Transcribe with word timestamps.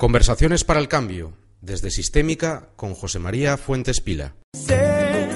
Conversaciones 0.00 0.64
para 0.64 0.80
el 0.80 0.88
cambio, 0.88 1.34
desde 1.60 1.90
Sistémica 1.90 2.70
con 2.74 2.94
José 2.94 3.18
María 3.18 3.58
Fuentes 3.58 4.00
Pila. 4.00 4.34
Sé 4.54 5.28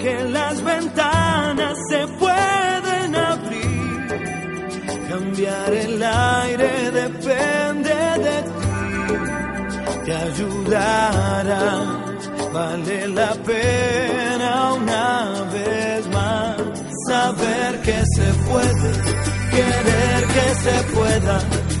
que 0.00 0.24
las 0.30 0.64
ventanas 0.64 1.78
se 1.88 2.04
pueden 2.18 3.14
abrir, 3.14 4.08
cambiar 5.08 5.72
el 5.74 6.02
aire 6.02 6.90
depende 6.90 7.94
de 8.18 8.42
ti, 8.42 9.14
te 10.06 10.12
ayudará, 10.12 12.04
vale 12.52 13.06
la 13.06 13.32
pena 13.46 14.72
una 14.72 15.50
vez 15.52 16.06
más 16.08 16.56
saber 17.08 17.80
que 17.82 18.02
se 18.16 18.34
puede, 18.50 18.90
querer 19.52 20.26
que 20.26 20.54
se 20.64 20.82
pueda 20.92 21.73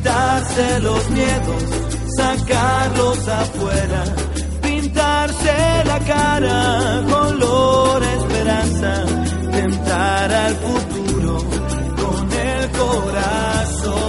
quitarse 0.00 0.80
los 0.80 1.10
miedos, 1.10 1.62
sacarlos 2.16 3.28
afuera, 3.28 4.04
pintarse 4.62 5.84
la 5.84 5.98
cara, 6.00 7.04
color 7.06 8.02
esperanza, 8.02 9.04
tentar 9.50 10.32
al 10.32 10.54
futuro 10.56 11.38
con 11.96 12.32
el 12.32 12.70
corazón. 12.70 14.00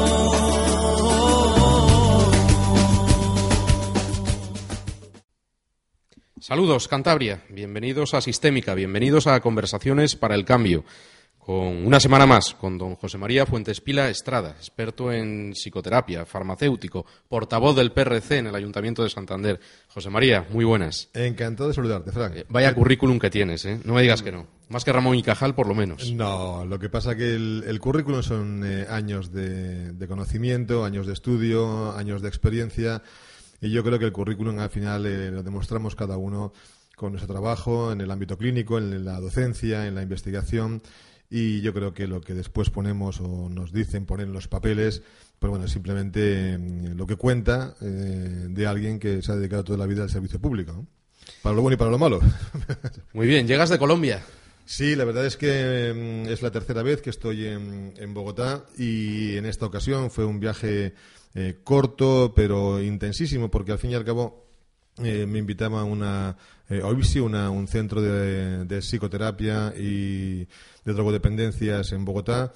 Saludos, 6.40 6.88
Cantabria. 6.88 7.44
Bienvenidos 7.49 8.13
a 8.13 8.21
Sistémica, 8.21 8.76
bienvenidos 8.76 9.27
a 9.27 9.41
Conversaciones 9.41 10.16
para 10.16 10.35
el 10.35 10.46
Cambio 10.46 10.85
con 11.52 11.86
una 11.86 12.00
semana 12.00 12.26
más 12.26 12.54
con 12.54 12.78
don 12.78 12.96
José 12.96 13.18
María 13.18 13.46
Fuentes 13.46 13.82
Pila 13.82 14.08
Estrada, 14.10 14.52
experto 14.52 15.12
en 15.12 15.52
psicoterapia, 15.52 16.26
farmacéutico, 16.26 17.05
portavoz 17.27 17.76
del 17.76 17.91
PRC 17.91 18.38
en 18.38 18.48
el 18.48 18.55
Ayuntamiento 18.55 19.04
de 19.04 19.10
Santander. 19.10 19.60
José 19.90 20.10
María, 20.10 20.48
muy 20.50 20.64
buenas. 20.64 21.10
Encantado 21.14 21.68
de 21.68 21.76
saludarte, 21.76 22.13
Frank. 22.13 22.35
Eh, 22.38 22.46
vaya 22.48 22.74
currículum 22.74 23.20
que 23.20 23.29
tienes, 23.29 23.66
¿eh? 23.66 23.82
No 23.84 23.96
me 23.96 24.02
digas 24.02 24.22
que 24.22 24.32
no. 24.32 24.48
Más 24.70 24.85
que 24.85 24.94
Ramón 24.94 25.18
y 25.18 25.24
Cajal, 25.24 25.54
por 25.54 25.68
lo 25.68 25.76
menos. 25.76 26.13
No, 26.13 26.63
lo 26.63 26.79
que 26.79 26.88
pasa 26.88 27.18
que 27.18 27.35
el, 27.35 27.79
currículum 27.82 28.24
son 28.24 28.63
eh, 28.66 28.85
años 28.90 29.34
de, 29.34 30.05
conocimiento, 30.07 30.85
años 30.85 31.05
de 31.05 31.12
estudio, 31.12 31.91
años 31.98 32.22
de 32.22 32.29
experiencia, 32.29 33.02
y 33.60 33.72
yo 33.72 33.84
creo 33.84 33.99
que 33.99 34.05
el 34.05 34.13
currículum 34.13 34.57
al 34.60 34.70
final 34.70 35.05
eh, 35.05 35.32
lo 35.32 35.44
demostramos 35.44 35.98
cada 35.98 36.16
uno 36.16 36.54
con 36.96 37.12
nuestro 37.12 37.34
trabajo 37.34 37.91
en 37.91 37.99
el 37.99 38.10
ámbito 38.10 38.38
clínico, 38.38 38.77
en 38.77 39.04
la 39.04 39.20
docencia, 39.20 39.85
en 39.85 39.96
la 39.96 40.02
investigación 40.02 40.82
y 41.34 41.62
yo 41.62 41.74
creo 41.74 41.93
que 41.93 42.07
lo 42.07 42.20
que 42.20 42.34
después 42.34 42.70
ponemos 42.70 43.21
o 43.21 43.48
nos 43.49 43.71
dicen 43.71 44.05
poner 44.05 44.27
en 44.27 44.34
los 44.34 44.49
papeles, 44.49 45.01
pues 45.40 45.49
bueno, 45.49 45.65
simplemente 45.70 46.57
mm, 46.57 46.98
lo 46.98 47.07
que 47.07 47.15
cuenta 47.15 47.73
eh, 47.82 48.48
de 48.49 48.68
alguien 48.68 48.99
que 48.99 49.21
se 49.21 49.32
ha 49.32 49.35
dedicado 49.35 49.63
toda 49.63 49.79
la 49.79 49.85
vida 49.85 50.04
al 50.04 50.10
servicio 50.10 50.41
público, 50.41 50.85
para 51.41 51.55
lo 51.55 51.62
bueno 51.62 51.76
y 51.76 51.77
para 51.77 51.90
lo 51.90 51.98
malo. 51.98 52.20
Muy 53.13 53.27
bien, 53.27 53.48
llegas 53.48 53.70
de 53.70 53.79
Colombia. 53.79 54.21
Sí, 54.65 54.93
la 54.96 55.05
verdad 55.05 55.26
es 55.26 55.38
que 55.38 56.26
mm, 56.26 56.29
es 56.29 56.41
la 56.41 56.51
tercera 56.51 56.84
vez 56.84 57.01
que 57.01 57.10
estoy 57.10 57.45
en, 57.48 57.93
en, 57.98 58.13
Bogotá 58.13 58.66
y 58.77 59.38
en 59.38 59.45
esta 59.45 59.66
ocasión 59.66 60.12
fue 60.12 60.26
un 60.26 60.41
viaje 60.41 60.93
eh, 61.34 61.60
corto 61.63 62.34
pero 62.35 62.82
intensísimo 62.82 63.49
porque 63.49 63.71
al 63.71 63.79
fin 63.79 63.91
y 63.91 63.95
al 63.95 64.03
cabo 64.03 64.50
eh, 65.06 65.25
me 65.25 65.40
invitaba 65.40 65.81
a 65.81 65.84
una 65.84 66.35
eh, 66.69 66.81
una, 67.19 67.50
un 67.50 67.68
centro 67.68 68.02
de, 68.02 68.66
de, 68.66 68.80
psicoterapia 68.80 69.74
y 69.78 70.47
de 70.85 70.94
drogodependencias 70.94 71.91
en 71.91 72.06
Bogotá, 72.06 72.53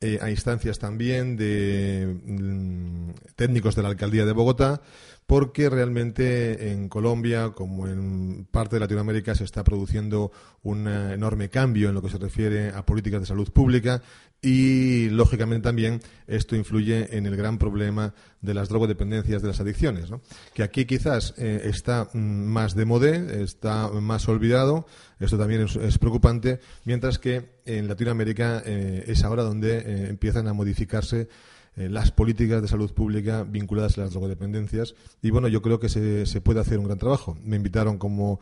eh, 0.00 0.18
a 0.20 0.28
instancias 0.30 0.78
también 0.78 1.38
de 1.38 2.20
mm, 2.26 3.10
técnicos 3.34 3.74
de 3.74 3.82
la 3.82 3.88
alcaldía 3.88 4.26
de 4.26 4.32
Bogotá, 4.32 4.82
porque 5.26 5.68
realmente 5.68 6.70
en 6.70 6.88
Colombia, 6.88 7.50
como 7.50 7.88
en 7.88 8.46
parte 8.50 8.76
de 8.76 8.80
Latinoamérica, 8.80 9.34
se 9.34 9.44
está 9.44 9.64
produciendo 9.64 10.30
un 10.62 10.86
enorme 10.86 11.50
cambio 11.50 11.88
en 11.88 11.94
lo 11.96 12.02
que 12.02 12.10
se 12.10 12.18
refiere 12.18 12.70
a 12.70 12.86
políticas 12.86 13.20
de 13.20 13.26
salud 13.26 13.50
pública 13.50 14.02
y, 14.40 15.08
lógicamente, 15.08 15.64
también 15.64 16.00
esto 16.28 16.54
influye 16.54 17.16
en 17.16 17.26
el 17.26 17.36
gran 17.36 17.58
problema 17.58 18.14
de 18.40 18.54
las 18.54 18.68
drogodependencias, 18.68 19.42
de 19.42 19.48
las 19.48 19.60
adicciones, 19.60 20.10
que 20.54 20.62
aquí 20.62 20.84
quizás 20.84 21.34
eh, 21.38 21.62
está 21.64 22.08
mm, 22.12 22.18
más 22.18 22.76
de 22.76 22.84
modé, 22.84 23.42
está 23.42 23.88
más 23.88 24.28
olvidado, 24.28 24.86
esto 25.18 25.36
también 25.38 25.66
es, 25.80 25.98
preocupante, 25.98 26.60
mientras 26.84 27.18
que 27.18 27.56
en 27.64 27.88
Latinoamérica 27.88 28.62
eh, 28.64 29.04
es 29.08 29.24
ahora 29.24 29.42
donde 29.42 29.78
eh, 29.78 30.06
empiezan 30.10 30.46
a 30.46 30.52
modificarse 30.52 31.28
eh, 31.76 31.90
las 31.90 32.10
políticas 32.10 32.62
de 32.62 32.68
salud 32.68 32.90
pública 32.92 33.44
vinculadas 33.44 33.98
a 33.98 34.02
las 34.02 34.10
drogodependencias. 34.10 34.94
Y 35.20 35.30
bueno, 35.30 35.46
yo 35.48 35.60
creo 35.60 35.78
que 35.78 35.90
se, 35.90 36.24
se 36.24 36.40
puede 36.40 36.60
hacer 36.60 36.78
un 36.78 36.86
gran 36.86 36.98
trabajo. 36.98 37.36
Me 37.44 37.56
invitaron 37.56 37.98
como 37.98 38.40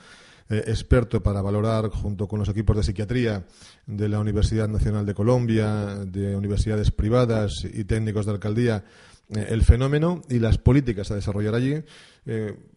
eh, 0.49 0.62
experto 0.69 1.21
para 1.21 1.43
valorar, 1.43 1.89
junto 1.89 2.28
con 2.28 2.39
los 2.39 2.49
equipos 2.49 2.77
de 2.77 2.84
psiquiatría 2.84 3.44
de 3.87 4.09
la 4.09 4.21
Universidad 4.21 4.69
Nacional 4.69 5.05
de 5.05 5.15
Colombia, 5.15 5.97
de 6.06 6.37
universidades 6.37 6.93
privadas 6.93 7.65
y 7.65 7.84
técnicos 7.84 8.25
de 8.27 8.33
alcaldía, 8.33 8.84
eh, 9.31 9.47
el 9.49 9.65
fenómeno 9.65 10.23
y 10.28 10.39
las 10.39 10.59
políticas 10.59 11.11
a 11.11 11.17
desarrollar 11.17 11.55
allí. 11.55 11.83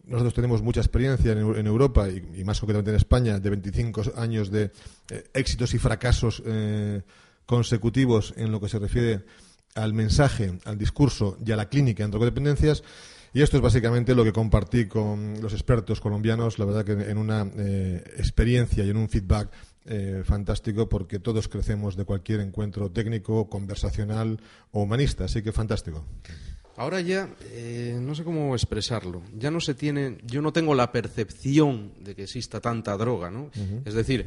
nosotros 0.06 0.34
tenemos 0.34 0.60
mucha 0.60 0.80
experiencia 0.80 1.32
en, 1.32 1.66
Europa 1.66 2.08
y, 2.08 2.44
más 2.44 2.58
concretamente 2.60 2.90
en 2.90 2.96
España 2.96 3.38
de 3.38 3.48
25 3.48 4.02
años 4.16 4.50
de 4.50 4.70
éxitos 5.32 5.72
y 5.72 5.78
fracasos 5.78 6.42
consecutivos 7.46 8.34
en 8.36 8.52
lo 8.52 8.60
que 8.60 8.68
se 8.68 8.78
refiere 8.78 9.24
al 9.74 9.92
mensaje, 9.92 10.58
al 10.64 10.78
discurso 10.78 11.38
y 11.44 11.52
a 11.52 11.56
la 11.56 11.68
clínica 11.68 12.04
en 12.04 12.10
drogodependencias. 12.10 12.82
Y 13.34 13.42
esto 13.42 13.58
es 13.58 13.62
básicamente 13.62 14.14
lo 14.14 14.24
que 14.24 14.32
compartí 14.32 14.86
con 14.86 15.40
los 15.40 15.52
expertos 15.52 16.00
colombianos, 16.00 16.58
la 16.58 16.64
verdad 16.64 16.84
que 16.84 16.92
en 16.92 17.18
una 17.18 17.46
eh, 17.56 18.02
experiencia 18.16 18.84
y 18.84 18.90
en 18.90 18.96
un 18.96 19.08
feedback 19.08 19.50
eh, 19.84 20.22
fantástico 20.24 20.88
porque 20.88 21.18
todos 21.18 21.48
crecemos 21.48 21.96
de 21.96 22.04
cualquier 22.04 22.40
encuentro 22.40 22.90
técnico, 22.90 23.48
conversacional 23.48 24.40
o 24.72 24.82
humanista, 24.82 25.24
así 25.24 25.42
que 25.42 25.52
fantástico. 25.52 26.04
Ahora 26.76 27.00
ya, 27.00 27.28
eh, 27.50 27.98
no 28.00 28.14
sé 28.14 28.22
cómo 28.22 28.54
expresarlo, 28.54 29.22
ya 29.36 29.50
no 29.50 29.60
se 29.60 29.74
tiene, 29.74 30.18
yo 30.24 30.42
no 30.42 30.52
tengo 30.52 30.74
la 30.74 30.92
percepción 30.92 31.92
de 32.00 32.14
que 32.14 32.22
exista 32.22 32.60
tanta 32.60 32.96
droga, 32.96 33.30
¿no? 33.30 33.50
Es 33.84 33.94
decir, 33.94 34.26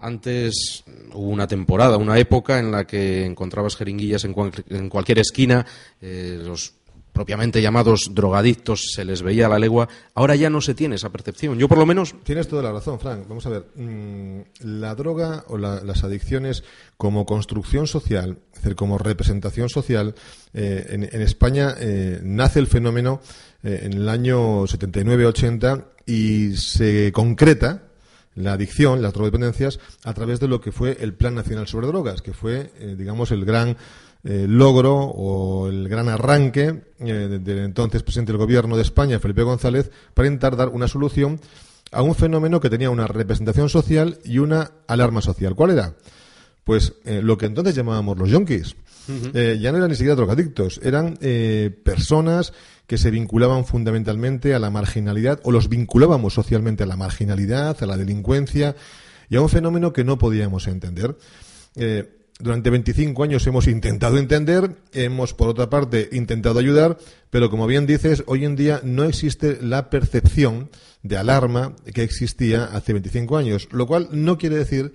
antes 0.00 0.84
hubo 1.12 1.28
una 1.28 1.46
temporada, 1.46 1.96
una 1.96 2.18
época 2.18 2.58
en 2.58 2.70
la 2.70 2.86
que 2.86 3.24
encontrabas 3.24 3.76
jeringuillas 3.76 4.24
en, 4.24 4.32
cualquier 4.88 5.18
esquina, 5.18 5.66
eh, 6.00 6.40
los 6.44 6.74
propiamente 7.12 7.60
llamados 7.60 8.10
drogadictos 8.12 8.92
se 8.94 9.04
les 9.04 9.22
veía 9.22 9.46
a 9.46 9.48
la 9.48 9.58
legua. 9.58 9.88
Ahora 10.14 10.36
ya 10.36 10.50
no 10.50 10.60
se 10.60 10.74
tiene 10.74 10.94
esa 10.94 11.10
percepción. 11.10 11.58
Yo 11.58 11.66
por 11.66 11.78
lo 11.78 11.84
menos. 11.84 12.14
Tienes 12.22 12.46
toda 12.46 12.62
la 12.62 12.70
razón, 12.70 13.00
Frank. 13.00 13.26
Vamos 13.28 13.44
a 13.46 13.50
ver. 13.50 13.66
Mm, 13.74 14.42
la 14.60 14.94
droga 14.94 15.44
o 15.48 15.58
las 15.58 16.04
adicciones 16.04 16.62
como 16.96 17.26
construcción 17.26 17.88
social, 17.88 18.38
es 18.52 18.62
decir, 18.62 18.76
como 18.76 18.98
representación 18.98 19.68
social, 19.68 20.14
eh, 20.54 20.86
en, 20.90 21.22
España 21.22 21.74
eh, 21.80 22.20
nace 22.22 22.60
el 22.60 22.68
fenómeno 22.68 23.20
en 23.64 23.94
el 23.94 24.08
año 24.08 24.62
79-80 24.62 25.84
y 26.06 26.56
se 26.56 27.10
concreta 27.10 27.87
la 28.38 28.52
adicción, 28.52 29.02
las 29.02 29.12
drogodependencias, 29.12 29.78
a 30.04 30.14
través 30.14 30.40
de 30.40 30.48
lo 30.48 30.60
que 30.60 30.72
fue 30.72 30.96
el 31.00 31.14
Plan 31.14 31.34
Nacional 31.34 31.66
sobre 31.66 31.86
Drogas, 31.86 32.22
que 32.22 32.32
fue, 32.32 32.72
eh, 32.78 32.94
digamos, 32.96 33.30
el 33.30 33.44
gran 33.44 33.76
eh, 34.24 34.46
logro 34.48 34.96
o 34.96 35.68
el 35.68 35.88
gran 35.88 36.08
arranque 36.08 36.82
eh, 37.00 37.38
del 37.42 37.58
entonces 37.58 38.02
presidente 38.02 38.32
del 38.32 38.38
Gobierno 38.38 38.76
de 38.76 38.82
España, 38.82 39.20
Felipe 39.20 39.42
González, 39.42 39.90
para 40.14 40.28
intentar 40.28 40.56
dar 40.56 40.68
una 40.68 40.88
solución 40.88 41.40
a 41.92 42.02
un 42.02 42.14
fenómeno 42.14 42.60
que 42.60 42.70
tenía 42.70 42.90
una 42.90 43.06
representación 43.06 43.68
social 43.68 44.18
y 44.24 44.38
una 44.38 44.72
alarma 44.86 45.22
social. 45.22 45.54
¿Cuál 45.54 45.70
era? 45.70 45.94
Pues 46.64 46.92
lo 47.06 47.38
que 47.38 47.46
entonces 47.46 47.74
llamábamos 47.74 48.18
los 48.18 48.28
yonkis. 48.28 48.76
ya 49.32 49.72
no 49.72 49.78
eran 49.78 49.88
ni 49.88 49.94
siquiera 49.94 50.16
drogadictos, 50.16 50.78
eran 50.82 51.18
personas 51.82 52.52
que 52.88 52.98
se 52.98 53.10
vinculaban 53.12 53.66
fundamentalmente 53.66 54.54
a 54.54 54.58
la 54.58 54.70
marginalidad 54.70 55.40
o 55.44 55.52
los 55.52 55.68
vinculábamos 55.68 56.32
socialmente 56.32 56.82
a 56.82 56.86
la 56.86 56.96
marginalidad, 56.96 57.80
a 57.80 57.86
la 57.86 57.98
delincuencia 57.98 58.74
y 59.28 59.36
a 59.36 59.42
un 59.42 59.50
fenómeno 59.50 59.92
que 59.92 60.04
no 60.04 60.18
podíamos 60.18 60.66
entender. 60.66 61.16
Eh, 61.76 62.08
durante 62.40 62.70
25 62.70 63.22
años 63.22 63.46
hemos 63.46 63.66
intentado 63.66 64.16
entender, 64.16 64.76
hemos 64.94 65.34
por 65.34 65.48
otra 65.50 65.68
parte 65.68 66.08
intentado 66.12 66.58
ayudar, 66.58 66.96
pero 67.28 67.50
como 67.50 67.66
bien 67.66 67.84
dices, 67.84 68.24
hoy 68.26 68.46
en 68.46 68.56
día 68.56 68.80
no 68.82 69.04
existe 69.04 69.58
la 69.60 69.90
percepción 69.90 70.70
de 71.02 71.18
alarma 71.18 71.76
que 71.92 72.02
existía 72.02 72.64
hace 72.64 72.94
25 72.94 73.36
años, 73.36 73.68
lo 73.70 73.86
cual 73.86 74.08
no 74.12 74.38
quiere 74.38 74.56
decir 74.56 74.94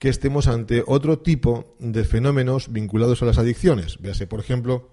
que 0.00 0.08
estemos 0.08 0.48
ante 0.48 0.82
otro 0.86 1.20
tipo 1.20 1.76
de 1.78 2.02
fenómenos 2.02 2.72
vinculados 2.72 3.22
a 3.22 3.26
las 3.26 3.38
adicciones. 3.38 3.98
Véase, 4.00 4.26
por 4.26 4.40
ejemplo, 4.40 4.88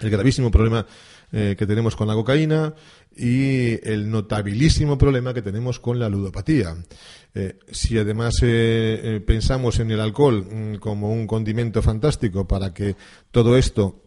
el 0.00 0.10
gravísimo 0.10 0.50
problema 0.50 0.86
eh, 1.30 1.56
que 1.58 1.66
tenemos 1.66 1.94
con 1.94 2.08
la 2.08 2.14
cocaína 2.14 2.74
y 3.14 3.86
el 3.86 4.10
notabilísimo 4.10 4.96
problema 4.96 5.34
que 5.34 5.42
tenemos 5.42 5.78
con 5.78 5.98
la 5.98 6.08
ludopatía. 6.08 6.74
Eh, 7.34 7.58
si 7.70 7.98
además 7.98 8.36
eh, 8.40 9.22
pensamos 9.26 9.78
en 9.78 9.90
el 9.90 10.00
alcohol 10.00 10.46
mm, 10.50 10.76
como 10.76 11.12
un 11.12 11.26
condimento 11.26 11.82
fantástico 11.82 12.48
para 12.48 12.72
que 12.72 12.96
todo 13.30 13.58
esto 13.58 14.02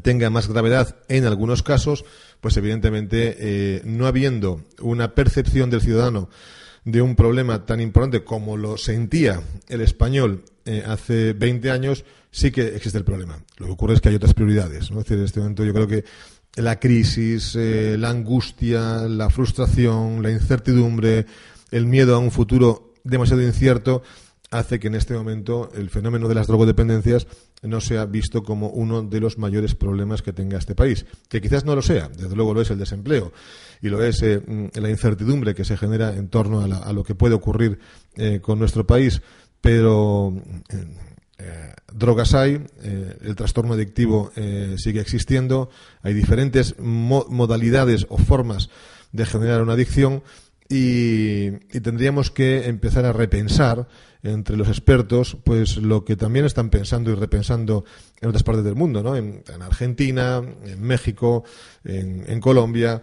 tenga 0.00 0.30
más 0.30 0.48
gravedad 0.48 0.96
en 1.08 1.26
algunos 1.26 1.62
casos, 1.62 2.06
pues 2.40 2.56
evidentemente 2.56 3.82
no 3.84 4.06
habiendo 4.06 4.62
una 4.80 5.14
percepción 5.14 5.70
del 5.70 5.80
ciudadano 5.80 6.28
de 6.84 7.02
un 7.02 7.16
problema 7.16 7.66
tan 7.66 7.80
importante 7.80 8.24
como 8.24 8.56
lo 8.56 8.78
sentía 8.78 9.42
el 9.68 9.80
español 9.82 10.44
hace 10.86 11.34
20 11.34 11.70
años, 11.70 12.04
sí 12.36 12.50
que 12.50 12.76
existe 12.76 12.98
el 12.98 13.04
problema. 13.04 13.42
Lo 13.56 13.66
que 13.66 13.72
ocurre 13.72 13.94
es 13.94 14.00
que 14.00 14.10
hay 14.10 14.16
otras 14.16 14.34
prioridades. 14.34 14.90
en 14.90 15.24
este 15.24 15.40
momento 15.40 15.64
yo 15.64 15.72
creo 15.72 15.86
que 15.86 16.04
la 16.56 16.78
crisis, 16.78 17.54
eh, 17.56 17.96
la 17.98 18.10
angustia, 18.10 19.02
la 19.08 19.30
frustración, 19.30 20.22
la 20.22 20.30
incertidumbre, 20.30 21.26
el 21.70 21.86
miedo 21.86 22.14
a 22.14 22.18
un 22.18 22.30
futuro 22.30 22.94
demasiado 23.04 23.42
incierto, 23.42 24.02
hace 24.50 24.78
que 24.78 24.88
en 24.88 24.94
este 24.94 25.14
momento 25.14 25.70
el 25.74 25.90
fenómeno 25.90 26.28
de 26.28 26.34
las 26.34 26.46
drogodependencias 26.46 27.26
no 27.62 27.80
sea 27.80 28.06
visto 28.06 28.42
como 28.42 28.68
uno 28.68 29.02
de 29.02 29.20
los 29.20 29.38
mayores 29.38 29.74
problemas 29.74 30.22
que 30.22 30.32
tenga 30.32 30.58
este 30.58 30.74
país. 30.74 31.06
Que 31.28 31.40
quizás 31.40 31.64
no 31.64 31.74
lo 31.74 31.82
sea, 31.82 32.08
desde 32.08 32.36
luego 32.36 32.54
lo 32.54 32.60
es 32.60 32.70
el 32.70 32.78
desempleo 32.78 33.32
y 33.82 33.88
lo 33.88 34.02
es 34.02 34.22
eh, 34.22 34.40
mm, 34.44 34.78
la 34.80 34.90
incertidumbre 34.90 35.54
que 35.54 35.64
se 35.64 35.76
genera 35.76 36.14
en 36.14 36.28
torno 36.28 36.60
a, 36.60 36.92
lo 36.92 37.04
que 37.04 37.14
puede 37.14 37.34
ocurrir 37.34 37.78
eh, 38.16 38.40
con 38.40 38.58
nuestro 38.58 38.86
país, 38.86 39.20
pero 39.60 40.34
eh, 40.68 40.86
drogas 41.92 42.34
hay, 42.34 42.64
el 42.82 43.36
trastorno 43.36 43.74
adictivo 43.74 44.32
sigue 44.76 45.00
existiendo, 45.00 45.70
hay 46.02 46.14
diferentes 46.14 46.78
modalidades 46.78 48.06
o 48.08 48.16
formas 48.16 48.70
de 49.12 49.26
generar 49.26 49.62
una 49.62 49.74
adicción 49.74 50.22
y, 50.68 51.50
tendríamos 51.80 52.30
que 52.30 52.66
empezar 52.66 53.04
a 53.04 53.12
repensar 53.12 53.86
entre 54.22 54.56
los 54.56 54.68
expertos 54.68 55.36
pues 55.44 55.76
lo 55.76 56.04
que 56.04 56.16
también 56.16 56.44
están 56.44 56.70
pensando 56.70 57.12
y 57.12 57.14
repensando 57.14 57.84
en 58.20 58.28
otras 58.28 58.42
partes 58.42 58.64
del 58.64 58.74
mundo, 58.74 59.02
¿no? 59.02 59.14
en, 59.14 59.44
Argentina, 59.60 60.42
en 60.64 60.82
México, 60.82 61.44
en, 61.84 62.40
Colombia. 62.40 63.02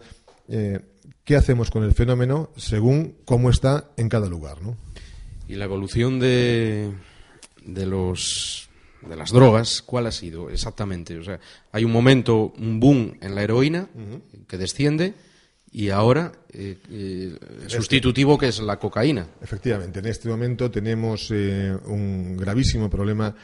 Eh, 0.50 0.79
¿Qué 1.24 1.38
hacemos 1.38 1.71
con 1.71 1.86
el 1.86 1.94
fenómeno 1.94 2.50
según 2.57 3.15
cómo 3.24 3.50
está 3.50 3.91
en 3.95 4.09
cada 4.09 4.27
lugar? 4.27 4.62
¿no? 4.62 4.75
Y 5.47 5.56
la 5.56 5.65
evolución 5.65 6.19
de, 6.19 6.91
de 7.65 7.86
los 7.86 8.69
de 9.07 9.15
las 9.15 9.31
drogas, 9.31 9.81
¿cuál 9.81 10.07
ha 10.07 10.12
sido 10.12 10.50
exactamente? 10.50 11.18
O 11.18 11.24
sea, 11.24 11.39
hay 11.71 11.83
un 11.83 11.92
momento, 11.92 12.54
un 12.57 12.80
boom 12.80 13.18
en 13.21 13.36
la 13.36 13.44
heroína 13.44 13.89
que 14.48 14.57
desciende 14.57 15.13
y 15.71 15.89
ahora 15.89 16.31
eh, 16.51 16.77
eh, 16.89 17.38
sustitutivo 17.68 18.38
que 18.38 18.48
es 18.48 18.60
la 18.60 18.77
cocaína. 18.77 19.27
Efectivamente, 19.42 20.00
en 20.00 20.06
este 20.06 20.30
momento 20.30 20.69
tenemos 20.69 21.30
eh, 21.31 21.75
un 21.86 22.38
gravísimo 22.38 22.89
problema 22.89 23.36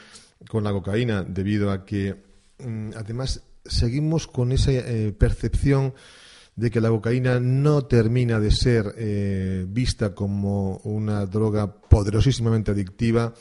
con 0.47 0.63
la 0.63 0.71
cocaína 0.71 1.23
debido 1.23 1.71
a 1.71 1.85
que 1.85 2.15
mm, 2.59 2.91
además 2.95 3.41
seguimos 3.65 4.27
con 4.27 4.51
esa 4.51 4.71
percepción 5.17 5.93
de 6.55 6.71
que 6.71 6.81
la 6.81 6.89
cocaína 6.89 7.39
no 7.39 7.85
termina 7.85 8.39
de 8.39 8.51
ser 8.51 9.65
vista 9.67 10.15
como 10.15 10.77
una 10.77 11.25
droga 11.25 11.71
poderosísimamente 11.71 12.71
adictiva 12.71 13.33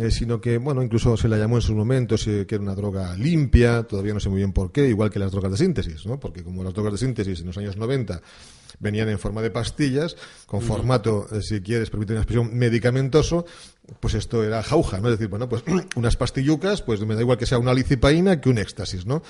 eh, 0.00 0.10
sino 0.10 0.40
que, 0.40 0.58
bueno, 0.58 0.82
incluso 0.82 1.16
se 1.16 1.28
la 1.28 1.36
llamó 1.36 1.56
en 1.56 1.62
sus 1.62 1.74
momentos 1.74 2.24
que 2.24 2.46
era 2.48 2.60
una 2.60 2.74
droga 2.74 3.16
limpia, 3.16 3.82
todavía 3.82 4.14
no 4.14 4.20
sé 4.20 4.28
muy 4.28 4.38
bien 4.38 4.52
por 4.52 4.70
qué, 4.70 4.88
igual 4.88 5.10
que 5.10 5.18
las 5.18 5.32
drogas 5.32 5.52
de 5.52 5.58
síntesis, 5.58 6.06
¿no? 6.06 6.20
Porque 6.20 6.42
como 6.42 6.62
las 6.62 6.72
drogas 6.72 6.92
de 6.92 6.98
síntesis 6.98 7.40
en 7.40 7.46
los 7.46 7.58
años 7.58 7.76
90 7.76 8.20
venían 8.80 9.08
en 9.08 9.18
forma 9.18 9.42
de 9.42 9.50
pastillas, 9.50 10.16
con 10.46 10.62
formato, 10.62 11.26
eh, 11.32 11.42
si 11.42 11.60
quieres, 11.60 11.90
permite 11.90 12.12
una 12.12 12.22
expresión, 12.22 12.56
medicamentoso, 12.56 13.44
pues 14.00 14.14
esto 14.14 14.44
era 14.44 14.62
jauja, 14.62 15.00
¿no? 15.00 15.08
Es 15.08 15.18
decir, 15.18 15.28
bueno, 15.28 15.48
pues 15.48 15.64
unas 15.96 16.16
pastillucas, 16.16 16.82
pues 16.82 17.00
me 17.00 17.14
da 17.14 17.20
igual 17.20 17.38
que 17.38 17.46
sea 17.46 17.58
una 17.58 17.74
licipaína 17.74 18.40
que 18.40 18.48
un 18.48 18.58
éxtasis, 18.58 19.06
¿no? 19.06 19.22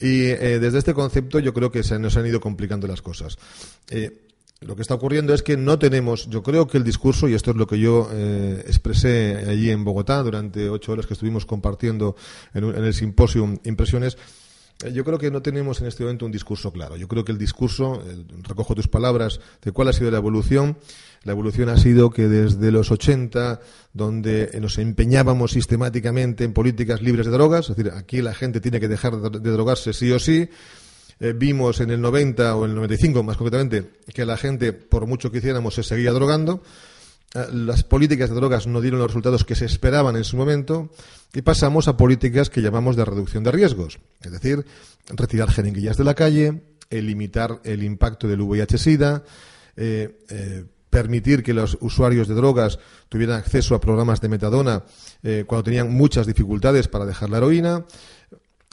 Y 0.00 0.26
eh, 0.26 0.58
desde 0.58 0.78
este 0.78 0.94
concepto 0.94 1.38
yo 1.38 1.52
creo 1.54 1.70
que 1.70 1.82
se 1.82 1.98
nos 1.98 2.16
han 2.16 2.26
ido 2.26 2.40
complicando 2.40 2.86
las 2.86 3.02
cosas. 3.02 3.38
Lo 4.60 4.74
que 4.74 4.82
está 4.82 4.94
ocurriendo 4.94 5.34
es 5.34 5.44
que 5.44 5.56
no 5.56 5.78
tenemos, 5.78 6.28
yo 6.28 6.42
creo 6.42 6.66
que 6.66 6.78
el 6.78 6.84
discurso, 6.84 7.28
y 7.28 7.34
esto 7.34 7.52
es 7.52 7.56
lo 7.56 7.68
que 7.68 7.78
yo 7.78 8.08
eh, 8.12 8.64
expresé 8.66 9.44
allí 9.48 9.70
en 9.70 9.84
Bogotá 9.84 10.20
durante 10.22 10.68
ocho 10.68 10.92
horas 10.92 11.06
que 11.06 11.14
estuvimos 11.14 11.46
compartiendo 11.46 12.16
en, 12.52 12.64
el 12.64 12.92
simposio 12.92 13.56
Impresiones, 13.64 14.18
eh, 14.84 14.92
yo 14.92 15.04
creo 15.04 15.16
que 15.16 15.30
no 15.30 15.42
tenemos 15.42 15.80
en 15.80 15.86
este 15.86 16.02
momento 16.02 16.26
un 16.26 16.32
discurso 16.32 16.72
claro. 16.72 16.96
Yo 16.96 17.06
creo 17.06 17.24
que 17.24 17.30
el 17.30 17.38
discurso, 17.38 18.02
recojo 18.42 18.74
tus 18.74 18.88
palabras, 18.88 19.40
de 19.62 19.70
cuál 19.70 19.88
ha 19.88 19.92
sido 19.92 20.10
la 20.10 20.18
evolución. 20.18 20.76
La 21.22 21.32
evolución 21.32 21.68
ha 21.68 21.76
sido 21.76 22.10
que 22.10 22.26
desde 22.26 22.72
los 22.72 22.90
80, 22.90 23.60
donde 23.92 24.58
nos 24.60 24.78
empeñábamos 24.78 25.52
sistemáticamente 25.52 26.42
en 26.42 26.52
políticas 26.52 27.00
libres 27.00 27.26
de 27.26 27.32
drogas, 27.32 27.70
es 27.70 27.76
decir, 27.76 27.92
aquí 27.92 28.22
la 28.22 28.34
gente 28.34 28.60
tiene 28.60 28.80
que 28.80 28.88
dejar 28.88 29.20
de 29.20 29.50
drogarse 29.50 29.92
sí 29.92 30.10
o 30.10 30.18
sí, 30.18 30.48
eh, 31.20 31.32
vimos 31.32 31.80
en 31.80 31.90
el 31.90 32.00
90 32.00 32.54
o 32.54 32.64
el 32.64 32.74
95 32.74 33.22
más 33.22 33.36
concretamente 33.36 33.90
que 34.14 34.24
la 34.24 34.36
gente, 34.36 34.72
por 34.72 35.06
mucho 35.06 35.30
que 35.30 35.38
hiciéramos, 35.38 35.74
se 35.74 35.82
seguía 35.82 36.12
drogando. 36.12 36.62
Eh, 37.34 37.46
las 37.52 37.82
políticas 37.82 38.30
de 38.30 38.36
drogas 38.36 38.66
no 38.66 38.80
dieron 38.80 39.00
los 39.00 39.08
resultados 39.08 39.44
que 39.44 39.56
se 39.56 39.64
esperaban 39.64 40.16
en 40.16 40.24
su 40.24 40.36
momento 40.36 40.90
y 41.34 41.42
pasamos 41.42 41.88
a 41.88 41.96
políticas 41.96 42.50
que 42.50 42.62
llamamos 42.62 42.94
de 42.94 43.04
reducción 43.04 43.42
de 43.42 43.50
riesgos, 43.50 43.98
es 44.20 44.30
decir, 44.30 44.64
retirar 45.08 45.50
jeringuillas 45.50 45.96
de 45.96 46.04
la 46.04 46.14
calle, 46.14 46.62
limitar 46.90 47.60
el 47.64 47.82
impacto 47.82 48.28
del 48.28 48.40
VIH-Sida, 48.40 49.24
eh, 49.76 50.64
permitir 50.88 51.42
que 51.42 51.52
los 51.52 51.76
usuarios 51.80 52.28
de 52.28 52.34
drogas 52.34 52.78
tuvieran 53.10 53.38
acceso 53.38 53.74
a 53.74 53.80
programas 53.80 54.22
de 54.22 54.28
metadona 54.30 54.84
cuando 55.46 55.64
tenían 55.64 55.92
muchas 55.92 56.26
dificultades 56.26 56.88
para 56.88 57.04
dejar 57.04 57.28
la 57.28 57.36
heroína, 57.36 57.84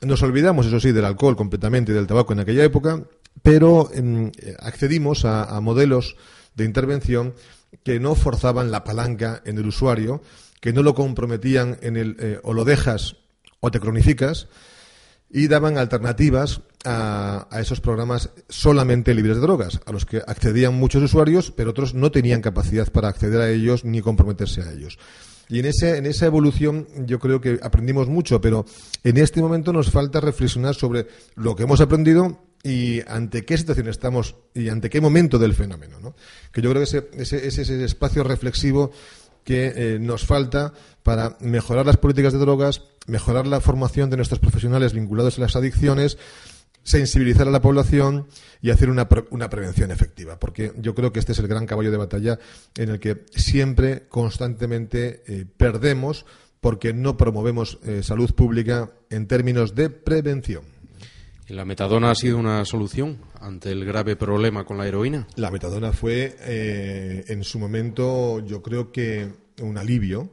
nos 0.05 0.21
olvidamos, 0.21 0.65
eso 0.65 0.79
sí, 0.79 0.91
del 0.91 1.05
alcohol 1.05 1.35
completamente 1.35 1.91
y 1.91 1.95
del 1.95 2.07
tabaco 2.07 2.33
en 2.33 2.39
aquella 2.39 2.63
época, 2.63 3.03
pero 3.43 3.89
em, 3.93 4.31
accedimos 4.59 5.25
a, 5.25 5.59
modelos 5.61 6.15
de 6.55 6.65
intervención 6.65 7.33
que 7.83 7.99
no 7.99 8.15
forzaban 8.15 8.71
la 8.71 8.83
palanca 8.83 9.41
en 9.45 9.57
el 9.57 9.67
usuario, 9.67 10.21
que 10.61 10.73
no 10.73 10.83
lo 10.83 10.95
comprometían 10.95 11.77
en 11.81 11.97
el 11.97 12.15
eh, 12.19 12.39
o 12.43 12.53
lo 12.53 12.63
dejas 12.63 13.17
o 13.59 13.71
te 13.71 13.79
cronificas, 13.79 14.47
y 15.29 15.47
daban 15.47 15.77
alternativas 15.77 16.61
a, 16.85 17.47
esos 17.59 17.81
programas 17.81 18.29
solamente 18.47 19.13
libres 19.13 19.37
de 19.37 19.41
drogas, 19.41 19.81
a 19.85 19.91
los 19.91 20.05
que 20.05 20.21
accedían 20.25 20.75
muchos 20.75 21.03
usuarios, 21.03 21.51
pero 21.51 21.71
otros 21.71 21.93
no 21.93 22.11
tenían 22.11 22.41
capacidad 22.41 22.91
para 22.91 23.09
acceder 23.09 23.41
a 23.41 23.49
ellos 23.49 23.83
ni 23.83 24.01
comprometerse 24.01 24.61
a 24.61 24.71
ellos. 24.71 24.97
Y 25.49 25.59
en, 25.59 25.65
ese, 25.65 25.97
en 25.97 26.05
esa 26.05 26.25
evolución 26.25 26.87
yo 27.05 27.19
creo 27.19 27.39
que 27.39 27.59
aprendimos 27.61 28.07
mucho, 28.07 28.41
pero 28.41 28.65
en 29.03 29.17
este 29.17 29.41
momento 29.41 29.71
nos 29.71 29.91
falta 29.91 30.19
reflexionar 30.19 30.75
sobre 30.75 31.07
lo 31.35 31.55
que 31.55 31.63
hemos 31.63 31.81
aprendido 31.81 32.41
y 32.63 33.01
ante 33.07 33.45
qué 33.45 33.57
situación 33.57 33.87
estamos 33.87 34.35
y 34.55 34.69
ante 34.69 34.89
qué 34.89 34.99
momento 34.99 35.37
del 35.37 35.53
fenómeno. 35.53 35.99
¿no? 35.99 36.15
Que 36.51 36.61
yo 36.61 36.71
creo 36.71 36.81
que 36.81 36.97
ese, 36.97 37.09
ese, 37.13 37.47
ese 37.47 37.83
espacio 37.83 38.23
reflexivo 38.23 38.91
que 39.43 39.73
eh, 39.75 39.99
nos 39.99 40.25
falta 40.25 40.73
para 41.03 41.37
mejorar 41.39 41.85
las 41.85 41.97
políticas 41.97 42.33
de 42.33 42.39
drogas, 42.39 42.81
mejorar 43.05 43.45
la 43.45 43.61
formación 43.61 44.09
de 44.09 44.17
nuestros 44.17 44.39
profesionales 44.39 44.93
vinculados 44.93 45.37
a 45.37 45.41
las 45.41 45.55
adicciones 45.55 46.17
sensibilizar 46.85 47.47
a 47.47 47.51
la 47.51 47.61
población 47.61 48.27
y 48.61 48.69
hacer 48.69 48.89
una, 48.91 49.09
una, 49.31 49.49
prevención 49.49 49.89
efectiva, 49.89 50.39
porque 50.39 50.71
yo 50.77 50.93
creo 50.93 51.11
que 51.11 51.19
este 51.19 51.31
es 51.31 51.39
el 51.39 51.47
gran 51.47 51.65
caballo 51.65 51.89
de 51.91 51.97
batalla 51.97 52.39
en 52.77 52.89
el 52.89 52.99
que 52.99 53.25
siempre, 53.31 54.07
constantemente, 54.07 55.23
eh, 55.25 55.45
perdemos 55.57 56.25
porque 56.61 56.93
no 56.93 57.17
promovemos 57.17 57.79
eh, 57.83 58.03
salud 58.03 58.33
pública 58.35 58.91
en 59.09 59.27
términos 59.27 59.73
de 59.73 59.89
prevención. 59.89 60.63
¿Y 61.49 61.53
la 61.53 61.65
metadona 61.65 62.11
ha 62.11 62.15
sido 62.15 62.37
una 62.37 62.63
solución 62.65 63.17
ante 63.39 63.71
el 63.71 63.83
grave 63.83 64.15
problema 64.15 64.63
con 64.63 64.77
la 64.77 64.87
heroína? 64.87 65.27
La 65.35 65.49
metadona 65.49 65.91
fue, 65.91 66.35
eh, 66.41 67.25
en 67.27 67.43
su 67.43 67.57
momento, 67.57 68.45
yo 68.45 68.61
creo 68.61 68.91
que 68.91 69.27
un 69.61 69.77
alivio, 69.77 70.29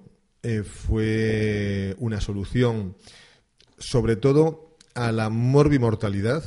fue 0.64 1.94
una 1.98 2.20
solución, 2.20 2.96
sobre 3.78 4.16
todo 4.16 4.71
a 4.94 5.12
la 5.12 5.28
morbimortalidad 5.28 6.42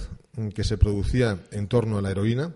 que 0.54 0.64
se 0.64 0.78
producía 0.78 1.40
en 1.52 1.68
torno 1.68 1.98
a 1.98 2.02
la 2.02 2.12
heroína 2.12 2.54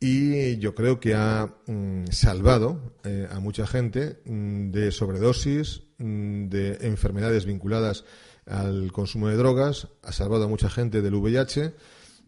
y 0.00 0.56
yo 0.56 0.74
creo 0.74 0.98
que 0.98 1.14
ha 1.14 1.54
mm, 1.66 2.06
salvado 2.10 2.94
eh, 3.04 3.28
a 3.30 3.38
mucha 3.38 3.66
gente 3.66 4.20
mm, 4.24 4.70
de 4.70 4.92
sobredosis, 4.92 5.82
mm, 5.98 6.48
de 6.48 6.78
enfermedades 6.80 7.44
vinculadas 7.44 8.04
al 8.46 8.92
consumo 8.92 9.28
de 9.28 9.36
drogas, 9.36 9.88
ha 10.02 10.12
salvado 10.12 10.44
a 10.44 10.48
mucha 10.48 10.70
gente 10.70 11.02
del 11.02 11.14
VIH 11.14 11.74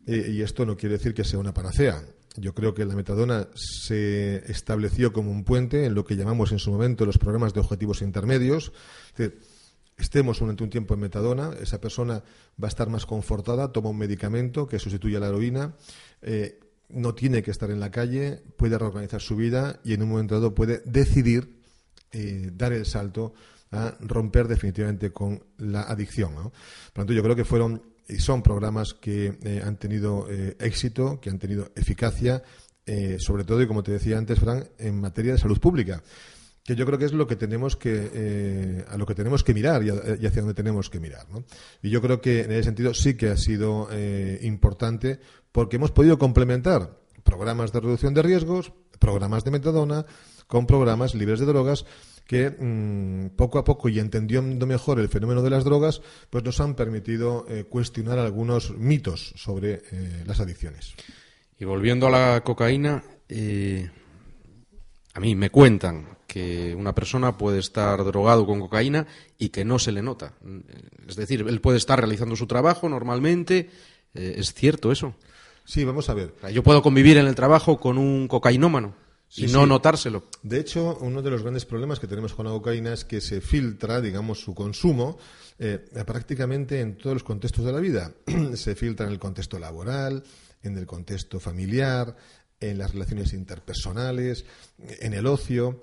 y 0.06 0.42
esto 0.42 0.66
no 0.66 0.76
quiere 0.76 0.98
decir 0.98 1.14
que 1.14 1.24
sea 1.24 1.38
una 1.38 1.54
panacea. 1.54 2.02
Yo 2.36 2.54
creo 2.54 2.74
que 2.74 2.84
la 2.84 2.96
metadona 2.96 3.48
se 3.54 4.50
estableció 4.50 5.12
como 5.12 5.30
un 5.30 5.44
puente 5.44 5.84
en 5.84 5.94
lo 5.94 6.04
que 6.04 6.16
llamamos 6.16 6.52
en 6.52 6.58
su 6.58 6.70
momento 6.70 7.06
los 7.06 7.18
programas 7.18 7.54
de 7.54 7.60
objetivos 7.60 8.02
intermedios 8.02 8.72
estemos 10.02 10.40
durante 10.40 10.64
un 10.64 10.70
tiempo 10.70 10.94
en 10.94 11.00
metadona, 11.00 11.52
esa 11.60 11.80
persona 11.80 12.22
va 12.62 12.66
a 12.66 12.68
estar 12.68 12.88
más 12.88 13.06
confortada, 13.06 13.72
toma 13.72 13.90
un 13.90 13.98
medicamento 13.98 14.66
que 14.66 14.78
sustituye 14.78 15.16
a 15.16 15.20
la 15.20 15.28
heroína, 15.28 15.74
eh, 16.20 16.58
no 16.88 17.14
tiene 17.14 17.42
que 17.42 17.50
estar 17.50 17.70
en 17.70 17.80
la 17.80 17.90
calle, 17.90 18.42
puede 18.56 18.76
reorganizar 18.76 19.20
su 19.20 19.36
vida 19.36 19.80
y 19.84 19.94
en 19.94 20.02
un 20.02 20.10
momento 20.10 20.34
dado 20.34 20.54
puede 20.54 20.82
decidir 20.84 21.56
eh, 22.10 22.50
dar 22.52 22.72
el 22.72 22.84
salto 22.84 23.32
a 23.70 23.96
romper 24.00 24.48
definitivamente 24.48 25.12
con 25.12 25.42
la 25.56 25.82
adicción. 25.82 26.34
Por 26.34 26.44
lo 26.44 26.52
tanto, 26.92 27.12
yo 27.14 27.22
creo 27.22 27.36
que 27.36 27.44
fueron 27.44 27.82
y 28.08 28.18
son 28.18 28.42
programas 28.42 28.92
que 28.92 29.38
eh, 29.42 29.62
han 29.64 29.76
tenido 29.78 30.26
éxito, 30.58 31.20
que 31.20 31.30
han 31.30 31.38
tenido 31.38 31.70
eficacia, 31.74 32.42
sobre 33.18 33.44
todo, 33.44 33.62
y 33.62 33.68
como 33.68 33.84
te 33.84 33.92
decía 33.92 34.18
antes, 34.18 34.40
Fran, 34.40 34.68
en 34.76 35.00
materia 35.00 35.32
de 35.32 35.38
salud 35.38 35.60
pública 35.60 36.02
que 36.64 36.76
yo 36.76 36.86
creo 36.86 36.98
que 36.98 37.06
es 37.06 37.12
lo 37.12 37.26
que 37.26 37.36
tenemos 37.36 37.76
que 37.76 38.84
a 38.88 38.96
lo 38.96 39.06
que 39.06 39.14
tenemos 39.14 39.42
que 39.42 39.54
mirar 39.54 39.82
y, 39.82 39.90
hacia 39.90 40.42
dónde 40.42 40.54
tenemos 40.54 40.90
que 40.90 41.00
mirar 41.00 41.28
¿no? 41.30 41.44
y 41.82 41.90
yo 41.90 42.00
creo 42.00 42.20
que 42.20 42.42
en 42.42 42.52
ese 42.52 42.64
sentido 42.64 42.94
sí 42.94 43.16
que 43.16 43.30
ha 43.30 43.36
sido 43.36 43.88
importante 44.42 45.18
porque 45.50 45.76
hemos 45.76 45.90
podido 45.90 46.18
complementar 46.18 46.98
programas 47.24 47.72
de 47.72 47.80
reducción 47.80 48.14
de 48.14 48.22
riesgos 48.22 48.72
programas 48.98 49.44
de 49.44 49.50
metadona 49.50 50.06
con 50.46 50.66
programas 50.66 51.14
libres 51.14 51.40
de 51.40 51.46
drogas 51.46 51.84
que 52.26 52.50
mm, 52.50 53.36
poco 53.36 53.58
a 53.58 53.64
poco 53.64 53.88
y 53.88 53.98
entendiendo 53.98 54.66
mejor 54.66 55.00
el 55.00 55.08
fenómeno 55.08 55.42
de 55.42 55.50
las 55.50 55.64
drogas, 55.64 56.00
pues 56.30 56.44
nos 56.44 56.60
han 56.60 56.74
permitido 56.74 57.44
eh, 57.48 57.64
cuestionar 57.64 58.18
algunos 58.18 58.76
mitos 58.76 59.34
sobre 59.36 59.82
eh, 59.90 60.24
las 60.26 60.40
adicciones. 60.40 60.94
Y 61.58 61.64
volviendo 61.64 62.06
a 62.06 62.10
la 62.10 62.40
cocaína, 62.42 63.04
eh, 63.28 63.90
a 65.14 65.20
mí 65.20 65.34
me 65.34 65.50
cuentan 65.50 66.18
que 66.26 66.74
una 66.74 66.94
persona 66.94 67.36
puede 67.36 67.58
estar 67.58 68.02
drogado 68.04 68.46
con 68.46 68.60
cocaína 68.60 69.06
y 69.38 69.50
que 69.50 69.64
no 69.64 69.78
se 69.78 69.92
le 69.92 70.02
nota. 70.02 70.34
Es 71.06 71.16
decir, 71.16 71.44
él 71.46 71.60
puede 71.60 71.76
estar 71.76 71.98
realizando 71.98 72.36
su 72.36 72.46
trabajo 72.46 72.88
normalmente. 72.88 73.68
¿Es 74.14 74.54
cierto 74.54 74.90
eso? 74.90 75.14
Sí, 75.64 75.84
vamos 75.84 76.08
a 76.08 76.14
ver. 76.14 76.34
Yo 76.52 76.62
puedo 76.62 76.82
convivir 76.82 77.18
en 77.18 77.26
el 77.26 77.34
trabajo 77.34 77.78
con 77.78 77.98
un 77.98 78.28
cocainómano 78.28 78.94
y 79.36 79.46
no 79.46 79.66
notárselo. 79.66 80.24
De 80.42 80.60
hecho, 80.60 80.98
uno 81.00 81.22
de 81.22 81.30
los 81.30 81.42
grandes 81.42 81.64
problemas 81.64 81.98
que 82.00 82.06
tenemos 82.06 82.34
con 82.34 82.46
la 82.46 82.52
cocaína 82.52 82.92
es 82.92 83.04
que 83.04 83.20
se 83.20 83.40
filtra, 83.40 84.00
digamos, 84.00 84.40
su 84.40 84.54
consumo 84.54 85.18
eh, 85.58 85.78
prácticamente 86.06 86.80
en 86.80 86.96
todos 86.96 87.14
los 87.14 87.24
contextos 87.24 87.64
de 87.64 87.72
la 87.72 87.80
vida. 87.80 88.12
se 88.54 88.74
filtra 88.74 89.06
en 89.06 89.12
el 89.12 89.18
contexto 89.18 89.58
laboral, 89.58 90.22
en 90.62 90.76
el 90.76 90.86
contexto 90.86 91.40
familiar, 91.40 92.16
en 92.62 92.78
las 92.78 92.92
relaciones 92.92 93.32
interpersonales, 93.34 94.44
en 95.00 95.12
el 95.12 95.26
ocio. 95.26 95.82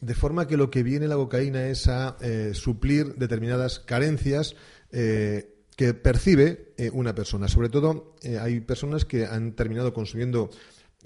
De 0.00 0.14
forma 0.14 0.48
que 0.48 0.56
lo 0.56 0.70
que 0.70 0.82
viene 0.82 1.06
la 1.06 1.14
cocaína 1.14 1.68
es 1.68 1.86
a 1.86 2.16
eh, 2.20 2.50
suplir 2.54 3.14
determinadas 3.14 3.78
carencias 3.78 4.56
eh, 4.90 5.54
que 5.76 5.94
percibe 5.94 6.72
una 6.92 7.14
persona. 7.14 7.48
Sobre 7.48 7.68
todo, 7.68 8.14
hay 8.40 8.60
personas 8.60 9.04
que 9.04 9.26
han 9.26 9.54
terminado 9.54 9.92
consumiendo 9.92 10.50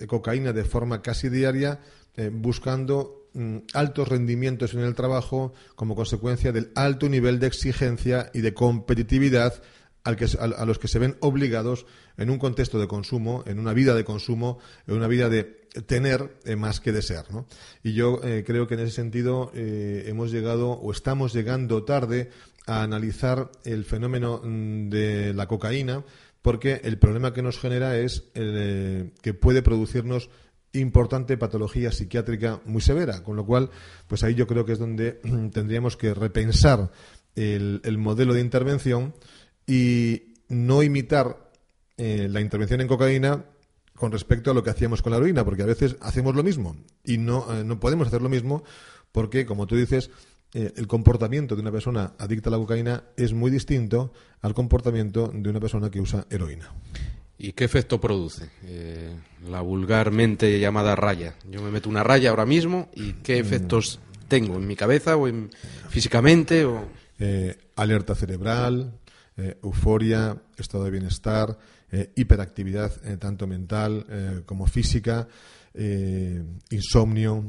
cocaína 0.07 0.53
de 0.53 0.65
forma 0.65 1.03
casi 1.03 1.29
diaria, 1.29 1.81
eh, 2.17 2.31
buscando 2.33 3.29
mm, 3.35 3.59
altos 3.75 4.09
rendimientos 4.09 4.75
en 4.75 4.81
el 4.81 4.95
trabajo 4.95 5.53
como 5.75 5.97
consecuencia 5.97 6.53
del 6.53 6.71
alto 6.75 7.09
nivel 7.09 7.39
de 7.39 7.49
exigencia 7.49 8.31
y 8.33 8.41
de 8.41 8.55
competitividad 8.55 9.63
al 10.05 10.17
que, 10.17 10.27
a, 10.39 10.65
los 10.65 10.79
que 10.79 10.89
se 10.89 10.99
ven 10.99 11.17
obligados 11.21 11.87
en 12.17 12.31
un 12.31 12.39
contexto 12.39 12.79
de 12.79 12.89
consumo, 12.89 13.45
en 13.47 13.59
una 13.59 13.73
vida 13.73 13.95
de 13.95 14.05
consumo, 14.05 14.59
en 14.87 14.97
una 14.97 15.07
vida 15.07 15.29
de 15.29 15.45
tener 15.87 16.39
eh, 16.45 16.57
más 16.57 16.81
que 16.81 16.93
de 16.93 17.03
ser. 17.03 17.25
Y 17.83 17.93
yo 17.93 18.21
eh, 18.23 18.45
creo 18.47 18.67
que 18.67 18.75
en 18.75 18.81
ese 18.81 18.93
sentido 18.93 19.51
hemos 19.55 20.31
llegado 20.31 20.71
o 20.71 20.91
estamos 20.91 21.33
llegando 21.33 21.85
tarde 21.85 22.31
a 22.67 22.83
analizar 22.83 23.51
el 23.65 23.85
fenómeno 23.85 24.41
mm, 24.43 24.89
de 24.89 25.35
la 25.35 25.47
cocaína 25.47 26.05
porque 26.43 26.81
el 26.85 26.99
problema 26.99 27.33
que 27.33 27.43
nos 27.43 27.59
genera 27.59 27.99
es 27.99 28.25
eh, 28.35 29.11
que 29.23 29.35
puede 29.35 29.63
producirnos 29.63 30.31
importante 30.73 31.37
patología 31.37 31.93
psiquiátrica 31.93 32.61
muy 32.65 32.81
severa, 32.81 33.23
con 33.23 33.37
lo 33.37 33.45
cual, 33.45 33.71
pues 34.07 34.23
ahí 34.23 34.35
yo 34.35 34.47
creo 34.47 34.65
que 34.65 34.73
es 34.73 34.79
donde 34.79 35.21
tendríamos 35.53 35.97
que 35.97 36.15
repensar 36.15 36.91
el, 37.35 37.99
modelo 37.99 38.35
de 38.35 38.41
intervención 38.41 39.15
y 39.69 40.35
no 40.49 40.83
imitar 40.83 41.51
eh, 41.97 42.27
la 42.29 42.41
intervención 42.41 42.81
en 42.81 42.89
cocaína 42.89 43.45
con 43.95 44.11
respecto 44.11 44.51
a 44.51 44.55
lo 44.55 44.65
que 44.65 44.71
hacíamos 44.71 45.03
con 45.03 45.13
la 45.13 45.19
heroína, 45.19 45.45
porque 45.45 45.63
a 45.63 45.67
veces 45.67 45.97
hacemos 46.01 46.35
lo 46.35 46.43
mismo 46.43 46.77
y 47.05 47.19
no, 47.19 47.47
eh, 47.55 47.63
no 47.63 47.79
podemos 47.79 48.09
hacer 48.09 48.23
lo 48.23 48.29
mismo 48.29 48.65
porque, 49.13 49.47
como 49.47 49.67
tú 49.67 49.77
dices, 49.77 50.11
eh, 50.55 50.73
el 50.77 50.87
comportamiento 50.87 51.55
de 51.55 51.61
una 51.63 51.71
persona 51.71 52.15
adicta 52.19 52.49
a 52.49 52.53
la 52.53 52.59
cocaína 52.59 53.03
es 53.17 53.35
muy 53.35 53.51
distinto 53.51 54.13
al 54.41 54.55
comportamiento 54.55 55.31
de 55.35 55.51
una 55.51 55.61
persona 55.61 55.91
que 55.91 56.01
usa 56.01 56.27
heroína. 56.31 56.73
¿Y 57.37 57.53
qué 57.53 57.65
efecto 57.65 58.01
produce 58.01 58.49
eh, 58.65 59.15
la 59.49 59.61
vulgarmente 59.61 60.59
llamada 60.59 60.97
raya? 60.97 61.37
Yo 61.49 61.63
me 61.63 61.71
meto 61.71 61.89
una 61.89 62.03
raya 62.03 62.31
ahora 62.31 62.47
mismo 62.47 62.89
y 62.95 63.13
qué 63.13 63.37
mm. 63.37 63.47
efectos 63.47 64.01
tengo 64.27 64.57
en 64.57 64.67
mi 64.67 64.75
cabeza 64.75 65.17
o 65.17 65.29
en, 65.29 65.51
físicamente 65.91 66.65
o 66.65 66.89
eh, 67.19 67.57
alerta 67.77 68.15
cerebral, 68.15 68.99
euforia, 69.63 70.37
estado 70.57 70.85
de 70.85 70.91
bienestar, 70.91 71.57
hiperactividad 72.17 72.93
tanto 73.19 73.47
mental 73.47 74.43
como 74.47 74.67
física, 74.67 75.29
insomnio 76.71 77.45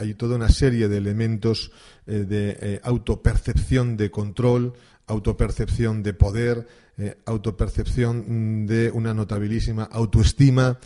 hay 0.00 0.14
toda 0.14 0.36
una 0.36 0.48
serie 0.48 0.88
de 0.88 0.96
elementos 0.96 1.70
eh, 2.06 2.24
de 2.24 2.56
eh, 2.60 2.80
autopercepción 2.82 3.98
de 3.98 4.10
control, 4.10 4.72
autopercepción 5.06 6.02
de 6.02 6.14
poder, 6.14 6.66
eh, 6.96 7.18
autopercepción 7.26 8.66
de 8.66 8.90
una 8.90 9.12
notabilísima 9.12 9.84
autoestima 9.84 10.78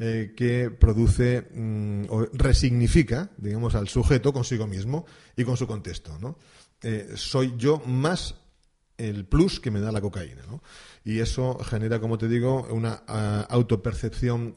que 0.00 0.70
produce 0.70 1.42
mm, 1.42 2.04
o 2.08 2.24
resignifica, 2.32 3.28
digamos, 3.36 3.74
al 3.74 3.86
sujeto 3.86 4.32
consigo 4.32 4.66
mismo 4.66 5.04
y 5.36 5.44
con 5.44 5.58
su 5.58 5.66
contexto. 5.66 6.18
soy 7.16 7.52
yo 7.58 7.82
más 7.84 8.34
el 9.00 9.24
plus 9.24 9.60
que 9.60 9.70
me 9.70 9.80
da 9.80 9.92
la 9.92 10.00
cocaína. 10.00 10.42
Y 11.04 11.20
eso 11.20 11.58
genera, 11.58 12.00
como 12.00 12.18
te 12.18 12.28
digo, 12.28 12.66
una 12.70 13.02
ah, 13.08 13.46
autopercepción 13.48 14.54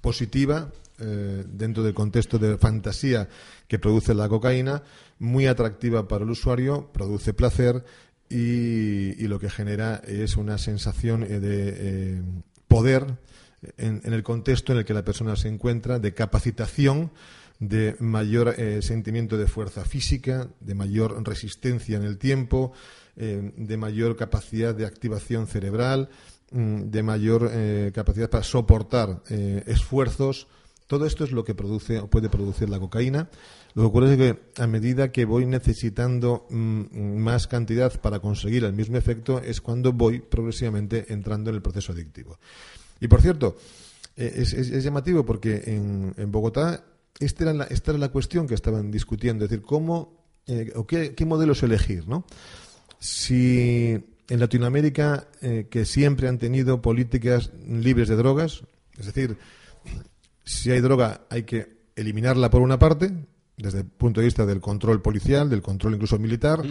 positiva 0.00 0.70
eh, 1.04 1.44
dentro 1.48 1.82
del 1.82 1.94
contexto 1.94 2.38
de 2.38 2.56
fantasía 2.58 3.28
que 3.66 3.78
produce 3.78 4.14
la 4.14 4.28
cocaína, 4.28 4.82
muy 5.18 5.46
atractiva 5.46 6.06
para 6.06 6.24
el 6.24 6.30
usuario, 6.30 6.92
produce 6.92 7.34
placer 7.34 7.84
y, 8.28 9.26
lo 9.26 9.38
que 9.38 9.50
genera 9.50 9.96
es 10.06 10.36
una 10.36 10.58
sensación 10.58 11.22
eh, 11.22 11.40
de 11.40 11.74
eh, 11.76 12.22
poder 12.68 13.18
en, 13.78 14.00
el 14.04 14.22
contexto 14.22 14.72
en 14.72 14.78
el 14.78 14.84
que 14.84 14.94
la 14.94 15.04
persona 15.04 15.34
se 15.34 15.48
encuentra, 15.48 15.98
de 15.98 16.14
capacitación, 16.14 17.10
de 17.58 17.96
mayor 18.00 18.56
sentimiento 18.82 19.38
de 19.38 19.46
fuerza 19.46 19.84
física, 19.84 20.48
de 20.60 20.74
mayor 20.74 21.24
resistencia 21.24 21.96
en 21.96 22.02
el 22.02 22.18
tiempo, 22.18 22.72
de 23.14 23.76
mayor 23.76 24.16
capacidad 24.16 24.74
de 24.74 24.86
activación 24.86 25.46
cerebral, 25.46 26.08
mm, 26.50 26.90
de 26.90 27.02
mayor 27.02 27.50
capacidad 27.92 28.30
para 28.30 28.42
soportar 28.42 29.22
esfuerzos, 29.28 30.46
todo 30.92 31.06
esto 31.06 31.24
es 31.24 31.32
lo 31.32 31.42
que 31.42 31.54
produce 31.54 31.98
o 32.00 32.08
puede 32.08 32.28
producir 32.28 32.68
la 32.68 32.78
cocaína. 32.78 33.30
Lo 33.74 33.82
que 33.82 33.86
ocurre 33.86 34.12
es 34.12 34.18
que 34.18 34.62
a 34.62 34.66
medida 34.66 35.10
que 35.10 35.24
voy 35.24 35.46
necesitando 35.46 36.46
mm, 36.50 37.16
más 37.16 37.46
cantidad 37.46 37.98
para 37.98 38.20
conseguir 38.20 38.64
el 38.64 38.74
mismo 38.74 38.98
efecto 38.98 39.40
es 39.40 39.62
cuando 39.62 39.94
voy 39.94 40.20
progresivamente 40.20 41.10
entrando 41.10 41.48
en 41.48 41.56
el 41.56 41.62
proceso 41.62 41.92
adictivo. 41.92 42.38
Y 43.00 43.08
por 43.08 43.22
cierto, 43.22 43.56
eh, 44.16 44.34
es, 44.36 44.84
llamativo 44.84 45.24
porque 45.24 45.62
en, 45.64 46.30
Bogotá 46.30 46.84
esta 47.18 47.44
era, 47.44 47.54
la, 47.54 47.64
esta 47.64 47.92
era 47.92 47.98
la 47.98 48.10
cuestión 48.10 48.46
que 48.46 48.54
estaban 48.54 48.90
discutiendo, 48.90 49.44
es 49.44 49.50
decir, 49.50 49.64
cómo 49.64 50.22
eh, 50.46 50.72
o 50.74 50.86
qué, 50.86 51.14
modelos 51.24 51.62
elegir, 51.62 52.06
¿no? 52.06 52.26
Si 53.02 53.98
en 54.28 54.38
Latinoamérica, 54.38 55.26
eh, 55.40 55.66
que 55.68 55.84
siempre 55.84 56.28
han 56.28 56.38
tenido 56.38 56.80
políticas 56.80 57.50
libres 57.66 58.08
de 58.08 58.14
drogas, 58.14 58.62
es 58.96 59.06
decir, 59.06 59.38
si 60.44 60.70
hay 60.70 60.80
droga 60.80 61.22
hay 61.28 61.42
que 61.42 61.82
eliminarla 61.96 62.48
por 62.48 62.62
una 62.62 62.78
parte, 62.78 63.12
desde 63.56 63.80
el 63.80 63.86
punto 63.86 64.20
de 64.20 64.26
vista 64.26 64.46
del 64.46 64.60
control 64.60 65.02
policial, 65.02 65.50
del 65.50 65.62
control 65.62 65.94
incluso 65.94 66.16
militar, 66.20 66.62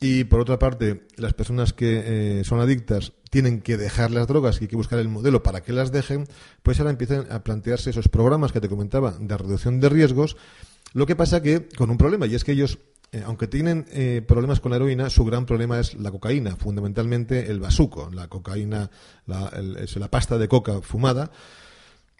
y 0.00 0.24
por 0.24 0.40
otra 0.40 0.58
parte, 0.58 1.06
las 1.16 1.34
personas 1.34 1.74
que 1.74 2.38
eh, 2.40 2.44
son 2.44 2.60
adictas 2.60 3.12
tienen 3.28 3.60
que 3.60 3.76
dejar 3.76 4.12
las 4.12 4.28
drogas 4.28 4.56
y 4.56 4.64
hay 4.64 4.68
que 4.68 4.76
buscar 4.76 4.98
el 4.98 5.10
modelo 5.10 5.42
para 5.42 5.62
que 5.62 5.74
las 5.74 5.92
dejen, 5.92 6.26
pues 6.62 6.80
ahora 6.80 6.90
empiezan 6.90 7.30
a 7.30 7.44
plantearse 7.44 7.90
esos 7.90 8.08
programas 8.08 8.50
que 8.50 8.62
te 8.62 8.68
comentaba 8.70 9.14
de 9.20 9.36
reducción 9.36 9.78
de 9.78 9.90
riesgos, 9.90 10.38
lo 10.94 11.04
que 11.04 11.16
pasa 11.16 11.42
que 11.42 11.68
con 11.76 11.90
un 11.90 11.98
problema, 11.98 12.26
y 12.26 12.34
es 12.34 12.44
que 12.44 12.52
ellos 12.52 12.78
eh, 13.12 13.24
aunque 13.26 13.48
tienen 13.48 13.86
eh, 13.90 14.22
problemas 14.26 14.60
con 14.60 14.70
la 14.70 14.76
heroína, 14.76 15.10
su 15.10 15.24
gran 15.24 15.44
problema 15.44 15.80
es 15.80 15.94
la 15.94 16.12
cocaína, 16.12 16.54
fundamentalmente 16.54 17.50
el 17.50 17.58
basuco, 17.58 18.08
la 18.12 18.28
cocaína, 18.28 18.88
la, 19.26 20.08
pasta 20.10 20.38
de 20.38 20.46
coca 20.46 20.80
fumada, 20.80 21.32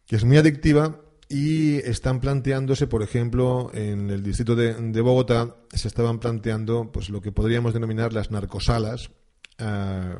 que 0.04 0.16
es 0.16 0.24
muy 0.24 0.36
adictiva 0.36 1.00
y 1.28 1.76
están 1.76 2.18
planteándose, 2.18 2.88
por 2.88 3.04
ejemplo, 3.04 3.70
en 3.72 4.10
el 4.10 4.24
distrito 4.24 4.56
de, 4.56 5.00
Bogotá, 5.00 5.54
se 5.72 5.86
estaban 5.86 6.18
planteando 6.18 6.90
pues 6.90 7.08
lo 7.08 7.20
que 7.20 7.30
podríamos 7.30 7.72
denominar 7.72 8.12
las 8.12 8.32
narcosalas 8.32 9.12
eh, 9.58 10.14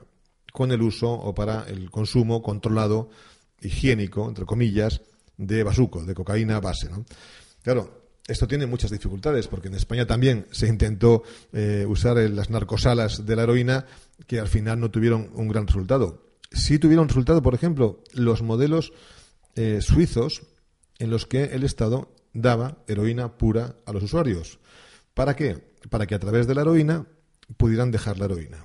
con 0.52 0.70
el 0.70 0.82
uso 0.82 1.10
o 1.10 1.34
para 1.34 1.64
el 1.64 1.90
consumo 1.90 2.42
controlado, 2.42 3.10
higiénico, 3.60 4.28
entre 4.28 4.44
comillas, 4.44 5.00
de 5.36 5.64
basuco, 5.64 6.04
de 6.04 6.14
cocaína 6.14 6.60
base. 6.60 6.88
Claro, 7.62 7.99
esto 8.30 8.46
tiene 8.46 8.66
muchas 8.66 8.90
dificultades, 8.90 9.48
porque 9.48 9.68
en 9.68 9.74
España 9.74 10.06
también 10.06 10.46
se 10.52 10.68
intentó 10.68 11.22
eh, 11.52 11.84
usar 11.88 12.16
las 12.16 12.48
narcosalas 12.48 13.26
de 13.26 13.36
la 13.36 13.42
heroína, 13.42 13.86
que 14.26 14.38
al 14.38 14.48
final 14.48 14.78
no 14.78 14.90
tuvieron 14.90 15.30
un 15.34 15.48
gran 15.48 15.66
resultado. 15.66 16.22
Sí 16.52 16.78
tuvieron 16.78 17.08
resultado, 17.08 17.42
por 17.42 17.54
ejemplo, 17.54 18.02
los 18.14 18.42
modelos 18.42 18.92
eh, 19.56 19.80
suizos 19.80 20.42
en 20.98 21.10
los 21.10 21.26
que 21.26 21.44
el 21.44 21.64
Estado 21.64 22.14
daba 22.32 22.78
heroína 22.86 23.36
pura 23.36 23.76
a 23.84 23.92
los 23.92 24.04
usuarios. 24.04 24.60
¿Para 25.14 25.34
qué? 25.34 25.58
Para 25.88 26.06
que 26.06 26.14
a 26.14 26.20
través 26.20 26.46
de 26.46 26.54
la 26.54 26.62
heroína 26.62 27.06
pudieran 27.56 27.90
dejar 27.90 28.18
la 28.18 28.26
heroína. 28.26 28.64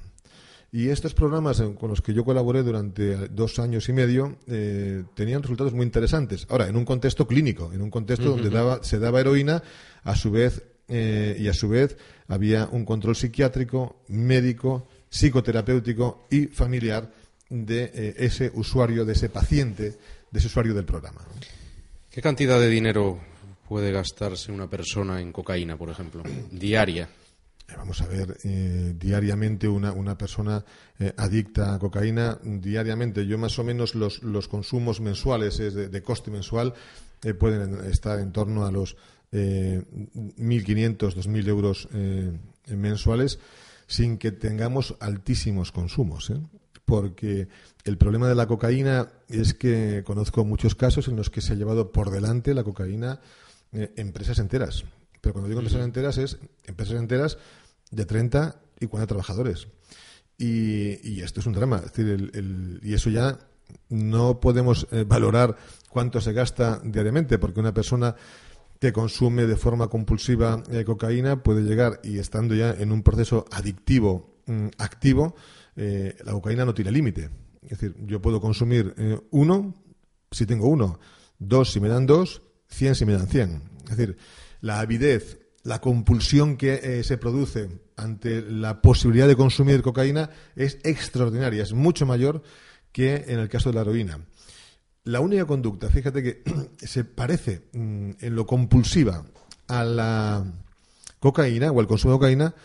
Y 0.71 0.89
estos 0.89 1.13
programas 1.13 1.61
con 1.79 1.89
los 1.89 2.01
que 2.01 2.13
yo 2.13 2.25
colaboré 2.25 2.63
durante 2.63 3.29
dos 3.29 3.59
años 3.59 3.87
y 3.87 3.93
medio 3.93 4.37
eh, 4.47 5.03
tenían 5.13 5.41
resultados 5.41 5.73
muy 5.73 5.85
interesantes. 5.85 6.45
Ahora, 6.49 6.67
en 6.67 6.75
un 6.75 6.83
contexto 6.83 7.27
clínico, 7.27 7.71
en 7.71 7.81
un 7.81 7.89
contexto 7.89 8.29
donde 8.29 8.49
daba, 8.49 8.83
se 8.83 8.99
daba 8.99 9.21
heroína, 9.21 9.63
a 10.03 10.15
su 10.15 10.31
vez, 10.31 10.63
eh, 10.87 11.35
y 11.39 11.47
a 11.47 11.53
su 11.53 11.69
vez 11.69 11.97
había 12.27 12.67
un 12.71 12.85
control 12.85 13.15
psiquiátrico, 13.15 14.03
médico, 14.09 14.87
psicoterapéutico 15.09 16.27
y 16.29 16.47
familiar 16.47 17.11
de 17.49 17.91
eh, 17.93 18.15
ese 18.17 18.51
usuario, 18.53 19.05
de 19.05 19.13
ese 19.13 19.29
paciente, 19.29 19.97
de 20.29 20.39
ese 20.39 20.47
usuario 20.47 20.73
del 20.73 20.85
programa. 20.85 21.21
¿Qué 22.11 22.21
cantidad 22.21 22.59
de 22.59 22.69
dinero 22.69 23.19
puede 23.67 23.91
gastarse 23.91 24.51
una 24.51 24.69
persona 24.69 25.21
en 25.21 25.31
cocaína, 25.31 25.77
por 25.77 25.89
ejemplo, 25.89 26.23
diaria? 26.51 27.09
Vamos 27.75 28.01
a 28.01 28.07
ver, 28.07 28.37
eh, 28.43 28.93
diariamente 28.97 29.67
una, 29.67 29.91
una 29.91 30.17
persona 30.17 30.63
eh, 30.99 31.13
adicta 31.17 31.73
a 31.73 31.79
cocaína, 31.79 32.37
diariamente, 32.43 33.25
yo 33.25 33.37
más 33.37 33.57
o 33.57 33.63
menos 33.63 33.95
los, 33.95 34.21
los 34.21 34.47
consumos 34.47 35.01
mensuales 35.01 35.59
es 35.59 35.73
de, 35.73 36.01
coste 36.03 36.29
mensual 36.29 36.73
eh, 37.23 37.33
pueden 37.33 37.83
estar 37.85 38.19
en 38.19 38.31
torno 38.31 38.65
a 38.65 38.71
los 38.71 38.97
1.500, 39.31 40.97
2.000 40.97 41.47
euros 41.47 41.89
mensuales 42.67 43.39
sin 43.87 44.17
que 44.17 44.31
tengamos 44.31 44.95
altísimos 44.99 45.73
consumos. 45.73 46.31
Porque 46.85 47.49
el 47.83 47.97
problema 47.97 48.29
de 48.29 48.35
la 48.35 48.47
cocaína 48.47 49.09
es 49.27 49.53
que 49.53 50.03
conozco 50.05 50.45
muchos 50.45 50.75
casos 50.75 51.07
en 51.09 51.17
los 51.17 51.29
que 51.29 51.41
se 51.41 51.53
ha 51.53 51.55
llevado 51.55 51.91
por 51.91 52.11
delante 52.11 52.53
la 52.53 52.63
cocaína 52.63 53.19
empresas 53.73 54.39
enteras 54.39 54.85
pero 55.25 55.33
cuando 55.33 55.49
digo 55.49 55.59
empresas 55.59 55.83
enteras 55.83 56.19
es 56.19 56.37
empresas 56.65 56.99
enteras 56.99 57.39
de 57.89 58.05
30 58.05 58.61
y 58.79 58.85
40 58.85 59.07
trabajadores. 59.07 59.67
Y, 60.37 61.19
esto 61.21 61.39
es 61.39 61.47
un 61.47 61.53
drama. 61.53 61.81
y 62.83 62.93
eso 62.93 63.09
ya 63.09 63.39
no 63.89 64.39
podemos 64.39 64.85
eh, 64.91 65.03
valorar 65.03 65.57
cuánto 65.89 66.21
se 66.21 66.31
gasta 66.31 66.79
diariamente, 66.83 67.39
porque 67.39 67.59
una 67.59 67.73
persona 67.73 68.15
que 68.79 68.93
consume 68.93 69.47
de 69.47 69.55
forma 69.55 69.87
compulsiva 69.87 70.61
eh, 70.69 70.83
cocaína 70.83 71.41
puede 71.41 71.63
llegar 71.63 72.01
y 72.03 72.19
estando 72.19 72.53
ya 72.53 72.71
en 72.71 72.91
un 72.91 73.01
proceso 73.01 73.45
adictivo 73.51 74.35
mm, 74.45 74.67
activo, 74.77 75.35
eh, 75.75 76.15
la 76.23 76.33
cocaína 76.33 76.65
no 76.65 76.75
tiene 76.75 76.91
límite. 76.91 77.31
Es 77.63 77.79
decir, 77.79 77.95
yo 78.05 78.21
puedo 78.21 78.39
consumir 78.39 78.93
uno 79.31 79.73
si 80.29 80.45
tengo 80.45 80.67
uno, 80.67 80.99
dos 81.39 81.71
si 81.71 81.79
me 81.79 81.89
dan 81.89 82.05
dos, 82.05 82.43
cien 82.67 82.93
si 82.93 83.05
me 83.05 83.13
dan 83.13 83.27
cien. 83.27 83.63
Es 83.85 83.97
decir, 83.97 84.17
la 84.65 84.79
avidez, 84.79 85.37
la 85.61 85.79
compulsión 85.79 86.57
que 86.57 86.79
eh, 86.81 87.03
se 87.03 87.19
produce 87.19 87.69
ante 87.97 88.41
la 88.41 88.81
posibilidad 88.81 89.27
de 89.27 89.35
consumir 89.35 89.83
cocaína 89.83 90.31
es 90.55 90.79
extraordinaria, 90.83 91.61
es 91.61 91.73
mucho 91.73 92.07
mayor 92.07 92.41
que 92.91 93.25
en 93.27 93.37
el 93.37 93.47
caso 93.47 93.69
de 93.69 93.75
la 93.75 93.81
heroína. 93.81 94.21
La 95.03 95.19
única 95.19 95.45
conducta, 95.45 95.87
fíjate 95.91 96.23
que 96.23 96.43
se 96.79 97.03
parece 97.03 97.67
mm, 97.73 98.11
en 98.19 98.35
lo 98.35 98.47
compulsiva 98.47 99.23
a 99.67 99.83
la 99.83 100.43
cocaína 101.19 101.71
o 101.71 101.79
al 101.79 101.85
consumo 101.85 102.13
de 102.13 102.17
cocaína 102.17 102.55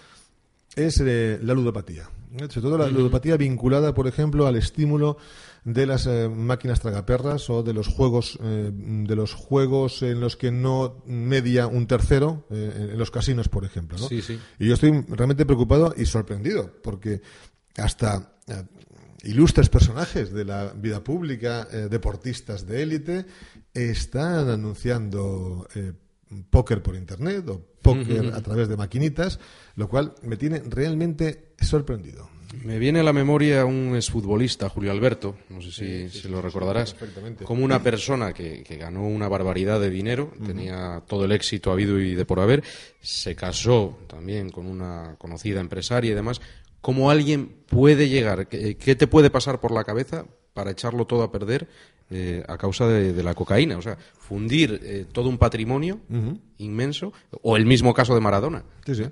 es 0.77 1.03
eh, 1.05 1.39
la 1.43 1.53
ludopatía. 1.53 2.09
Sobre 2.49 2.63
todo 2.63 2.79
la 2.79 2.89
ludopatía 2.89 3.37
vinculada, 3.37 3.93
por 3.93 4.07
ejemplo, 4.07 4.47
al 4.47 4.57
estímulo 4.57 5.19
de 5.65 5.87
las 5.87 6.07
eh, 6.07 6.29
máquinas 6.29 6.81
tragaperras 6.81 7.51
o 7.51 7.63
de 7.63 7.75
los 7.75 7.89
juegos 7.89 8.39
eh, 8.43 8.71
de 8.73 9.17
los 9.17 9.35
juegos 9.35 10.03
en 10.03 10.21
los 10.21 10.37
que 10.37 10.51
no 10.51 11.03
media 11.07 11.67
un 11.67 11.87
tercero 11.87 12.47
eh, 12.51 12.91
en 12.93 12.99
los 12.99 13.11
casinos 13.11 13.49
por 13.49 13.65
ejemplo 13.65 13.99
¿no? 13.99 14.09
y 14.11 14.67
yo 14.67 14.75
estoy 14.75 15.05
realmente 15.09 15.45
preocupado 15.45 15.95
y 15.97 16.07
sorprendido 16.07 16.73
porque 16.83 17.21
hasta 17.77 18.33
ilustres 19.23 19.69
personajes 19.69 20.33
de 20.33 20.45
la 20.45 20.73
vida 20.73 21.05
pública 21.05 21.65
deportistas 21.65 22.67
de 22.67 22.83
élite 22.83 23.27
están 23.75 24.49
anunciando 24.49 25.69
póker 26.49 26.83
por 26.83 26.97
internet 26.97 27.49
o 27.49 27.61
póker 27.83 28.33
a 28.35 28.41
través 28.41 28.69
de 28.69 28.77
maquinitas 28.77 29.39
lo 29.77 29.89
cual 29.89 30.15
me 30.23 30.37
tiene 30.37 30.63
realmente 30.67 31.55
sorprendido 31.61 32.29
me 32.65 32.79
viene 32.79 33.01
a 33.01 33.03
la 33.03 33.13
memoria 33.13 33.65
un 33.65 33.95
exfutbolista, 33.95 34.69
Julio 34.69 34.91
Alberto, 34.91 35.37
no 35.51 35.63
sé 35.63 35.71
si, 35.71 36.09
se 36.09 36.29
lo 36.29 36.43
recordarás, 36.43 36.97
como 37.45 37.65
una 37.65 37.83
persona 37.83 38.33
que, 38.33 38.65
ganó 38.79 39.07
una 39.07 39.29
barbaridad 39.29 39.81
de 39.81 39.91
dinero, 39.91 40.33
tenía 40.45 41.03
todo 41.07 41.25
el 41.25 41.33
éxito 41.33 41.71
habido 41.71 42.01
y 42.01 42.15
de 42.15 42.25
por 42.25 42.41
haber, 42.41 42.63
se 43.01 43.37
casó 43.37 43.99
también 44.09 44.51
con 44.51 44.67
una 44.67 45.17
conocida 45.19 45.61
empresaria 45.61 46.11
y 46.11 46.15
demás. 46.15 46.41
¿Cómo 46.81 47.11
alguien 47.11 47.55
puede 47.69 48.09
llegar? 48.09 48.49
¿Qué, 48.49 48.75
te 48.75 49.07
puede 49.07 49.31
pasar 49.31 49.61
por 49.61 49.71
la 49.71 49.85
cabeza 49.85 50.25
para 50.55 50.71
echarlo 50.71 51.07
todo 51.07 51.23
a 51.23 51.31
perder 51.31 51.69
eh, 52.11 52.43
a 52.49 52.57
causa 52.57 52.89
de, 52.89 53.23
la 53.23 53.35
cocaína? 53.35 53.77
O 53.77 53.83
sea, 53.83 53.97
fundir 54.19 54.81
eh, 54.83 55.07
todo 55.13 55.29
un 55.29 55.39
patrimonio 55.39 56.01
inmenso, 56.59 57.13
o 57.43 57.57
el 57.57 57.67
mismo 57.67 57.95
caso 57.95 58.15
de 58.15 58.21
Maradona. 58.21 58.65
Sí, 58.87 58.95
sí. 58.95 59.05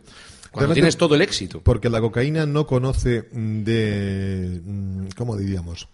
Cuando 0.50 0.74
tienes 0.74 0.96
todo 0.96 1.14
el 1.14 1.22
éxito. 1.22 1.60
Porque 1.62 1.88
la 1.88 2.00
cocaína 2.00 2.46
no 2.46 2.66
conoce 2.66 3.28
de, 3.32 4.60
mm, 4.64 5.08
¿cómo 5.16 5.36
diríamos? 5.36 5.88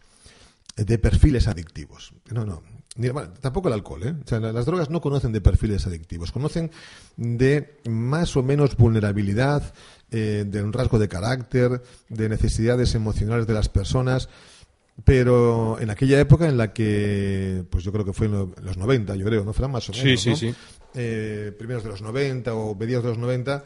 De 0.76 0.98
perfiles 0.98 1.48
adictivos. 1.48 2.12
No, 2.30 2.44
no. 2.44 2.62
tampoco 3.40 3.68
el 3.68 3.74
alcohol, 3.74 4.02
¿eh? 4.04 4.14
O 4.24 4.28
sea, 4.28 4.38
las 4.40 4.66
drogas 4.66 4.90
no 4.90 5.00
conocen 5.00 5.32
de 5.32 5.40
perfiles 5.40 5.86
adictivos, 5.86 6.30
conocen 6.30 6.70
de 7.16 7.80
más 7.88 8.36
o 8.36 8.42
menos 8.42 8.76
vulnerabilidad, 8.76 9.74
eh, 10.10 10.44
de 10.46 10.62
un 10.62 10.72
rasgo 10.72 10.98
de 11.00 11.08
carácter, 11.08 11.82
de 12.08 12.28
necesidades 12.28 12.94
emocionales 12.94 13.48
de 13.48 13.54
las 13.54 13.68
personas, 13.68 14.28
pero 15.02 15.80
en 15.80 15.90
aquella 15.90 16.20
época 16.20 16.48
en 16.48 16.56
la 16.56 16.72
que, 16.72 17.64
pues 17.68 17.82
yo 17.82 17.90
creo 17.90 18.04
que 18.04 18.12
fue 18.12 18.28
en 18.28 18.54
los 18.62 18.76
90, 18.76 19.16
yo 19.16 19.24
creo, 19.24 19.44
¿no? 19.44 19.52
Fueron 19.52 19.72
más 19.72 19.88
o 19.88 19.92
menos, 19.92 20.20
sí, 20.20 20.36
sí, 20.36 20.36
sí. 20.36 20.54
Eh, 20.94 21.52
primeros 21.58 21.82
de 21.82 21.88
los 21.88 22.02
90 22.02 22.54
o 22.54 22.76
mediados 22.76 23.02
de 23.02 23.10
los 23.10 23.18
90, 23.18 23.64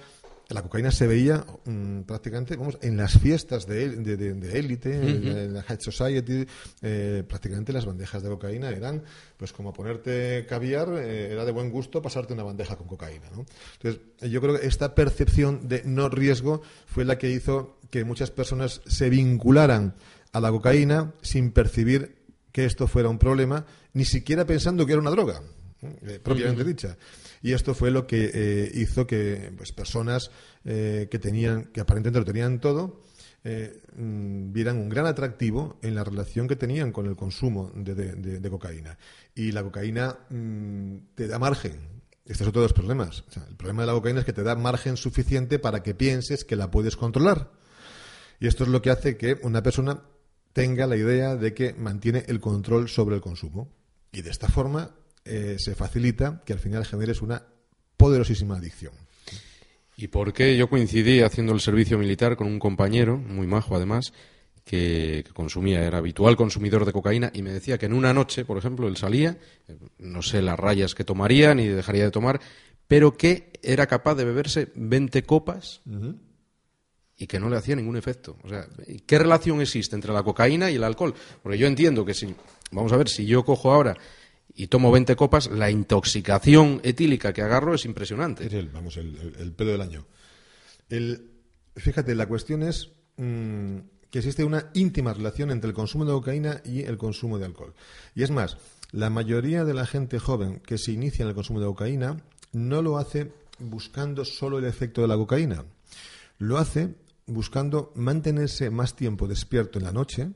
la 0.48 0.62
cocaína 0.62 0.90
se 0.90 1.06
veía 1.06 1.44
mm, 1.64 2.02
prácticamente 2.02 2.56
vamos, 2.56 2.78
en 2.80 2.96
las 2.96 3.18
fiestas 3.18 3.66
de, 3.66 3.84
élite, 3.84 4.94
en, 4.94 5.52
la 5.52 5.62
High 5.62 5.80
Society, 5.80 6.46
eh, 6.80 7.22
prácticamente 7.28 7.72
las 7.72 7.84
bandejas 7.84 8.22
de 8.22 8.30
cocaína 8.30 8.70
eran 8.70 9.02
pues 9.36 9.52
como 9.52 9.72
ponerte 9.72 10.46
caviar, 10.48 10.88
eh, 10.98 11.32
era 11.32 11.44
de 11.44 11.52
buen 11.52 11.70
gusto 11.70 12.00
pasarte 12.00 12.32
una 12.32 12.44
bandeja 12.44 12.76
con 12.76 12.86
cocaína. 12.86 13.26
¿no? 13.34 13.44
Entonces, 13.74 14.00
yo 14.30 14.40
creo 14.40 14.58
que 14.58 14.66
esta 14.66 14.94
percepción 14.94 15.68
de 15.68 15.82
no 15.84 16.08
riesgo 16.08 16.62
fue 16.86 17.04
la 17.04 17.18
que 17.18 17.30
hizo 17.30 17.78
que 17.90 18.04
muchas 18.04 18.30
personas 18.30 18.80
se 18.86 19.10
vincularan 19.10 19.96
a 20.32 20.40
la 20.40 20.50
cocaína 20.50 21.12
sin 21.20 21.52
percibir 21.52 22.16
que 22.52 22.64
esto 22.64 22.86
fuera 22.86 23.08
un 23.08 23.18
problema, 23.18 23.66
ni 23.92 24.04
siquiera 24.04 24.46
pensando 24.46 24.86
que 24.86 24.92
era 24.92 25.00
una 25.00 25.10
droga, 25.10 25.42
eh, 25.82 26.18
propiamente 26.22 26.64
dicha. 26.64 26.96
Y 27.42 27.52
esto 27.52 27.74
fue 27.74 27.90
lo 27.90 28.06
que 28.06 28.30
eh, 28.32 28.70
hizo 28.74 29.06
que 29.06 29.52
pues, 29.56 29.72
personas 29.72 30.30
eh, 30.64 31.08
que 31.10 31.18
tenían, 31.18 31.64
que 31.66 31.80
aparentemente 31.80 32.18
lo 32.18 32.24
tenían 32.24 32.60
todo, 32.60 33.00
eh, 33.44 33.82
mm, 33.96 34.52
vieran 34.52 34.78
un 34.78 34.88
gran 34.88 35.06
atractivo 35.06 35.78
en 35.82 35.94
la 35.94 36.04
relación 36.04 36.48
que 36.48 36.56
tenían 36.56 36.92
con 36.92 37.06
el 37.06 37.16
consumo 37.16 37.70
de, 37.74 38.50
cocaína. 38.50 38.98
Y 39.34 39.52
la 39.52 39.62
cocaína 39.62 40.18
mm, 40.30 40.96
te 41.14 41.28
da 41.28 41.38
margen. 41.38 41.98
Este 42.24 42.42
es 42.42 42.48
otro 42.48 42.60
de 42.60 42.66
los 42.66 42.74
problemas. 42.74 43.24
el 43.48 43.56
problema 43.56 43.82
de 43.82 43.86
la 43.86 43.92
cocaína 43.94 44.20
es 44.20 44.26
que 44.26 44.32
te 44.32 44.42
da 44.42 44.54
margen 44.54 44.96
suficiente 44.96 45.58
para 45.58 45.82
que 45.82 45.94
pienses 45.94 46.44
que 46.44 46.56
la 46.56 46.70
puedes 46.70 46.96
controlar. 46.96 47.52
Y 48.40 48.46
esto 48.46 48.64
es 48.64 48.70
lo 48.70 48.82
que 48.82 48.90
hace 48.90 49.16
que 49.16 49.38
una 49.42 49.62
persona 49.62 50.02
tenga 50.52 50.86
la 50.86 50.96
idea 50.96 51.36
de 51.36 51.54
que 51.54 51.72
mantiene 51.72 52.24
el 52.28 52.40
control 52.40 52.88
sobre 52.88 53.16
el 53.16 53.22
consumo. 53.22 53.72
Y 54.12 54.22
de 54.22 54.30
esta 54.30 54.48
forma 54.48 54.97
eh, 55.28 55.56
se 55.58 55.74
facilita 55.74 56.42
que 56.44 56.54
al 56.54 56.58
final 56.58 56.86
generes 56.86 57.22
una 57.22 57.42
poderosísima 57.96 58.56
adicción. 58.56 58.92
¿Y 59.96 60.08
por 60.08 60.32
qué 60.32 60.56
yo 60.56 60.70
coincidí 60.70 61.20
haciendo 61.20 61.52
el 61.52 61.60
servicio 61.60 61.98
militar 61.98 62.36
con 62.36 62.46
un 62.46 62.58
compañero, 62.58 63.18
muy 63.18 63.46
majo 63.46 63.76
además, 63.76 64.12
que, 64.64 65.24
consumía, 65.34 65.82
era 65.82 65.98
habitual 65.98 66.36
consumidor 66.36 66.84
de 66.84 66.92
cocaína 66.92 67.30
y 67.34 67.42
me 67.42 67.52
decía 67.52 67.78
que 67.78 67.86
en 67.86 67.94
una 67.94 68.14
noche, 68.14 68.44
por 68.44 68.58
ejemplo, 68.58 68.86
él 68.86 68.96
salía, 68.96 69.36
no 69.98 70.22
sé 70.22 70.40
las 70.40 70.58
rayas 70.58 70.94
que 70.94 71.04
tomaría 71.04 71.54
ni 71.54 71.66
dejaría 71.66 72.04
de 72.04 72.10
tomar, 72.10 72.40
pero 72.86 73.16
que 73.16 73.50
era 73.62 73.86
capaz 73.86 74.14
de 74.14 74.24
beberse 74.24 74.68
20 74.74 75.24
copas 75.24 75.80
y 77.16 77.26
que 77.26 77.40
no 77.40 77.50
le 77.50 77.56
hacía 77.56 77.76
ningún 77.76 77.96
efecto. 77.96 78.36
O 78.44 78.48
sea, 78.48 78.66
¿qué 79.06 79.18
relación 79.18 79.60
existe 79.60 79.96
entre 79.96 80.12
la 80.12 80.22
cocaína 80.22 80.70
y 80.70 80.76
el 80.76 80.84
alcohol? 80.84 81.14
Porque 81.42 81.58
yo 81.58 81.66
entiendo 81.66 82.04
que 82.04 82.14
si, 82.14 82.34
vamos 82.70 82.92
a 82.92 82.96
ver, 82.96 83.08
si 83.08 83.26
yo 83.26 83.44
cojo 83.44 83.72
ahora 83.72 83.96
y, 84.58 84.66
tomo 84.66 84.90
20 84.90 85.14
copas, 85.16 85.50
la 85.50 85.70
intoxicación 85.70 86.80
etílica 86.82 87.32
que 87.32 87.42
agarro 87.42 87.74
es 87.74 87.84
impresionante. 87.84 88.46
Es 88.46 88.52
el, 88.52 88.68
vamos, 88.68 88.96
el, 88.96 89.52
pedo 89.56 89.70
del 89.70 89.80
año. 89.80 90.06
fíjate, 91.76 92.14
la 92.14 92.26
cuestión 92.26 92.62
es 92.62 92.90
mm, 93.16 93.78
que 94.10 94.18
existe 94.18 94.44
una 94.44 94.70
íntima 94.74 95.14
relación 95.14 95.50
entre 95.50 95.68
el 95.68 95.74
consumo 95.74 96.04
de 96.04 96.12
cocaína 96.12 96.60
y 96.64 96.82
el 96.82 96.98
consumo 96.98 97.38
de 97.38 97.44
alcohol. 97.44 97.74
Y 98.14 98.22
es 98.22 98.30
más, 98.30 98.56
la 98.90 99.10
mayoría 99.10 99.64
de 99.64 99.74
la 99.74 99.86
gente 99.86 100.18
joven 100.18 100.60
que 100.60 100.78
se 100.78 100.92
inicia 100.92 101.22
en 101.22 101.28
el 101.28 101.34
consumo 101.34 101.60
de 101.60 101.66
cocaína 101.66 102.22
no 102.52 102.82
lo 102.82 102.98
hace 102.98 103.32
buscando 103.58 104.24
solo 104.24 104.58
el 104.58 104.64
efecto 104.64 105.02
de 105.02 105.08
la 105.08 105.16
cocaína. 105.16 105.64
Lo 106.38 106.58
hace 106.58 106.94
buscando 107.26 107.92
mantenerse 107.94 108.70
más 108.70 108.96
tiempo 108.96 109.28
despierto 109.28 109.78
en 109.78 109.84
la 109.84 109.92
noche 109.92 110.30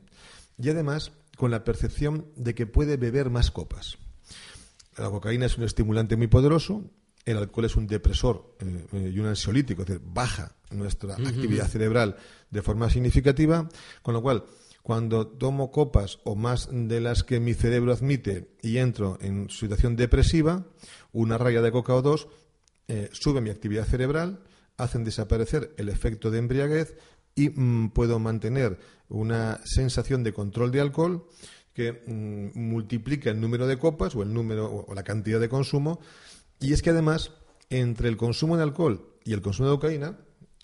y 0.57 0.69
además 0.69 1.11
con 1.35 1.51
la 1.51 1.63
percepción 1.63 2.27
de 2.35 2.53
que 2.53 2.67
puede 2.67 2.97
beber 2.97 3.29
más 3.29 3.49
copas. 3.49 3.97
La 4.97 5.09
cocaína 5.09 5.45
es 5.45 5.57
un 5.57 5.63
estimulante 5.63 6.15
muy 6.15 6.27
poderoso, 6.27 6.83
el 7.25 7.37
alcohol 7.37 7.65
es 7.65 7.75
un 7.75 7.87
depresor 7.87 8.55
eh, 8.59 8.85
eh, 8.93 9.11
y 9.13 9.19
un 9.19 9.27
ansiolítico, 9.27 9.83
es 9.83 9.87
decir, 9.87 10.03
baja 10.05 10.55
nuestra 10.71 11.13
actividad 11.13 11.67
cerebral 11.67 12.17
de 12.49 12.61
forma 12.61 12.89
significativa, 12.89 13.69
con 14.01 14.13
lo 14.13 14.21
cual 14.21 14.43
cuando 14.81 15.27
tomo 15.27 15.71
copas 15.71 16.19
o 16.25 16.35
más 16.35 16.67
de 16.71 16.99
las 16.99 17.23
que 17.23 17.39
mi 17.39 17.53
cerebro 17.53 17.93
admite 17.93 18.49
y 18.61 18.77
entro 18.77 19.17
en 19.21 19.49
situación 19.49 19.95
depresiva, 19.95 20.65
una 21.13 21.37
raya 21.37 21.61
de 21.61 21.71
coca 21.71 21.93
o 21.93 22.01
dos 22.01 22.27
eh, 22.89 23.09
sube 23.13 23.39
mi 23.39 23.49
actividad 23.49 23.85
cerebral, 23.85 24.43
hacen 24.75 25.05
desaparecer 25.05 25.73
el 25.77 25.87
efecto 25.87 26.31
de 26.31 26.39
embriaguez 26.39 26.97
y 27.33 27.49
mm, 27.49 27.91
puedo 27.91 28.19
mantener 28.19 28.77
una 29.07 29.61
sensación 29.63 30.23
de 30.23 30.33
control 30.33 30.71
de 30.71 30.81
alcohol 30.81 31.27
que 31.73 32.03
mm, 32.05 32.59
multiplica 32.59 33.29
el 33.29 33.41
número 33.41 33.67
de 33.67 33.77
copas 33.77 34.15
o 34.15 34.23
el 34.23 34.33
número 34.33 34.85
o 34.87 34.93
la 34.93 35.03
cantidad 35.03 35.39
de 35.39 35.49
consumo. 35.49 35.99
Y 36.59 36.73
es 36.73 36.81
que 36.81 36.91
además 36.91 37.31
entre 37.69 38.09
el 38.09 38.17
consumo 38.17 38.57
de 38.57 38.63
alcohol 38.63 39.17
y 39.25 39.33
el 39.33 39.41
consumo 39.41 39.69
de 39.69 39.75
cocaína 39.75 40.17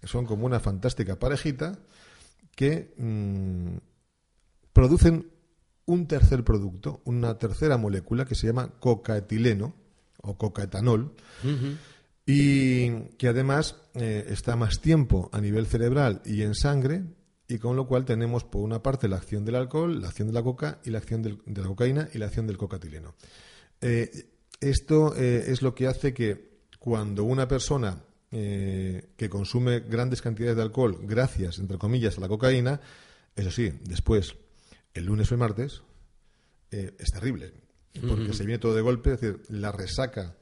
son 0.03 0.25
como 0.25 0.45
una 0.45 0.59
fantástica 0.59 1.17
parejita 1.17 1.79
que 2.55 2.93
mm, 2.97 3.77
producen 4.73 5.31
un 5.85 6.07
tercer 6.07 6.43
producto, 6.43 7.01
una 7.05 7.37
tercera 7.37 7.77
molécula 7.77 8.25
que 8.25 8.35
se 8.35 8.47
llama 8.47 8.69
cocaetileno 8.79 9.73
o 10.21 10.37
cocaetanol. 10.37 11.15
Y 12.25 12.91
que 13.17 13.27
además 13.27 13.75
eh, 13.95 14.27
está 14.29 14.55
más 14.55 14.81
tiempo 14.81 15.29
a 15.33 15.41
nivel 15.41 15.65
cerebral 15.65 16.21
y 16.25 16.43
en 16.43 16.53
sangre 16.53 17.03
y 17.49 17.57
con 17.57 17.75
lo 17.75 17.87
cual 17.87 18.05
tenemos 18.05 18.43
por 18.43 18.61
una 18.61 18.81
parte 18.81 19.07
la 19.07 19.17
acción 19.17 19.43
del 19.43 19.55
alcohol, 19.55 20.01
la 20.01 20.09
acción 20.09 20.27
de 20.27 20.33
la 20.35 20.43
coca 20.43 20.79
y 20.85 20.91
la 20.91 20.99
acción 20.99 21.23
de 21.23 21.61
la 21.61 21.67
cocaína 21.67 22.07
y 22.13 22.19
la 22.19 22.27
acción 22.27 22.45
del 22.45 22.57
cocatileno. 22.57 23.15
Eh, 23.81 24.29
esto 24.61 25.15
eh, 25.15 25.45
es 25.47 25.63
lo 25.63 25.73
que 25.73 25.87
hace 25.87 26.13
que 26.13 26.59
cuando 26.79 27.23
una 27.23 27.47
persona 27.47 28.03
que 28.31 29.27
consume 29.27 29.79
grandes 29.79 30.21
cantidades 30.21 30.55
de 30.55 30.61
alcohol 30.61 30.99
gracias, 31.01 31.57
entre 31.57 31.79
comillas, 31.79 32.19
a 32.19 32.21
la 32.21 32.27
cocaína, 32.27 32.79
eso 33.35 33.49
sí, 33.49 33.73
después, 33.85 34.35
el 34.93 35.05
lunes 35.05 35.31
o 35.31 35.33
el 35.33 35.39
martes, 35.39 35.81
es 36.69 37.11
terrible, 37.11 37.51
porque 38.07 38.33
se 38.33 38.45
viene 38.45 38.59
todo 38.59 38.75
de 38.75 38.81
golpe, 38.81 39.13
es 39.13 39.21
decir, 39.21 39.41
la 39.49 39.71
resaca 39.71 40.35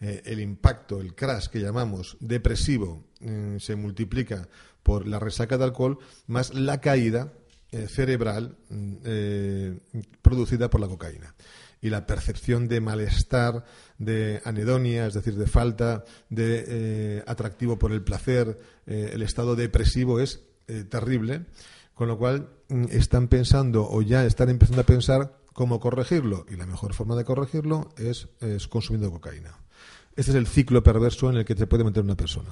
eh, 0.00 0.22
el 0.26 0.40
impacto, 0.40 1.00
el 1.00 1.14
crash 1.14 1.48
que 1.48 1.60
llamamos 1.60 2.16
depresivo, 2.20 3.04
eh, 3.20 3.56
se 3.58 3.74
multiplica 3.74 4.48
por 4.84 5.08
la 5.08 5.18
resaca 5.18 5.58
de 5.58 5.64
alcohol 5.64 5.98
más 6.28 6.54
la 6.54 6.80
caída 6.80 7.32
eh, 7.72 7.88
cerebral 7.88 8.56
producida 10.22 10.70
por 10.70 10.80
la 10.80 10.86
cocaína. 10.86 11.34
Y 11.80 11.90
la 11.90 12.06
percepción 12.06 12.68
de 12.68 12.80
malestar, 12.80 13.64
de 13.98 14.40
anedonia, 14.44 15.06
es 15.06 15.14
decir, 15.14 15.34
de 15.34 15.46
falta 15.46 16.04
de 16.28 17.22
atractivo 17.26 17.78
por 17.78 17.92
el 17.92 18.02
placer, 18.02 18.58
el 18.86 19.22
estado 19.22 19.54
depresivo 19.54 20.18
es 20.18 20.42
terrible, 20.88 21.46
con 21.94 22.08
lo 22.08 22.18
cual 22.18 22.48
mm, 22.68 22.86
están 22.90 23.28
pensando 23.28 23.88
o 23.88 24.02
ya 24.02 24.24
están 24.24 24.48
empezando 24.48 24.82
a 24.82 24.86
pensar 24.86 25.38
cómo 25.52 25.78
corregirlo. 25.78 26.46
Y 26.48 26.56
la 26.56 26.66
mejor 26.66 26.94
forma 26.94 27.14
de 27.14 27.24
corregirlo 27.24 27.90
es 27.96 28.28
consumiendo 28.68 29.12
cocaína. 29.12 29.56
Este 30.18 30.32
es 30.32 30.36
el 30.36 30.48
ciclo 30.48 30.82
perverso 30.82 31.30
en 31.30 31.36
el 31.36 31.44
que 31.44 31.54
te 31.54 31.68
puede 31.68 31.84
meter 31.84 32.02
una 32.02 32.16
persona. 32.16 32.48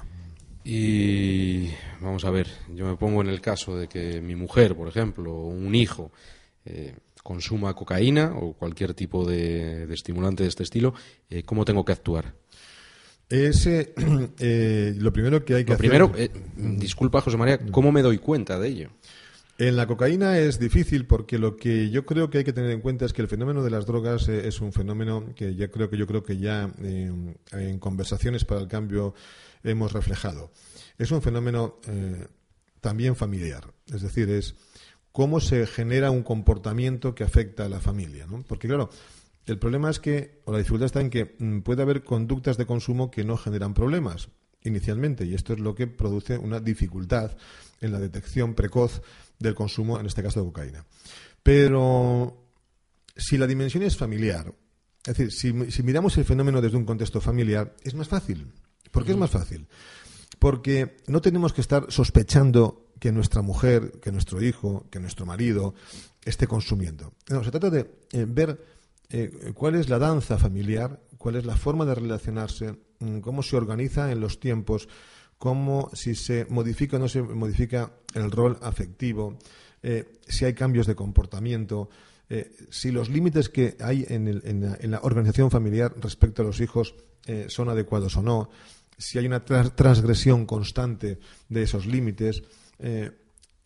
Y 0.63 1.69
vamos 2.01 2.25
a 2.25 2.31
ver, 2.31 2.47
yo 2.73 2.87
me 2.87 2.95
pongo 2.95 3.23
en 3.23 3.27
el 3.29 3.41
caso 3.41 3.77
de 3.77 3.89
que 3.89 4.21
mi 4.21 4.37
mujer, 4.37 4.77
por 4.77 4.87
ejemplo, 4.87 5.35
o 5.35 5.49
un 5.49 5.75
hijo, 5.75 6.13
eh, 6.65 6.95
consuma 7.25 7.75
cocaína 7.75 8.37
o 8.37 8.53
cualquier 8.53 8.95
tipo 8.95 9.29
de, 9.29 9.93
estimulante 9.93 10.45
de 10.45 10.49
este 10.49 10.63
estilo, 10.63 10.95
eh, 11.29 11.43
¿cómo 11.43 11.65
tengo 11.65 11.85
que 11.85 11.91
actuar? 11.91 12.35
Ese, 13.29 13.95
eh, 14.39 14.95
lo 14.97 15.13
primero 15.13 15.45
que 15.45 15.57
hay 15.57 15.65
que 15.65 15.73
lo 15.73 15.79
primero, 15.79 16.13
disculpa 16.57 17.21
José 17.21 17.37
María, 17.37 17.59
¿cómo 17.73 17.91
me 17.91 18.03
doy 18.03 18.19
cuenta 18.19 18.61
de 18.61 18.69
ello? 18.69 18.91
En 19.59 19.77
la 19.77 19.87
cocaína 19.87 20.39
es 20.39 20.59
difícil 20.59 21.07
porque 21.07 21.39
lo 21.39 21.57
que 21.57 21.89
yo 21.89 22.05
creo 22.05 22.29
que 22.29 22.39
hay 22.39 22.45
que 22.45 22.53
tener 22.53 22.71
en 22.73 22.83
cuenta 22.83 23.07
es 23.07 23.15
que 23.15 23.23
el 23.23 23.29
fenómeno 23.29 23.63
de 23.63 23.71
las 23.71 23.87
drogas 23.87 24.29
eh, 24.29 24.47
es 24.47 24.61
un 24.61 24.71
fenómeno 24.71 25.33
que 25.35 25.55
ya 25.55 25.69
creo 25.69 25.89
que 25.89 25.97
yo 25.97 26.07
creo 26.07 26.23
que 26.23 26.37
ya 26.37 26.71
eh, 26.83 27.11
en 27.53 27.79
conversaciones 27.79 28.45
para 28.45 28.61
el 28.61 28.69
cambio 28.69 29.15
hemos 29.65 29.93
reflejado. 29.95 30.53
Es 30.99 31.11
un 31.11 31.23
fenómeno 31.23 31.79
eh, 31.89 32.27
también 32.83 33.17
familiar, 33.17 33.73
es 33.87 34.03
decir, 34.03 34.29
es 34.29 34.57
cómo 35.11 35.41
se 35.41 35.67
genera 35.67 36.11
un 36.11 36.23
comportamiento 36.23 37.15
que 37.15 37.25
afecta 37.25 37.65
a 37.65 37.71
la 37.71 37.81
familia. 37.81 38.27
Porque 38.47 38.69
claro, 38.69 38.91
el 39.47 39.59
problema 39.59 39.89
es 39.89 39.99
que 40.01 40.43
o 40.45 40.53
la 40.53 40.59
dificultad 40.59 40.87
está 40.87 41.01
en 41.01 41.09
que 41.09 41.35
mm, 41.39 41.61
puede 41.61 41.81
haber 41.81 42.05
conductas 42.05 42.59
de 42.59 42.67
consumo 42.67 43.11
que 43.11 43.25
no 43.25 43.39
generan 43.39 43.73
problemas 43.73 44.29
inicialmente 44.65 45.25
y 45.25 45.35
esto 45.35 45.53
es 45.55 45.61
lo 45.61 45.75
que 45.75 45.87
produce 45.87 46.37
una 46.37 46.61
dificultad 46.61 47.37
en 47.81 47.93
la 47.93 48.01
detección 48.01 48.55
precoz 48.55 49.03
del 49.39 49.55
consumo, 49.55 49.99
en 49.99 50.07
este 50.07 50.23
caso 50.23 50.41
de 50.41 50.47
cocaína. 50.47 50.85
Pero 51.43 52.47
si 53.17 53.39
la 53.39 53.47
dimensión 53.47 53.83
es 53.83 53.97
familiar, 53.97 54.53
es 55.07 55.17
decir, 55.17 55.33
si, 55.73 55.83
miramos 55.83 56.17
el 56.19 56.25
fenómeno 56.25 56.61
desde 56.61 56.77
un 56.77 56.85
contexto 56.85 57.21
familiar, 57.21 57.77
es 57.85 57.95
más 57.95 58.09
fácil. 58.09 58.53
¿Por 58.91 59.05
qué 59.05 59.13
es 59.13 59.17
más 59.17 59.31
fácil? 59.31 59.69
Porque 60.39 60.97
no 61.07 61.21
tenemos 61.21 61.53
que 61.53 61.61
estar 61.61 61.87
sospechando 61.91 62.91
que 62.99 63.13
nuestra 63.13 63.43
mujer, 63.43 64.01
que 64.03 64.11
nuestro 64.11 64.43
hijo, 64.43 64.87
que 64.91 64.99
nuestro 64.99 65.27
marido 65.27 65.75
esté 66.25 66.47
consumiendo. 66.47 67.13
No, 67.29 67.45
se 67.45 67.51
trata 67.51 67.71
de 67.71 67.91
eh, 68.13 68.27
ver 68.27 68.61
eh, 69.11 69.53
cuál 69.55 69.77
es 69.77 69.89
la 69.89 69.99
danza 69.99 70.39
familiar, 70.39 71.01
cuál 71.19 71.37
es 71.37 71.47
la 71.47 71.57
forma 71.57 71.85
de 71.85 71.95
relacionarse, 71.95 72.77
mm, 72.99 73.21
cómo 73.21 73.43
se 73.43 73.57
organiza 73.57 74.11
en 74.11 74.21
los 74.21 74.41
tiempos, 74.41 74.89
cómo 75.39 75.91
si 75.93 76.15
se 76.15 76.47
modifica 76.49 76.97
o 76.97 77.01
no 77.01 77.09
se 77.09 77.23
modifica 77.23 77.93
el 78.15 78.31
rol 78.31 78.59
afectivo, 78.63 79.39
eh, 79.83 80.19
si 80.27 80.45
hay 80.45 80.55
cambios 80.55 80.87
de 80.87 80.95
comportamiento, 80.95 81.89
eh, 82.29 82.57
si 82.71 82.91
los 82.91 83.09
límites 83.09 83.49
que 83.49 83.77
hay 83.81 84.05
en, 84.09 84.91
la, 84.91 85.01
organización 85.03 85.51
familiar 85.51 85.95
respecto 86.01 86.43
a 86.43 86.45
los 86.45 86.61
hijos 86.61 86.95
eh, 87.27 87.47
son 87.49 87.69
adecuados 87.69 88.17
o 88.17 88.23
no, 88.23 88.51
si 88.99 89.19
hay 89.19 89.27
una 89.27 89.45
transgresión 89.45 90.47
constante 90.47 91.19
de 91.49 91.63
esos 91.63 91.85
límites, 91.85 92.43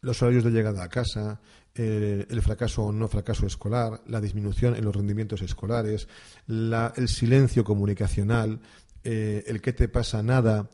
los 0.01 0.23
horarios 0.23 0.43
de 0.43 0.51
llegada 0.51 0.83
a 0.83 0.89
casa, 0.89 1.41
el 1.73 2.43
fracaso 2.43 2.83
o 2.83 2.93
no 2.93 3.07
fracaso 3.07 3.47
escolar, 3.47 4.03
la 4.09 4.21
disminución 4.21 4.75
en 4.75 4.85
los 4.85 4.97
rendimientos 4.97 5.41
escolares, 5.43 6.09
el 6.49 7.09
silencio 7.09 7.63
comunicacional, 7.63 8.61
el 9.05 9.61
qué 9.63 9.73
te 9.73 9.89
pasa 9.89 10.21
nada, 10.21 10.69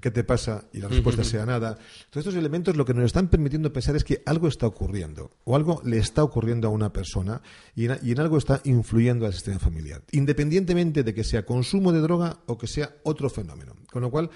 qué 0.00 0.10
te 0.10 0.24
pasa 0.24 0.64
y 0.72 0.78
la 0.78 0.88
respuesta 0.88 1.24
sea 1.24 1.46
nada. 1.46 1.76
Todos 2.10 2.26
estos 2.26 2.34
elementos 2.34 2.76
lo 2.76 2.84
que 2.84 2.94
nos 2.94 3.04
están 3.04 3.28
permitiendo 3.28 3.72
pensar 3.72 3.96
es 3.96 4.04
que 4.04 4.22
algo 4.26 4.48
está 4.48 4.66
ocurriendo 4.66 5.30
o 5.44 5.56
algo 5.56 5.80
le 5.84 5.98
está 5.98 6.24
ocurriendo 6.24 6.68
a 6.68 6.70
una 6.70 6.92
persona 6.92 7.40
y 7.74 7.86
en, 7.86 8.20
algo 8.20 8.38
está 8.38 8.60
influyendo 8.64 9.26
al 9.26 9.32
sistema 9.32 9.58
familiar, 9.58 10.02
independientemente 10.12 11.02
de 11.02 11.14
que 11.14 11.24
sea 11.24 11.46
consumo 11.46 11.92
de 11.92 12.00
droga 12.00 12.38
o 12.46 12.58
que 12.58 12.66
sea 12.66 12.96
otro 13.04 13.30
fenómeno. 13.30 13.74
Con 13.90 14.02
lo 14.02 14.10
cual, 14.10 14.30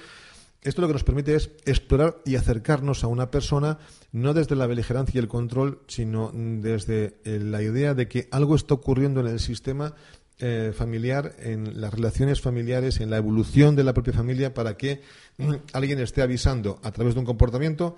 esto 0.63 0.81
lo 0.81 0.87
que 0.87 0.95
nos 0.95 1.05
permite 1.05 1.35
es 1.35 1.51
explorar 1.67 2.23
y 2.25 2.37
acercarnos 2.37 3.05
a 3.05 3.09
una 3.09 3.31
persona 3.31 3.79
no 4.13 4.33
desde 4.33 4.57
la 4.57 4.67
beligerancia 4.67 5.19
y 5.19 5.21
el 5.21 5.29
control, 5.29 5.81
sino 5.89 6.31
desde 6.33 7.19
eh, 7.25 7.39
la 7.41 7.63
idea 7.63 7.95
de 7.95 8.09
que 8.09 8.29
algo 8.31 8.55
está 8.55 8.75
ocurriendo 8.75 9.21
en 9.21 9.27
el 9.27 9.41
sistema 9.41 9.95
eh, 10.41 10.73
familiar, 10.77 11.37
en 11.39 11.81
las 11.81 11.95
relaciones 11.95 12.41
familiares, 12.41 12.99
en 12.99 13.09
la 13.09 13.19
evolución 13.19 13.77
de 13.77 13.85
la 13.85 13.95
propia 13.95 14.13
familia, 14.13 14.53
para 14.53 14.77
que 14.77 15.01
mm, 15.39 15.55
alguien 15.73 16.01
esté 16.01 16.23
avisando 16.23 16.81
a 16.83 16.91
través 16.91 17.15
de 17.15 17.21
un 17.21 17.27
comportamiento 17.27 17.95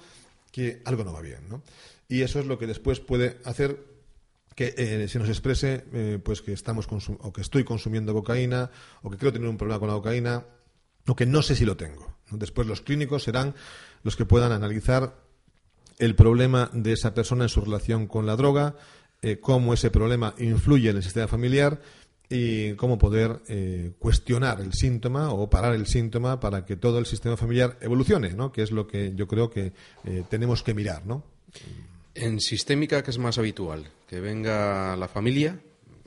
que 0.53 0.83
algo 0.85 1.03
no 1.03 1.15
va 1.15 1.23
bien. 1.23 1.49
¿no? 1.49 1.63
Y 2.11 2.21
eso 2.21 2.39
es 2.39 2.45
lo 2.45 2.59
que 2.59 2.67
después 2.67 3.01
puede 3.01 3.39
hacer 3.45 3.83
que 4.55 4.75
eh, 4.77 5.09
se 5.09 5.19
nos 5.19 5.31
exprese 5.31 5.85
eh, 5.95 6.19
pues 6.23 6.43
que 6.43 6.53
estamos 6.53 6.87
o 6.91 7.33
que 7.33 7.41
estoy 7.41 7.65
consumiendo 7.65 8.13
cocaína 8.13 8.71
o 9.03 9.11
que 9.11 9.17
creo 9.17 9.33
tener 9.33 9.49
un 9.49 9.57
problema 9.57 9.81
con 9.81 9.89
la 9.89 9.95
cocaína 9.95 10.45
o 11.07 11.17
que 11.17 11.25
no 11.25 11.41
sé 11.41 11.57
si 11.57 11.65
lo 11.65 11.79
tengo. 11.79 12.17
Después 12.31 12.67
los 12.67 12.83
clínicos 12.83 13.23
serán 13.23 13.55
los 14.03 14.15
que 14.15 14.27
puedan 14.27 14.53
analizar 14.53 15.17
el 15.99 16.15
problema 16.15 16.69
de 16.75 16.93
esa 16.93 17.15
persona 17.15 17.45
en 17.45 17.49
su 17.49 17.63
relación 17.63 18.07
con 18.07 18.27
la 18.27 18.37
droga, 18.37 18.77
cómo 19.41 19.73
ese 19.75 19.91
problema 19.91 20.35
influye 20.39 20.91
en 20.91 20.99
el 20.99 21.03
sistema 21.03 21.27
familiar 21.27 21.81
y 22.29 22.75
cómo 22.75 22.99
poder 22.99 23.41
eh, 23.49 23.93
cuestionar 23.99 24.61
el 24.61 24.73
síntoma 24.73 25.33
o 25.33 25.49
parar 25.49 25.75
el 25.75 25.87
síntoma 25.87 26.41
para 26.41 26.65
que 26.65 26.77
todo 26.77 26.99
el 26.99 27.07
sistema 27.07 27.37
familiar 27.37 27.79
evolucione, 27.81 28.31
¿no? 28.31 28.53
que 28.53 28.63
es 28.63 28.73
lo 28.73 28.87
que 28.87 29.13
yo 29.15 29.29
creo 29.29 29.51
que 29.51 29.73
eh, 30.05 30.25
tenemos 30.29 30.63
que 30.63 30.75
mirar. 30.75 31.07
¿no? 31.07 31.23
En 32.15 32.41
sistémica, 32.41 33.03
¿qué 33.03 33.11
es 33.11 33.19
más 33.19 33.39
habitual? 33.39 33.89
Que 34.09 34.21
venga 34.21 34.97
la 34.97 35.07
familia, 35.07 35.61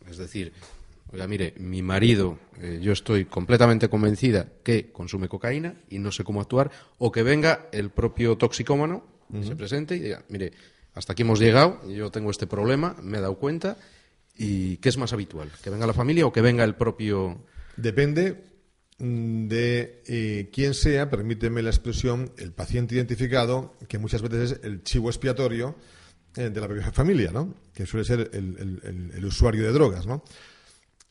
es 0.09 0.17
decir, 0.17 0.51
oiga, 1.13 1.27
mire, 1.27 1.53
mi 1.57 1.81
marido, 1.81 2.37
eh, 2.59 2.79
yo 2.81 2.91
estoy 2.91 3.25
completamente 3.25 3.87
convencida 3.87 4.47
que 4.63 4.91
consume 4.91 5.29
cocaína 5.29 5.75
y 5.89 5.99
no 5.99 6.11
sé 6.11 6.25
cómo 6.25 6.41
actuar, 6.41 6.69
o 6.97 7.11
que 7.11 7.23
venga 7.23 7.67
el 7.71 7.91
propio 7.91 8.37
toxicómano, 8.37 9.03
se 9.43 9.55
presente 9.55 9.95
y 9.95 9.99
diga, 9.99 10.23
mire, 10.27 10.51
hasta 10.95 11.13
aquí 11.13 11.21
hemos 11.21 11.39
llegado, 11.39 11.87
yo 11.87 12.09
tengo 12.09 12.31
este 12.31 12.47
problema, 12.47 12.95
me 13.03 13.19
he 13.19 13.21
dado 13.21 13.35
cuenta 13.37 13.77
¿Y 14.41 14.77
qué 14.77 14.87
es 14.87 14.97
más 14.97 15.11
habitual? 15.11 15.51
¿Que 15.61 15.69
venga 15.69 15.85
la 15.85 15.93
familia 15.93 16.25
o 16.25 16.31
que 16.31 16.39
venga 16.39 16.63
el 16.63 16.75
propio...? 16.75 17.43
Depende 17.75 18.41
mm, 18.97 19.47
de 19.49 20.01
eh, 20.07 20.49
quién 20.53 20.73
sea, 20.73 21.09
permíteme 21.09 21.61
la 21.61 21.69
expresión, 21.69 22.31
el 22.37 22.53
paciente 22.53 22.95
identificado, 22.95 23.75
que 23.89 23.97
muchas 23.97 24.21
veces 24.21 24.51
es 24.51 24.63
el 24.63 24.81
chivo 24.83 25.09
expiatorio 25.09 25.75
eh, 26.37 26.49
de 26.49 26.61
la 26.61 26.67
propia 26.67 26.89
familia, 26.93 27.31
¿no? 27.31 27.53
que 27.73 27.85
suele 27.85 28.05
ser 28.05 28.31
el, 28.31 29.25
usuario 29.25 29.63
de 29.63 29.73
drogas. 29.73 30.07
¿no? 30.07 30.23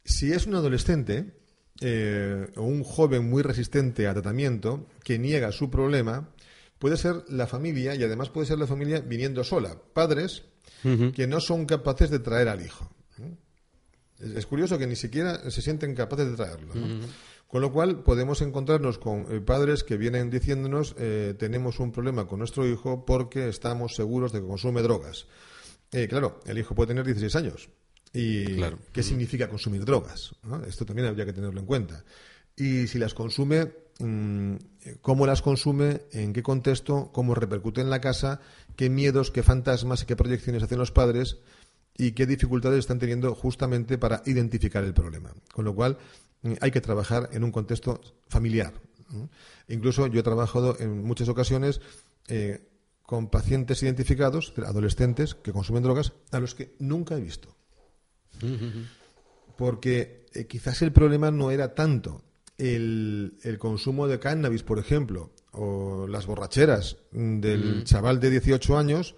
Si 0.03 0.33
es 0.33 0.47
un 0.47 0.55
adolescente 0.55 1.35
eh, 1.83 2.47
o 2.57 2.63
un 2.63 2.83
joven 2.83 3.29
muy 3.29 3.43
resistente 3.43 4.07
a 4.07 4.15
tratamiento 4.15 4.89
que 5.05 5.19
niega 5.19 5.53
su 5.53 5.71
problema, 5.71 6.31
puede 6.79 6.97
ser 6.97 7.25
la 7.29 7.47
familia 7.47 7.95
y 7.95 8.03
además 8.03 8.31
puede 8.31 8.47
ser 8.47 8.59
la 8.59 8.67
familia 8.67 9.01
viniendo 9.01 9.45
sola. 9.45 9.77
Padres 9.93 10.45
que 10.83 11.27
no 11.27 11.41
son 11.41 11.67
capaces 11.67 12.09
de 12.09 12.21
traer 12.21 12.49
al 12.49 12.65
hijo. 12.65 12.89
Es, 14.21 14.47
curioso 14.47 14.79
que 14.79 14.87
ni 14.87 14.97
siquiera 14.97 15.51
se 15.51 15.63
sienten 15.63 15.95
capaces 15.95 16.31
de 16.31 16.37
traerlo. 16.37 16.75
Con 17.49 17.63
lo 17.63 17.73
cual 17.73 18.03
podemos 18.03 18.43
encontrarnos 18.43 18.99
con 18.99 19.27
eh, 19.31 19.41
padres 19.41 19.83
que 19.83 19.97
vienen 19.97 20.29
diciéndonos 20.29 20.95
eh, 20.99 21.35
tenemos 21.39 21.81
un 21.81 21.93
problema 21.93 22.27
con 22.27 22.41
nuestro 22.41 22.69
hijo 22.69 23.07
porque 23.07 23.49
estamos 23.49 23.95
seguros 23.95 24.33
de 24.33 24.41
que 24.41 24.47
consume 24.47 24.83
drogas. 24.83 25.27
Eh, 25.91 26.09
claro, 26.09 26.41
el 26.45 26.59
hijo 26.59 26.75
puede 26.75 26.89
tener 26.89 27.07
16 27.07 27.37
años. 27.37 27.71
¿Y 28.13 28.61
qué 28.93 29.03
significa 29.03 29.49
consumir 29.49 29.85
drogas? 29.85 30.35
Esto 30.67 30.85
también 30.85 31.09
habría 31.09 31.25
que 31.25 31.33
tenerlo 31.33 31.61
en 31.61 31.67
cuenta. 31.67 32.05
Y 32.55 32.87
si 32.87 32.99
las 32.99 33.15
consume, 33.15 33.73
mm, 33.99 34.55
cómo 35.01 35.27
las 35.27 35.41
consume, 35.41 36.03
en 36.13 36.33
qué 36.33 36.43
contexto, 36.43 37.11
cómo 37.13 37.35
repercute 37.35 37.81
en 37.81 37.91
la 37.91 38.01
casa, 38.01 38.41
qué 38.77 38.91
miedos, 38.91 39.31
qué 39.31 39.43
fantasmas 39.43 40.03
y 40.03 40.07
qué 40.07 40.17
proyecciones 40.17 40.63
hacen 40.63 40.79
los 40.79 40.91
padres 40.91 41.39
y 41.99 42.13
qué 42.13 42.27
dificultades 42.27 42.79
están 42.79 43.01
teniendo 43.01 43.35
justamente 43.35 43.99
para 43.99 44.23
identificar 44.25 44.85
el 44.85 44.95
problema. 44.95 45.35
Con 45.53 45.65
lo 45.65 45.75
cual, 45.75 45.99
mm, 46.43 46.55
hay 46.61 46.71
que 46.71 46.81
trabajar 46.81 47.29
en 47.33 47.45
un 47.45 47.53
contexto 47.53 48.01
familiar. 48.29 48.73
Incluso 49.69 50.07
yo 50.07 50.21
he 50.21 50.23
trabajado 50.23 50.79
en 50.79 51.03
muchas 51.03 51.29
ocasiones 51.29 51.81
eh, 52.29 52.69
con 53.03 53.29
pacientes 53.29 53.83
identificados, 53.83 54.53
adolescentes 54.65 55.35
que 55.35 55.53
consumen 55.53 55.83
drogas, 55.83 56.13
a 56.31 56.41
los 56.41 56.55
que 56.55 56.75
nunca 56.79 57.17
he 57.17 57.21
visto. 57.21 57.57
Porque 59.57 60.27
eh, 60.35 60.47
quizás 60.47 60.83
el 60.83 60.93
problema 60.93 61.31
no 61.31 61.51
era 61.51 61.75
tanto 61.75 62.23
el, 62.59 63.57
consumo 63.59 64.07
de 64.07 64.19
cannabis, 64.19 64.63
por 64.63 64.79
ejemplo, 64.79 65.33
o 65.53 66.07
las 66.07 66.27
borracheras 66.27 66.99
del 67.11 67.85
chaval 67.85 68.21
de 68.21 68.31
18 68.31 68.77
años, 68.77 69.15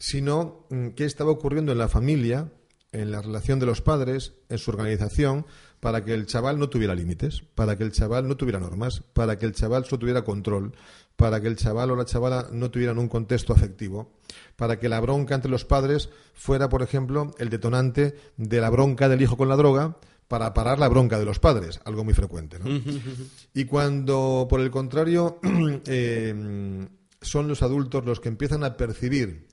sino 0.00 0.66
mm, 0.70 0.88
qué 0.88 1.04
estaba 1.04 1.30
ocurriendo 1.30 1.70
en 1.70 1.78
la 1.78 1.88
familia, 1.88 2.50
en 2.90 3.12
la 3.12 3.22
relación 3.22 3.60
de 3.60 3.66
los 3.66 3.82
padres, 3.82 4.32
en 4.48 4.58
su 4.58 4.72
organización, 4.72 5.46
para 5.78 6.04
que 6.04 6.14
el 6.14 6.26
chaval 6.26 6.58
no 6.58 6.68
tuviera 6.68 6.94
límites, 6.94 7.44
para 7.54 7.76
que 7.76 7.84
el 7.84 7.92
chaval 7.92 8.26
no 8.26 8.36
tuviera 8.36 8.58
normas, 8.58 9.02
para 9.12 9.38
que 9.38 9.46
el 9.46 9.52
chaval 9.52 9.84
solo 9.84 10.00
tuviera 10.00 10.24
control, 10.24 10.72
para 11.16 11.40
que 11.40 11.48
el 11.48 11.56
chaval 11.56 11.90
o 11.90 11.96
la 11.96 12.06
chavala 12.06 12.48
no 12.50 12.70
tuvieran 12.70 12.98
un 12.98 13.08
contexto 13.08 13.52
afectivo, 13.52 14.14
para 14.56 14.80
que 14.80 14.88
la 14.88 15.00
bronca 15.00 15.34
entre 15.34 15.50
los 15.50 15.64
padres 15.64 16.08
fuera, 16.34 16.68
por 16.68 16.82
ejemplo, 16.82 17.32
el 17.38 17.50
detonante 17.50 18.14
de 18.36 18.60
la 18.60 18.70
bronca 18.70 19.08
del 19.08 19.22
hijo 19.22 19.36
con 19.36 19.48
la 19.48 19.56
droga, 19.56 19.98
para 20.26 20.54
parar 20.54 20.78
la 20.78 20.88
bronca 20.88 21.18
de 21.18 21.24
los 21.24 21.40
padres, 21.40 21.80
algo 21.84 22.04
muy 22.04 22.14
frecuente. 22.14 22.58
y 23.54 23.64
cuando, 23.66 24.46
por 24.48 24.60
el 24.60 24.70
contrario, 24.70 25.40
eh, 25.86 26.88
son 27.20 27.48
los 27.48 27.62
adultos 27.62 28.04
los 28.04 28.20
que 28.20 28.28
empiezan 28.28 28.64
a 28.64 28.76
percibir 28.76 29.49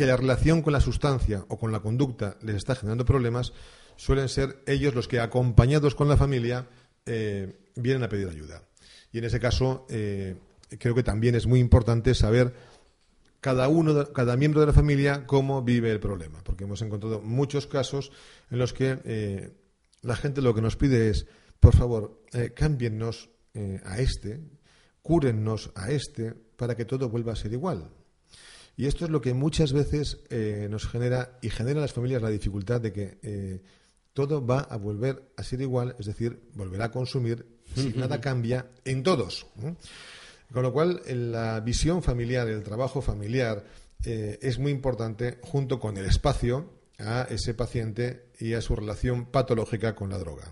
que 0.00 0.06
la 0.06 0.16
relación 0.16 0.62
con 0.62 0.72
la 0.72 0.80
sustancia 0.80 1.44
o 1.48 1.58
con 1.58 1.72
la 1.72 1.80
conducta 1.80 2.38
les 2.40 2.56
está 2.56 2.74
generando 2.74 3.04
problemas, 3.04 3.52
suelen 3.96 4.30
ser 4.30 4.62
ellos 4.66 4.94
los 4.94 5.08
que, 5.08 5.20
acompañados 5.20 5.94
con 5.94 6.08
la 6.08 6.16
familia, 6.16 6.70
eh, 7.04 7.68
vienen 7.76 8.02
a 8.02 8.08
pedir 8.08 8.26
ayuda. 8.26 8.62
Y 9.12 9.18
en 9.18 9.24
ese 9.24 9.38
caso, 9.38 9.86
eh, 9.90 10.36
creo 10.78 10.94
que 10.94 11.02
también 11.02 11.34
es 11.34 11.46
muy 11.46 11.60
importante 11.60 12.14
saber 12.14 12.54
cada 13.42 13.68
uno, 13.68 14.10
cada 14.14 14.38
miembro 14.38 14.62
de 14.62 14.68
la 14.68 14.72
familia, 14.72 15.26
cómo 15.26 15.60
vive 15.60 15.90
el 15.90 16.00
problema, 16.00 16.42
porque 16.44 16.64
hemos 16.64 16.80
encontrado 16.80 17.20
muchos 17.20 17.66
casos 17.66 18.10
en 18.50 18.56
los 18.56 18.72
que 18.72 19.00
eh, 19.04 19.52
la 20.00 20.16
gente 20.16 20.40
lo 20.40 20.54
que 20.54 20.62
nos 20.62 20.76
pide 20.76 21.10
es, 21.10 21.26
por 21.60 21.76
favor, 21.76 22.22
cámbiennos 22.54 23.28
a 23.84 23.98
este, 23.98 24.40
cúrennos 25.02 25.72
a 25.74 25.90
este, 25.90 26.32
para 26.56 26.74
que 26.74 26.86
todo 26.86 27.10
vuelva 27.10 27.34
a 27.34 27.36
ser 27.36 27.52
igual. 27.52 27.99
Y 28.80 28.86
esto 28.86 29.04
es 29.04 29.10
lo 29.10 29.20
que 29.20 29.34
muchas 29.34 29.74
veces 29.74 30.20
eh, 30.30 30.66
nos 30.70 30.86
genera 30.86 31.38
y 31.42 31.50
genera 31.50 31.80
a 31.80 31.82
las 31.82 31.92
familias 31.92 32.22
la 32.22 32.30
dificultad 32.30 32.80
de 32.80 32.94
que 32.94 33.18
eh, 33.22 33.60
todo 34.14 34.46
va 34.46 34.60
a 34.60 34.78
volver 34.78 35.32
a 35.36 35.42
ser 35.42 35.60
igual, 35.60 35.94
es 35.98 36.06
decir, 36.06 36.48
volverá 36.54 36.86
a 36.86 36.90
consumir 36.90 37.44
si 37.74 37.92
nada 37.92 38.22
cambia 38.22 38.70
en 38.86 39.02
todos. 39.02 39.44
Con 40.50 40.62
lo 40.62 40.72
cual, 40.72 41.02
la 41.06 41.60
visión 41.60 42.02
familiar, 42.02 42.48
el 42.48 42.62
trabajo 42.62 43.02
familiar, 43.02 43.66
eh, 44.02 44.38
es 44.40 44.58
muy 44.58 44.72
importante 44.72 45.40
junto 45.42 45.78
con 45.78 45.98
el 45.98 46.06
espacio 46.06 46.70
a 46.98 47.26
ese 47.28 47.52
paciente 47.52 48.30
y 48.38 48.54
a 48.54 48.62
su 48.62 48.74
relación 48.74 49.26
patológica 49.26 49.94
con 49.94 50.08
la 50.08 50.16
droga. 50.16 50.44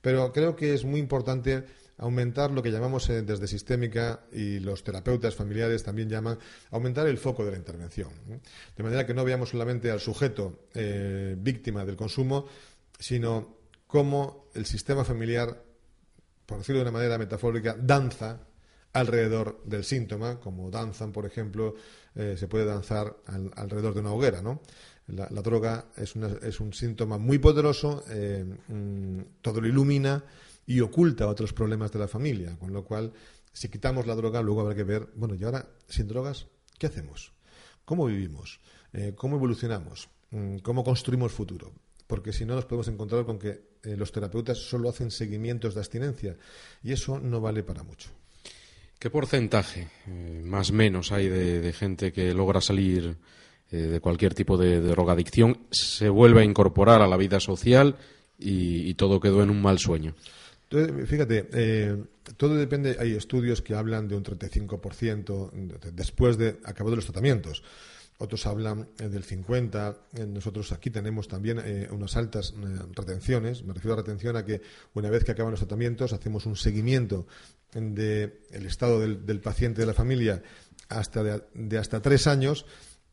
Pero 0.00 0.32
creo 0.32 0.56
que 0.56 0.74
es 0.74 0.84
muy 0.84 0.98
importante 0.98 1.66
aumentar 2.00 2.50
lo 2.50 2.62
que 2.62 2.70
llamamos 2.70 3.08
eh, 3.10 3.22
desde 3.22 3.46
sistémica 3.46 4.24
y 4.32 4.58
los 4.58 4.82
terapeutas 4.82 5.34
familiares 5.34 5.84
también 5.84 6.08
llaman 6.08 6.38
aumentar 6.70 7.06
el 7.06 7.18
foco 7.18 7.44
de 7.44 7.52
la 7.52 7.58
intervención. 7.58 8.08
De 8.76 8.82
manera 8.82 9.06
que 9.06 9.14
no 9.14 9.24
veamos 9.24 9.50
solamente 9.50 9.90
al 9.90 10.00
sujeto 10.00 10.66
eh, 10.74 11.36
víctima 11.38 11.84
del 11.84 11.96
consumo, 11.96 12.46
sino 12.98 13.58
cómo 13.86 14.46
el 14.54 14.64
sistema 14.64 15.04
familiar, 15.04 15.62
por 16.46 16.58
decirlo 16.58 16.78
de 16.78 16.88
una 16.88 16.98
manera 16.98 17.18
metafórica, 17.18 17.76
danza 17.78 18.40
alrededor 18.94 19.62
del 19.64 19.84
síntoma, 19.84 20.40
como 20.40 20.70
danzan, 20.70 21.12
por 21.12 21.26
ejemplo, 21.26 21.74
eh, 22.14 22.34
se 22.38 22.48
puede 22.48 22.64
danzar 22.64 23.14
alrededor 23.56 23.94
de 23.94 24.00
una 24.00 24.12
hoguera, 24.12 24.40
¿no? 24.40 24.62
La, 25.06 25.26
droga 25.42 25.86
es, 25.96 26.14
es, 26.42 26.60
un 26.60 26.72
síntoma 26.72 27.18
muy 27.18 27.38
poderoso, 27.38 28.04
mm, 28.68 29.20
todo 29.42 29.60
lo 29.60 29.66
ilumina, 29.66 30.22
y 30.66 30.80
oculta 30.80 31.26
otros 31.26 31.52
problemas 31.52 31.92
de 31.92 31.98
la 31.98 32.08
familia. 32.08 32.56
Con 32.58 32.72
lo 32.72 32.84
cual, 32.84 33.12
si 33.52 33.68
quitamos 33.68 34.06
la 34.06 34.14
droga, 34.14 34.42
luego 34.42 34.60
habrá 34.60 34.74
que 34.74 34.84
ver, 34.84 35.08
bueno, 35.16 35.34
y 35.34 35.44
ahora, 35.44 35.68
sin 35.88 36.08
drogas, 36.08 36.46
¿qué 36.78 36.86
hacemos? 36.86 37.32
¿Cómo 37.84 38.06
vivimos? 38.06 38.60
Eh, 38.92 39.14
¿Cómo 39.16 39.36
evolucionamos? 39.36 40.08
Mm, 40.30 40.58
¿Cómo 40.58 40.84
construimos 40.84 41.32
futuro? 41.32 41.72
Porque 42.06 42.32
si 42.32 42.44
no, 42.44 42.54
nos 42.54 42.64
podemos 42.64 42.88
encontrar 42.88 43.24
con 43.24 43.38
que 43.38 43.62
eh, 43.82 43.96
los 43.96 44.12
terapeutas 44.12 44.58
solo 44.58 44.88
hacen 44.88 45.10
seguimientos 45.10 45.74
de 45.74 45.80
abstinencia 45.80 46.36
y 46.82 46.92
eso 46.92 47.18
no 47.18 47.40
vale 47.40 47.62
para 47.62 47.82
mucho. 47.82 48.10
¿Qué 48.98 49.10
porcentaje, 49.10 49.88
eh, 50.06 50.42
más 50.44 50.70
o 50.70 50.74
menos, 50.74 51.10
hay 51.10 51.28
de, 51.28 51.72
gente 51.72 52.12
que 52.12 52.32
logra 52.34 52.60
salir 52.60 53.16
de 53.70 54.00
cualquier 54.00 54.34
tipo 54.34 54.56
de, 54.56 54.80
drogadicción, 54.80 55.66
se 55.70 56.08
vuelve 56.08 56.42
a 56.42 56.44
incorporar 56.44 57.02
a 57.02 57.06
la 57.06 57.16
vida 57.16 57.38
social 57.38 57.96
y 58.36 58.94
todo 58.94 59.20
quedó 59.20 59.44
en 59.44 59.50
un 59.50 59.62
mal 59.62 59.78
sueño? 59.78 60.16
Entonces, 60.70 61.08
fíjate, 61.08 61.48
eh, 61.52 61.96
todo 62.36 62.54
depende, 62.54 62.96
hay 63.00 63.14
estudios 63.14 63.60
que 63.60 63.74
hablan 63.74 64.06
de 64.06 64.14
un 64.14 64.22
35% 64.22 65.50
después 65.92 66.38
de 66.38 66.60
acabados 66.64 66.96
los 66.96 67.06
tratamientos. 67.06 67.64
Otros 68.18 68.46
hablan 68.46 68.88
eh, 68.98 69.08
del 69.08 69.24
50%. 69.24 69.96
Eh, 70.14 70.26
nosotros 70.26 70.70
aquí 70.70 70.90
tenemos 70.90 71.26
también 71.26 71.60
unas 71.90 72.16
altas 72.16 72.54
retenciones. 72.94 73.64
Me 73.64 73.74
refiero 73.74 73.94
a 73.94 73.96
retención 73.96 74.36
a 74.36 74.44
que 74.44 74.62
una 74.94 75.10
vez 75.10 75.24
que 75.24 75.32
acaban 75.32 75.50
los 75.50 75.58
tratamientos 75.60 76.12
hacemos 76.12 76.46
un 76.46 76.54
seguimiento 76.54 77.26
del 77.72 78.32
estado 78.52 79.00
del, 79.00 79.40
paciente 79.40 79.80
de 79.80 79.86
la 79.86 79.94
familia 79.94 80.40
hasta 80.88 81.40
de, 81.54 81.78
hasta 81.78 82.00
tres 82.00 82.28
años 82.28 82.64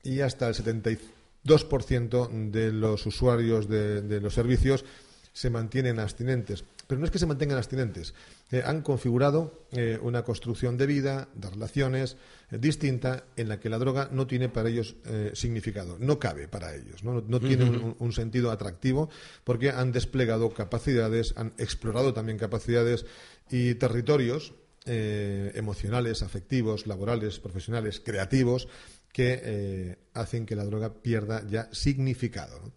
y 0.03 0.19
hasta 0.19 0.47
el 0.47 0.53
72% 0.53 2.51
de 2.51 2.71
los 2.71 3.05
usuarios 3.07 3.67
de, 3.67 4.03
de 4.03 4.21
los 4.21 4.35
servicios 4.35 4.85
se 5.33 5.49
mantienen 5.49 5.99
abstinentes. 5.99 6.63
Pero 6.87 6.99
no 6.99 7.05
es 7.05 7.11
que 7.11 7.19
se 7.19 7.25
mantengan 7.25 7.57
abstinentes. 7.57 8.13
Eh, 8.49 8.63
han 8.65 8.81
configurado 8.81 9.67
eh, 9.71 9.99
una 10.01 10.23
construcción 10.23 10.77
de 10.77 10.87
vida, 10.87 11.27
de 11.35 11.49
relaciones 11.49 12.15
eh, 12.49 12.57
distinta, 12.57 13.25
en 13.35 13.49
la 13.49 13.59
que 13.59 13.69
la 13.69 13.77
droga 13.77 14.09
no 14.11 14.25
tiene 14.25 14.49
para 14.49 14.69
ellos 14.69 14.95
significado, 15.33 15.97
no 15.99 16.17
cabe 16.17 16.47
para 16.47 16.73
ellos, 16.73 17.03
no, 17.03 17.39
tiene 17.39 17.95
un, 17.99 18.13
sentido 18.13 18.51
atractivo, 18.51 19.09
porque 19.43 19.69
han 19.69 19.91
desplegado 19.91 20.49
capacidades, 20.53 21.33
han 21.35 21.53
explorado 21.57 22.13
también 22.13 22.37
capacidades 22.37 23.05
y 23.49 23.75
territorios 23.75 24.53
emocionales, 24.85 26.23
afectivos, 26.23 26.87
laborales, 26.87 27.39
profesionales, 27.39 27.99
creativos, 28.03 28.67
que 29.11 29.97
hacen 30.13 30.45
que 30.45 30.55
la 30.55 30.63
droga 30.63 30.93
pierda 30.93 31.45
ya 31.47 31.69
significado. 31.73 32.73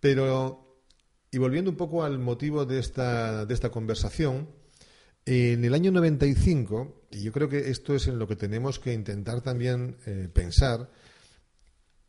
Pero 0.00 0.67
y 1.30 1.38
volviendo 1.38 1.70
un 1.70 1.76
poco 1.76 2.04
al 2.04 2.18
motivo 2.18 2.64
de 2.64 2.78
esta, 2.78 3.44
de 3.46 3.54
esta 3.54 3.70
conversación, 3.70 4.48
en 5.26 5.62
el 5.64 5.74
año 5.74 5.92
95, 5.92 7.06
y 7.10 7.22
yo 7.22 7.32
creo 7.32 7.48
que 7.48 7.70
esto 7.70 7.94
es 7.94 8.06
en 8.06 8.18
lo 8.18 8.26
que 8.26 8.36
tenemos 8.36 8.78
que 8.78 8.94
intentar 8.94 9.42
también 9.42 9.98
eh, 10.06 10.28
pensar, 10.32 10.90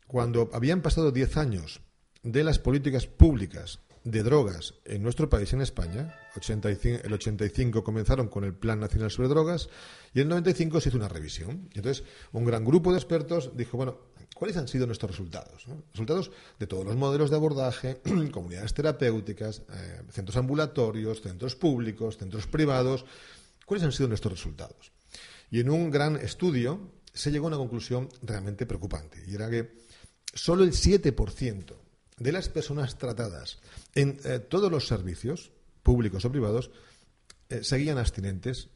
cuando 0.06 0.48
habían 0.52 0.80
pasado 0.80 1.12
10 1.12 1.36
años 1.36 1.82
de 2.22 2.44
las 2.44 2.58
políticas 2.58 3.06
públicas 3.06 3.80
de 4.04 4.22
drogas 4.22 4.74
en 4.84 5.02
nuestro 5.02 5.28
país, 5.28 5.52
en 5.52 5.60
España, 5.60 6.16
el 6.34 7.12
85 7.12 7.84
comenzaron 7.84 8.28
con 8.28 8.44
el 8.44 8.54
Plan 8.54 8.80
Nacional 8.80 9.10
sobre 9.10 9.28
Drogas 9.28 9.68
y 10.14 10.20
en 10.20 10.22
el 10.22 10.30
95 10.30 10.80
se 10.80 10.88
hizo 10.88 10.98
una 10.98 11.08
revisión. 11.08 11.68
Entonces, 11.74 12.04
un 12.32 12.44
gran 12.44 12.64
grupo 12.64 12.92
de 12.92 12.98
expertos 12.98 13.56
dijo, 13.56 13.76
bueno, 13.76 13.98
¿Cuáles 14.34 14.56
han 14.56 14.68
sido 14.68 14.86
nuestros 14.86 15.10
resultados? 15.10 15.66
Resultados 15.92 16.30
de 16.58 16.66
todos 16.66 16.84
los 16.84 16.96
modelos 16.96 17.30
de 17.30 17.36
abordaje, 17.36 18.00
comunidades 18.32 18.72
terapéuticas, 18.72 19.62
eh, 19.70 20.02
centros 20.10 20.36
ambulatorios, 20.36 21.20
centros 21.20 21.56
públicos, 21.56 22.16
centros 22.16 22.46
privados. 22.46 23.04
¿Cuáles 23.66 23.84
han 23.84 23.92
sido 23.92 24.08
nuestros 24.08 24.32
resultados? 24.32 24.92
Y 25.50 25.60
en 25.60 25.70
un 25.70 25.90
gran 25.90 26.16
estudio 26.16 26.92
se 27.12 27.30
llegó 27.30 27.46
a 27.46 27.48
una 27.48 27.56
conclusión 27.56 28.08
realmente 28.22 28.66
preocupante, 28.66 29.22
y 29.26 29.34
era 29.34 29.50
que 29.50 29.76
solo 30.32 30.62
el 30.64 30.72
7% 30.72 31.74
de 32.16 32.32
las 32.32 32.48
personas 32.48 32.98
tratadas 32.98 33.58
en 33.94 34.18
eh, 34.24 34.38
todos 34.38 34.70
los 34.70 34.86
servicios, 34.86 35.50
públicos 35.82 36.24
o 36.24 36.30
privados, 36.30 36.70
eh, 37.48 37.64
seguían 37.64 37.98
abstinentes 37.98 38.68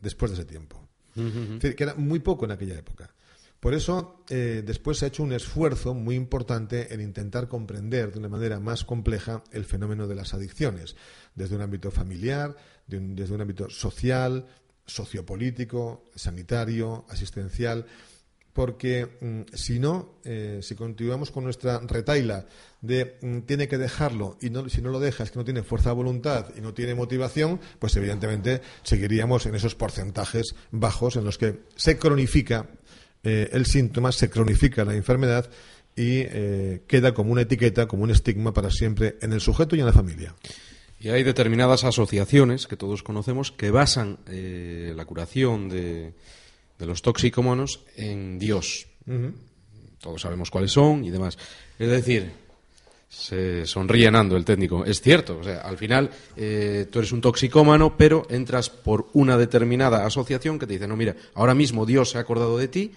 después 0.00 0.30
de 0.30 0.36
ese 0.36 0.44
tiempo. 0.44 0.88
Es 1.16 1.34
decir, 1.34 1.74
que 1.74 1.82
era 1.82 1.96
muy 1.96 2.20
poco 2.20 2.44
en 2.44 2.52
aquella 2.52 2.78
época. 2.78 3.11
Por 3.62 3.74
eso, 3.74 4.24
eh, 4.28 4.64
después 4.66 4.98
se 4.98 5.04
ha 5.04 5.08
hecho 5.08 5.22
un 5.22 5.32
esfuerzo 5.32 5.94
muy 5.94 6.16
importante 6.16 6.92
en 6.92 7.00
intentar 7.00 7.46
comprender 7.46 8.10
de 8.10 8.18
una 8.18 8.28
manera 8.28 8.58
más 8.58 8.82
compleja 8.82 9.44
el 9.52 9.64
fenómeno 9.64 10.08
de 10.08 10.16
las 10.16 10.34
adicciones, 10.34 10.96
desde 11.36 11.54
un 11.54 11.62
ámbito 11.62 11.92
familiar, 11.92 12.56
desde 12.88 13.32
un 13.32 13.40
ámbito 13.40 13.70
social, 13.70 14.46
sociopolítico, 14.84 16.10
sanitario, 16.16 17.06
asistencial, 17.08 17.86
porque 18.52 19.18
mm, 19.20 19.54
si 19.54 19.78
no, 19.78 20.18
eh, 20.24 20.58
si 20.62 20.74
continuamos 20.74 21.30
con 21.30 21.44
nuestra 21.44 21.78
retaila 21.78 22.46
de 22.80 23.16
mm, 23.22 23.40
tiene 23.40 23.68
que 23.68 23.78
dejarlo 23.78 24.36
y 24.40 24.48
si 24.70 24.82
no 24.82 24.90
lo 24.90 25.00
deja 25.00 25.24
es 25.24 25.30
que 25.30 25.38
no 25.38 25.44
tiene 25.44 25.62
fuerza 25.62 25.90
de 25.90 25.96
voluntad 25.96 26.48
y 26.56 26.60
no 26.60 26.74
tiene 26.74 26.94
motivación, 26.94 27.60
pues 27.78 27.96
evidentemente 27.96 28.60
seguiríamos 28.82 29.46
en 29.46 29.54
esos 29.54 29.74
porcentajes 29.74 30.54
bajos 30.70 31.16
en 31.16 31.24
los 31.24 31.38
que 31.38 31.60
se 31.76 31.96
cronifica 31.96 32.68
eh, 33.24 33.50
el 33.52 33.66
síntoma, 33.66 34.10
se 34.10 34.28
cronifica 34.28 34.84
la 34.84 34.94
enfermedad 34.94 35.48
y 35.94 36.20
eh, 36.20 36.82
queda 36.88 37.14
como 37.14 37.30
una 37.32 37.42
etiqueta, 37.42 37.86
como 37.86 38.02
un 38.02 38.10
estigma 38.10 38.52
para 38.52 38.70
siempre 38.70 39.16
en 39.20 39.32
el 39.32 39.40
sujeto 39.40 39.76
y 39.76 39.80
en 39.80 39.86
la 39.86 39.92
familia. 39.92 40.34
Y 40.98 41.10
hay 41.10 41.22
determinadas 41.22 41.84
asociaciones 41.84 42.66
que 42.66 42.76
todos 42.76 43.02
conocemos 43.02 43.52
que 43.52 43.70
basan 43.70 44.18
eh, 44.28 44.92
la 44.96 45.04
curación 45.04 45.68
de, 45.68 46.14
los 46.78 47.02
toxicómanos 47.02 47.80
en 47.96 48.40
Dios. 48.40 48.88
Todos 50.00 50.20
sabemos 50.20 50.50
cuáles 50.50 50.72
son 50.72 51.04
y 51.04 51.10
demás. 51.10 51.38
Es 51.78 51.88
decir, 51.88 52.32
se 53.08 53.66
sonríe 53.66 54.10
Nando, 54.10 54.36
el 54.36 54.44
técnico. 54.44 54.84
Es 54.84 55.00
cierto, 55.00 55.38
o 55.38 55.44
sea, 55.44 55.60
al 55.60 55.78
final 55.78 56.10
tú 56.34 56.98
eres 56.98 57.12
un 57.12 57.20
toxicómano, 57.20 57.96
pero 57.96 58.26
entras 58.30 58.68
por 58.68 59.08
una 59.12 59.36
determinada 59.36 60.04
asociación 60.04 60.58
que 60.58 60.66
te 60.66 60.72
dice, 60.72 60.88
no, 60.88 60.96
mira, 60.96 61.14
ahora 61.34 61.54
mismo 61.54 61.86
Dios 61.86 62.10
se 62.10 62.18
ha 62.18 62.22
acordado 62.22 62.58
de 62.58 62.66
ti 62.66 62.92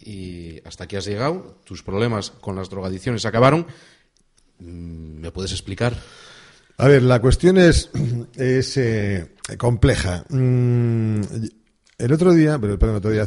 y 0.00 0.60
hasta 0.64 0.84
aquí 0.84 0.96
has 0.96 1.04
llegado, 1.04 1.60
tus 1.64 1.82
problemas 1.82 2.30
con 2.30 2.56
las 2.56 2.70
drogadicciones 2.70 3.24
acabaron. 3.26 3.66
Mm, 4.58 5.20
¿Me 5.20 5.30
puedes 5.30 5.52
explicar? 5.52 5.96
A 6.76 6.86
ver, 6.86 7.02
la 7.02 7.20
cuestión 7.20 7.58
es, 7.58 7.90
es 8.36 8.76
eh, 8.76 9.34
compleja. 9.58 10.24
Mm, 10.28 11.20
el 11.98 12.12
otro 12.12 12.32
día, 12.32 12.58
pero 12.60 12.74
el 12.74 12.96
otro 12.96 13.10
día. 13.10 13.26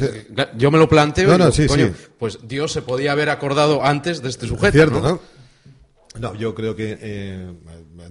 Yo 0.56 0.72
me 0.72 0.78
lo 0.78 0.88
planteo. 0.88 1.38
No, 1.38 1.52
sí, 1.52 1.68
sí. 1.68 1.92
Pues 2.18 2.40
Dios 2.48 2.72
se 2.72 2.82
podía 2.82 3.12
haber 3.12 3.30
acordado 3.30 3.84
antes 3.84 4.22
de 4.22 4.30
este 4.30 4.48
sujeto. 4.48 4.72
Cierto, 4.72 5.02
¿no? 5.02 5.20
¿no? 6.20 6.36
yo 6.36 6.56
creo 6.56 6.74
que 6.74 6.98
eh, 7.02 7.54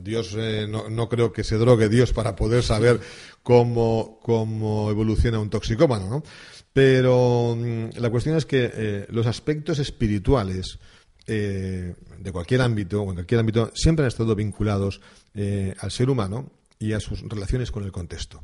Dios, 0.01 0.35
eh, 0.37 0.67
no, 0.69 0.91
no, 0.91 1.09
creo 1.09 1.33
que 1.33 1.45
se 1.45 1.57
drogue 1.57 1.89
Dios 1.89 2.13
para 2.13 2.37
poder 2.37 2.63
saber 2.63 3.01
cómo, 3.43 4.21
cómo 4.23 4.91
evoluciona 4.91 5.39
un 5.39 5.49
toxicómano, 5.49 6.11
¿no? 6.11 6.23
Pero 6.73 7.57
mm, 7.57 7.99
la 7.99 8.11
cuestión 8.11 8.37
es 8.37 8.47
que 8.47 8.71
eh, 8.73 9.07
los 9.11 9.27
aspectos 9.27 9.79
espirituales 9.79 10.79
eh, 11.27 11.95
de 12.19 12.33
cualquier 12.33 12.63
ámbito, 12.63 13.03
o 13.03 13.09
en 13.09 13.15
cualquier 13.15 13.41
ámbito, 13.41 13.71
siempre 13.75 14.05
han 14.05 14.09
estado 14.09 14.35
vinculados 14.35 15.01
eh, 15.35 15.75
al 15.79 15.91
ser 15.91 16.11
humano 16.11 16.53
y 16.79 16.93
a 16.93 17.01
sus 17.01 17.23
relaciones 17.23 17.71
con 17.71 17.85
el 17.85 17.93
contexto. 17.93 18.43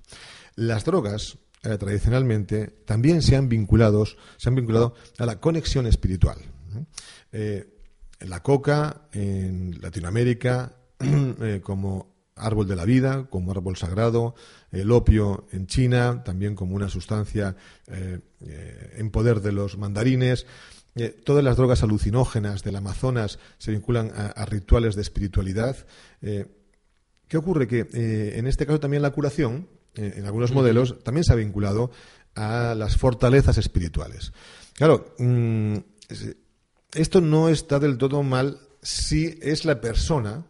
Las 0.56 0.84
drogas, 0.84 1.38
tradicionalmente, 1.62 2.68
también 2.84 3.22
se 3.22 3.34
han, 3.34 3.48
vinculados, 3.48 4.18
se 4.36 4.48
han 4.48 4.54
vinculado 4.54 4.94
a 5.18 5.26
la 5.26 5.40
conexión 5.40 5.86
espiritual. 5.86 6.38
la 8.20 8.42
coca 8.42 9.08
en 9.12 9.80
Latinoamérica, 9.80 10.76
como 11.62 12.15
árbol 12.36 12.68
de 12.68 12.76
la 12.76 12.84
vida, 12.84 13.26
como 13.30 13.50
árbol 13.50 13.76
sagrado, 13.76 14.34
el 14.70 14.92
opio 14.92 15.46
en 15.52 15.66
China, 15.66 16.22
también 16.24 16.54
como 16.54 16.76
una 16.76 16.88
sustancia 16.88 17.56
eh, 17.86 18.20
eh, 18.40 18.94
en 18.98 19.10
poder 19.10 19.40
de 19.40 19.52
los 19.52 19.78
mandarines. 19.78 20.46
Eh, 20.94 21.18
todas 21.24 21.42
las 21.42 21.56
drogas 21.56 21.82
alucinógenas 21.82 22.62
del 22.62 22.76
Amazonas 22.76 23.38
se 23.58 23.72
vinculan 23.72 24.12
a, 24.14 24.44
rituales 24.46 24.94
de 24.94 25.02
espiritualidad. 25.02 25.76
¿Qué 26.20 27.36
ocurre? 27.36 27.66
Que 27.66 28.38
en 28.38 28.46
este 28.46 28.66
caso 28.66 28.80
también 28.80 29.02
la 29.02 29.10
curación, 29.10 29.68
en 29.94 30.24
algunos 30.24 30.52
modelos, 30.52 31.02
también 31.02 31.24
se 31.24 31.32
ha 31.32 31.36
vinculado 31.36 31.90
a 32.34 32.74
las 32.76 32.96
fortalezas 32.96 33.58
espirituales. 33.58 34.32
Claro, 34.74 35.14
mm, 35.18 35.76
esto 36.94 37.20
no 37.20 37.48
está 37.48 37.78
del 37.78 37.98
todo 37.98 38.22
mal 38.22 38.58
si 38.82 39.38
es 39.42 39.64
la 39.64 39.80
persona 39.80 40.46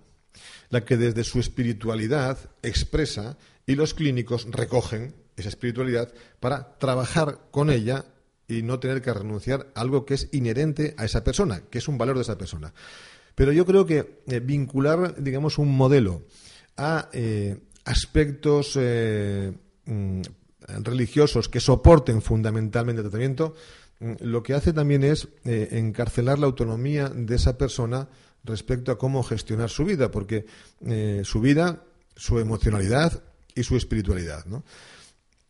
la 0.70 0.84
que 0.84 0.96
desde 0.96 1.24
su 1.24 1.40
espiritualidad 1.40 2.38
expresa 2.62 3.36
y 3.66 3.74
los 3.74 3.94
clínicos 3.94 4.46
recogen 4.50 5.14
esa 5.36 5.48
espiritualidad 5.48 6.12
para 6.40 6.78
trabajar 6.78 7.40
con 7.50 7.70
ella 7.70 8.04
y 8.48 8.62
no 8.62 8.78
tener 8.78 9.02
que 9.02 9.12
renunciar 9.12 9.72
a 9.74 9.80
algo 9.80 10.04
que 10.04 10.14
es 10.14 10.28
inherente 10.32 10.94
a 10.96 11.04
esa 11.04 11.24
persona, 11.24 11.62
que 11.70 11.78
es 11.78 11.88
un 11.88 11.98
valor 11.98 12.16
de 12.16 12.22
esa 12.22 12.38
persona. 12.38 12.72
Pero 13.34 13.52
yo 13.52 13.66
creo 13.66 13.84
que 13.84 14.22
eh, 14.26 14.40
vincular, 14.40 15.22
digamos, 15.22 15.58
un 15.58 15.76
modelo 15.76 16.22
a 16.76 17.08
eh, 17.12 17.58
aspectos 17.84 18.78
eh, 18.80 19.52
mm, 19.84 20.20
religiosos 20.82 21.48
que 21.48 21.60
soporten 21.60 22.22
fundamentalmente 22.22 23.02
el 23.02 23.08
tratamiento, 23.08 23.54
mm, 24.00 24.12
lo 24.20 24.42
que 24.42 24.54
hace 24.54 24.72
también 24.72 25.04
es 25.04 25.28
encarcelar 25.44 26.38
la 26.38 26.46
autonomía 26.46 27.08
de 27.08 27.34
esa 27.34 27.58
persona 27.58 28.08
respecto 28.46 28.92
a 28.92 28.98
cómo 28.98 29.22
gestionar 29.22 29.70
su 29.70 29.84
vida, 29.84 30.10
porque 30.10 30.46
eh, 30.86 31.22
su 31.24 31.40
vida, 31.40 31.82
su 32.14 32.38
emocionalidad 32.38 33.22
y 33.54 33.62
su 33.62 33.76
espiritualidad. 33.76 34.44
¿no? 34.46 34.64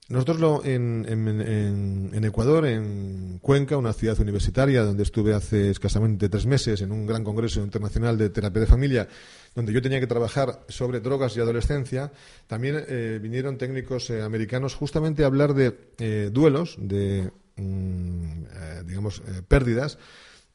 Nosotros 0.08 0.38
lo, 0.38 0.64
en, 0.64 2.24
Ecuador, 2.24 2.66
en 2.66 3.38
Cuenca, 3.40 3.76
una 3.76 3.92
ciudad 3.92 4.20
universitaria 4.20 4.82
donde 4.82 5.02
estuve 5.02 5.34
hace 5.34 5.70
escasamente 5.70 6.28
tres 6.28 6.46
meses 6.46 6.80
en 6.80 6.92
un 6.92 7.06
gran 7.06 7.24
congreso 7.24 7.60
internacional 7.60 8.16
de 8.16 8.30
terapia 8.30 8.60
de 8.60 8.66
familia, 8.66 9.08
donde 9.54 9.72
yo 9.72 9.82
tenía 9.82 9.98
que 9.98 10.06
trabajar 10.06 10.64
sobre 10.68 11.00
drogas 11.00 11.36
y 11.36 11.40
adolescencia, 11.40 12.12
también 12.46 12.84
eh, 12.88 13.18
vinieron 13.20 13.58
técnicos 13.58 14.08
eh, 14.10 14.22
americanos 14.22 14.76
justamente 14.76 15.24
a 15.24 15.26
hablar 15.26 15.54
de 15.54 16.30
duelos, 16.30 16.76
de, 16.78 17.32
mm, 17.56 18.86
digamos, 18.86 19.22
pérdidas, 19.48 19.98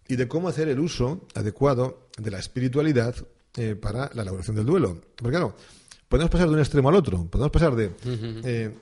y 0.08 0.16
de 0.16 0.28
cómo 0.28 0.48
hacer 0.48 0.68
el 0.68 0.80
uso 0.80 1.22
adecuado 1.36 2.08
de 2.18 2.32
la 2.32 2.40
espiritualidad 2.40 3.16
eh, 3.56 3.76
para 3.76 4.10
la 4.14 4.22
elaboración 4.22 4.56
del 4.56 4.66
duelo. 4.66 5.02
Porque 5.16 5.32
claro, 5.32 5.56
podemos 6.08 6.30
pasar 6.30 6.48
de 6.48 6.54
un 6.54 6.60
extremo 6.60 6.90
al 6.90 6.96
otro. 6.96 7.26
Podemos 7.26 7.52
pasar 7.52 7.76
de 7.76 7.92
eh, 8.44 8.74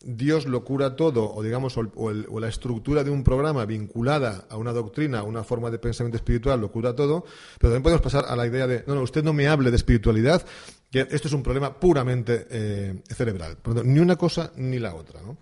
Dios 0.00 0.46
lo 0.46 0.64
cura 0.64 0.94
todo, 0.94 1.34
o 1.34 1.42
digamos, 1.42 1.76
o, 1.76 2.40
la 2.40 2.48
estructura 2.48 3.02
de 3.02 3.10
un 3.10 3.24
programa 3.24 3.64
vinculada 3.64 4.46
a 4.48 4.56
una 4.56 4.72
doctrina, 4.72 5.20
a 5.20 5.22
una 5.24 5.42
forma 5.42 5.70
de 5.70 5.78
pensamiento 5.78 6.16
espiritual, 6.16 6.60
lo 6.60 6.70
cura 6.70 6.94
todo, 6.94 7.24
pero 7.58 7.72
también 7.72 7.82
podemos 7.82 8.02
pasar 8.02 8.24
a 8.28 8.36
la 8.36 8.46
idea 8.46 8.66
de, 8.66 8.84
no, 8.86 8.94
no, 8.94 9.02
usted 9.02 9.24
no 9.24 9.32
me 9.32 9.48
hable 9.48 9.70
de 9.70 9.76
espiritualidad, 9.76 10.46
que 10.90 11.00
esto 11.10 11.28
es 11.28 11.34
un 11.34 11.42
problema 11.42 11.78
puramente 11.78 12.46
eh, 12.48 13.02
cerebral. 13.08 13.58
Ni 13.84 13.98
una 13.98 14.16
cosa 14.16 14.52
ni 14.56 14.78
la 14.78 14.94
otra. 14.94 15.20
¿no? 15.20 15.36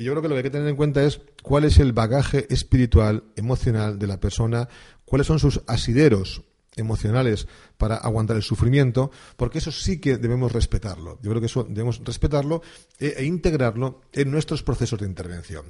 Y 0.00 0.04
yo 0.04 0.12
creo 0.12 0.22
que 0.22 0.28
lo 0.28 0.34
que 0.34 0.38
hay 0.38 0.44
que 0.44 0.50
tener 0.50 0.68
en 0.68 0.76
cuenta 0.76 1.04
es 1.04 1.20
cuál 1.42 1.64
es 1.64 1.78
el 1.78 1.92
bagaje 1.92 2.46
espiritual, 2.48 3.22
emocional 3.36 3.98
de 3.98 4.06
la 4.06 4.18
persona, 4.18 4.66
cuáles 5.04 5.26
son 5.26 5.38
sus 5.38 5.60
asideros 5.66 6.40
emocionales 6.74 7.46
para 7.76 7.96
aguantar 7.96 8.36
el 8.36 8.42
sufrimiento, 8.42 9.10
porque 9.36 9.58
eso 9.58 9.70
sí 9.70 10.00
que 10.00 10.16
debemos 10.16 10.52
respetarlo. 10.52 11.18
Yo 11.20 11.28
creo 11.28 11.40
que 11.40 11.48
eso 11.48 11.64
debemos 11.64 12.00
respetarlo 12.02 12.62
e, 12.98 13.12
e 13.18 13.24
integrarlo 13.26 14.00
en 14.14 14.30
nuestros 14.30 14.62
procesos 14.62 15.00
de 15.00 15.06
intervención. 15.06 15.66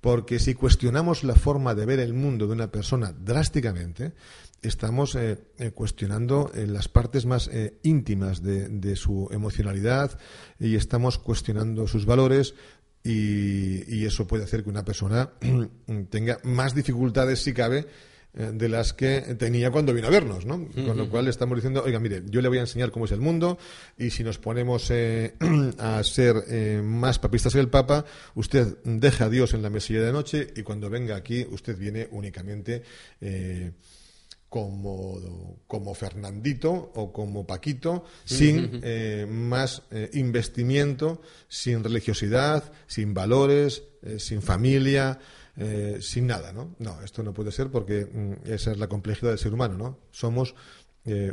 Porque 0.00 0.38
si 0.38 0.54
cuestionamos 0.54 1.22
la 1.22 1.34
forma 1.34 1.74
de 1.74 1.84
ver 1.84 2.00
el 2.00 2.14
mundo 2.14 2.46
de 2.46 2.54
una 2.54 2.70
persona 2.70 3.12
drásticamente, 3.12 4.12
estamos 4.62 5.14
eh, 5.14 5.38
eh, 5.58 5.70
cuestionando 5.70 6.50
eh, 6.54 6.66
las 6.66 6.88
partes 6.88 7.26
más 7.26 7.50
íntimas 7.82 8.42
de, 8.42 8.96
su 8.96 9.28
emocionalidad 9.30 10.18
y 10.58 10.76
estamos 10.76 11.18
cuestionando 11.18 11.86
sus 11.86 12.06
valores 12.06 12.54
y, 13.06 14.04
eso 14.04 14.26
puede 14.26 14.44
hacer 14.44 14.62
que 14.62 14.70
una 14.70 14.84
persona 14.84 15.30
tenga 16.10 16.38
más 16.44 16.74
dificultades, 16.74 17.40
si 17.40 17.52
cabe, 17.52 17.86
de 18.32 18.68
las 18.68 18.92
que 18.92 19.22
tenía 19.38 19.70
cuando 19.70 19.94
vino 19.94 20.08
a 20.08 20.10
vernos, 20.10 20.44
¿no? 20.44 20.68
Con 20.74 20.96
lo 20.96 21.08
cual 21.08 21.26
estamos 21.26 21.56
diciendo, 21.56 21.82
oiga, 21.82 21.98
mire, 21.98 22.22
yo 22.26 22.42
le 22.42 22.48
voy 22.48 22.58
a 22.58 22.62
enseñar 22.62 22.90
cómo 22.90 23.06
es 23.06 23.12
el 23.12 23.20
mundo 23.20 23.56
y 23.96 24.10
si 24.10 24.22
nos 24.24 24.38
ponemos 24.38 24.90
a 25.78 26.02
ser 26.04 26.82
más 26.82 27.18
papistas 27.18 27.54
que 27.54 27.60
el 27.60 27.70
Papa, 27.70 28.04
usted 28.34 28.76
deja 28.84 29.24
a 29.24 29.30
Dios 29.30 29.54
en 29.54 29.62
la 29.62 29.70
mesilla 29.70 30.02
de 30.02 30.12
noche 30.12 30.52
y 30.54 30.62
cuando 30.62 30.90
venga 30.90 31.16
aquí 31.16 31.46
usted 31.50 31.78
viene 31.78 32.08
únicamente 32.10 32.82
como, 34.48 35.58
como 35.66 35.94
Fernandito 35.94 36.92
o 36.94 37.12
como 37.12 37.46
Paquito, 37.46 38.04
sin 38.24 38.80
eh, 38.82 39.26
más 39.28 39.82
eh, 39.90 40.10
investimiento, 40.14 41.20
sin 41.48 41.82
religiosidad, 41.82 42.72
sin 42.86 43.12
valores, 43.12 43.82
eh, 44.02 44.18
sin 44.18 44.42
familia, 44.42 45.18
sin 46.00 46.26
nada, 46.26 46.52
¿no? 46.52 46.76
No, 46.78 47.00
esto 47.00 47.22
no 47.22 47.32
puede 47.32 47.50
ser 47.50 47.70
porque 47.70 48.04
mm, 48.04 48.50
esa 48.52 48.72
es 48.72 48.78
la 48.78 48.88
complejidad 48.88 49.30
del 49.30 49.38
ser 49.38 49.54
humano, 49.54 49.78
¿no? 49.78 49.98
Somos 50.10 50.54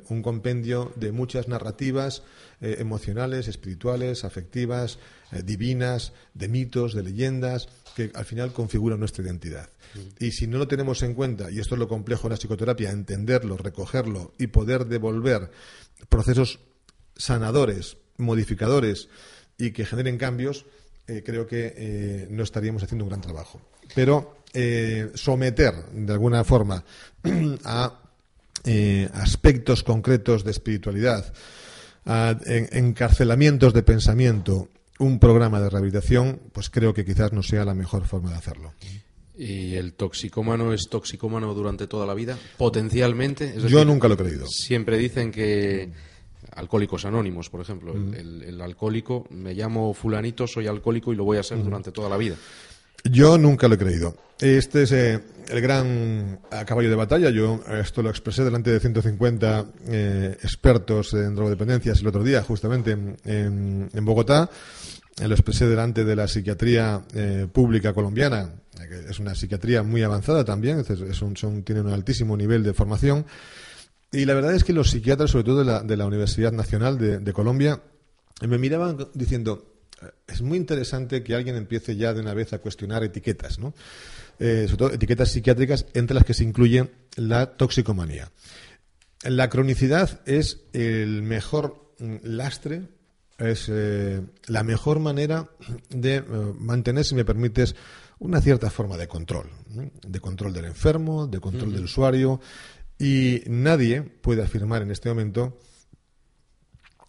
un 0.10 0.22
compendio 0.22 0.92
de 0.96 1.12
muchas 1.12 1.48
narrativas 1.48 2.22
emocionales, 2.62 3.48
espirituales, 3.48 4.24
afectivas, 4.24 5.00
divinas, 5.44 6.14
de 6.36 6.48
mitos, 6.48 6.94
de 6.94 7.02
leyendas, 7.02 7.68
que 7.96 8.12
al 8.14 8.26
final 8.26 8.54
configuran 8.54 9.00
nuestra 9.00 9.24
identidad. 9.24 9.70
Y 10.20 10.32
si 10.32 10.48
no 10.48 10.58
lo 10.58 10.68
tenemos 10.68 11.04
en 11.04 11.14
cuenta, 11.14 11.52
y 11.52 11.60
esto 11.60 11.76
es 11.76 11.80
lo 11.80 11.88
complejo 11.88 12.24
de 12.24 12.36
la 12.36 12.38
psicoterapia, 12.38 12.92
entenderlo, 12.92 13.58
recogerlo 13.58 14.34
y 14.38 14.48
poder 14.48 14.86
devolver 14.86 15.52
procesos 16.10 16.60
sanadores, 17.16 17.98
modificadores 18.18 19.10
y 19.58 19.72
que 19.72 19.86
generen 19.86 20.18
cambios, 20.18 20.66
eh, 21.08 21.22
creo 21.26 21.46
que 21.46 21.74
eh, 21.76 22.28
no 22.30 22.44
estaríamos 22.44 22.84
haciendo 22.84 23.06
un 23.06 23.10
gran 23.10 23.22
trabajo. 23.22 23.62
Pero 23.94 24.44
eh, 24.54 25.12
someter 25.16 25.74
de 25.92 26.14
alguna 26.14 26.44
forma 26.44 26.84
a 27.66 28.03
aspectos 29.14 29.84
concretos 29.84 30.44
de 30.44 30.52
espiritualidad, 30.52 31.34
a 32.06 32.38
encarcelamientos 32.46 33.74
de 33.74 33.84
pensamiento, 33.84 34.70
un 35.00 35.20
programa 35.20 35.60
de 35.60 35.70
rehabilitación, 35.70 36.40
pues 36.52 36.70
creo 36.70 36.94
que 36.94 37.06
quizás 37.06 37.34
no 37.34 37.44
sea 37.44 37.66
la 37.66 37.74
mejor 37.74 38.06
forma 38.06 38.32
de 38.32 38.38
hacerlo. 38.38 38.74
¿Y 39.36 39.76
el 39.76 39.94
toxicómano 39.94 40.74
es 40.74 40.88
toxicómano 40.90 41.54
durante 41.54 41.88
toda 41.88 42.06
la 42.06 42.14
vida? 42.14 42.38
Potencialmente. 42.58 43.56
Yo 43.68 43.84
nunca 43.84 44.08
lo 44.08 44.14
he 44.14 44.18
creído. 44.18 44.46
Siempre 44.48 44.98
dicen 44.98 45.32
que. 45.32 45.92
Alcohólicos 46.52 47.06
anónimos, 47.06 47.50
por 47.50 47.62
ejemplo. 47.62 47.96
el, 47.96 48.62
alcohólico, 48.62 49.26
me 49.32 49.56
llamo 49.56 49.94
Fulanito, 49.94 50.46
soy 50.46 50.68
alcohólico 50.68 51.12
y 51.12 51.16
lo 51.16 51.24
voy 51.24 51.38
a 51.38 51.44
ser 51.44 51.64
durante 51.64 51.92
toda 51.92 52.10
la 52.10 52.18
vida. 52.18 52.36
Yo 53.04 53.38
nunca 53.38 53.68
lo 53.68 53.76
he 53.76 53.78
creído. 53.78 54.16
Este 54.40 54.84
es 54.84 54.92
eh, 54.92 55.22
el 55.50 55.62
gran 55.62 56.40
caballo 56.66 56.90
de 56.90 56.96
batalla. 56.96 57.30
Yo 57.30 57.62
esto 57.72 58.02
lo 58.02 58.10
expresé 58.10 58.44
delante 58.44 58.72
de 58.72 58.80
150 58.80 59.66
eh, 59.88 60.38
expertos 60.42 61.14
en 61.14 61.36
drogodependencias 61.36 62.02
el 62.02 62.08
otro 62.08 62.24
día, 62.24 62.42
justamente 62.44 62.92
en, 62.92 63.90
Bogotá. 64.06 64.50
Lo 65.22 65.34
expresé 65.34 65.68
delante 65.68 66.04
de 66.04 66.16
la 66.16 66.28
psiquiatría 66.28 67.04
eh, 67.14 67.48
pública 67.52 67.94
colombiana, 67.94 68.50
que 68.76 69.12
es 69.12 69.20
una 69.20 69.36
psiquiatría 69.36 69.84
muy 69.84 70.02
avanzada 70.02 70.44
también, 70.44 70.84
son, 71.14 71.64
tienen 71.64 71.86
un 71.86 71.94
altísimo 71.94 72.36
nivel 72.36 72.64
de 72.64 72.74
formación. 72.74 73.26
Y 74.12 74.26
la 74.26 74.34
verdad 74.34 74.56
es 74.56 74.64
que 74.64 74.74
los 74.74 74.90
psiquiatras, 74.90 75.32
sobre 75.32 75.44
todo 75.44 75.60
de 75.60 75.66
la, 75.66 75.82
de 75.82 75.98
la 75.98 76.06
Universidad 76.06 76.52
Nacional 76.52 76.98
de, 76.98 77.34
Colombia, 77.34 77.82
me 78.48 78.58
miraban 78.58 79.08
diciendo, 79.14 79.73
es 80.28 80.42
muy 80.42 80.58
interesante 80.58 81.24
que 81.24 81.36
alguien 81.36 81.56
empiece 81.56 81.96
ya 81.96 82.14
de 82.14 82.22
una 82.22 82.34
vez 82.34 82.54
a 82.54 82.60
cuestionar 82.60 83.04
etiquetas, 83.04 83.60
¿no? 83.60 83.74
Eh, 84.40 84.66
sobre 84.66 84.78
todo 84.78 84.94
etiquetas 84.94 85.32
psiquiátricas 85.32 85.86
entre 85.94 86.16
las 86.16 86.26
que 86.26 86.34
se 86.34 86.44
incluye 86.44 86.90
la 87.16 87.58
toxicomanía. 87.58 88.32
La 89.24 89.50
cronicidad 89.50 90.22
es 90.26 90.62
el 90.74 91.22
mejor 91.22 91.94
mm, 92.00 92.16
lastre 92.24 92.84
es 93.40 93.68
eh, 93.68 94.22
la 94.48 94.64
mejor 94.64 95.00
manera 95.00 95.50
de 95.90 96.18
eh, 96.18 96.24
mantener, 96.60 97.04
si 97.04 97.16
me 97.16 97.26
permites, 97.26 97.76
una 98.20 98.40
cierta 98.42 98.70
forma 98.70 98.96
de 98.96 99.08
control, 99.08 99.50
de 99.68 100.20
control 100.20 100.54
del 100.54 100.66
enfermo, 100.66 101.28
de 101.28 101.40
control 101.40 101.74
del 101.74 101.86
usuario, 101.86 102.40
y 102.98 103.42
nadie 103.48 104.02
puede 104.02 104.44
afirmar 104.44 104.84
en 104.84 104.92
este 104.92 105.10
momento, 105.10 105.60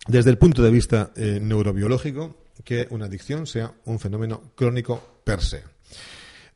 desde 0.08 0.30
el 0.30 0.38
punto 0.38 0.62
de 0.62 0.70
vista 0.70 1.12
neurobiológico, 1.14 2.43
que 2.64 2.86
una 2.90 3.06
adicción 3.06 3.46
sea 3.46 3.72
un 3.84 4.00
fenómeno 4.00 4.52
crónico 4.54 5.20
per 5.24 5.40
se. 5.40 5.62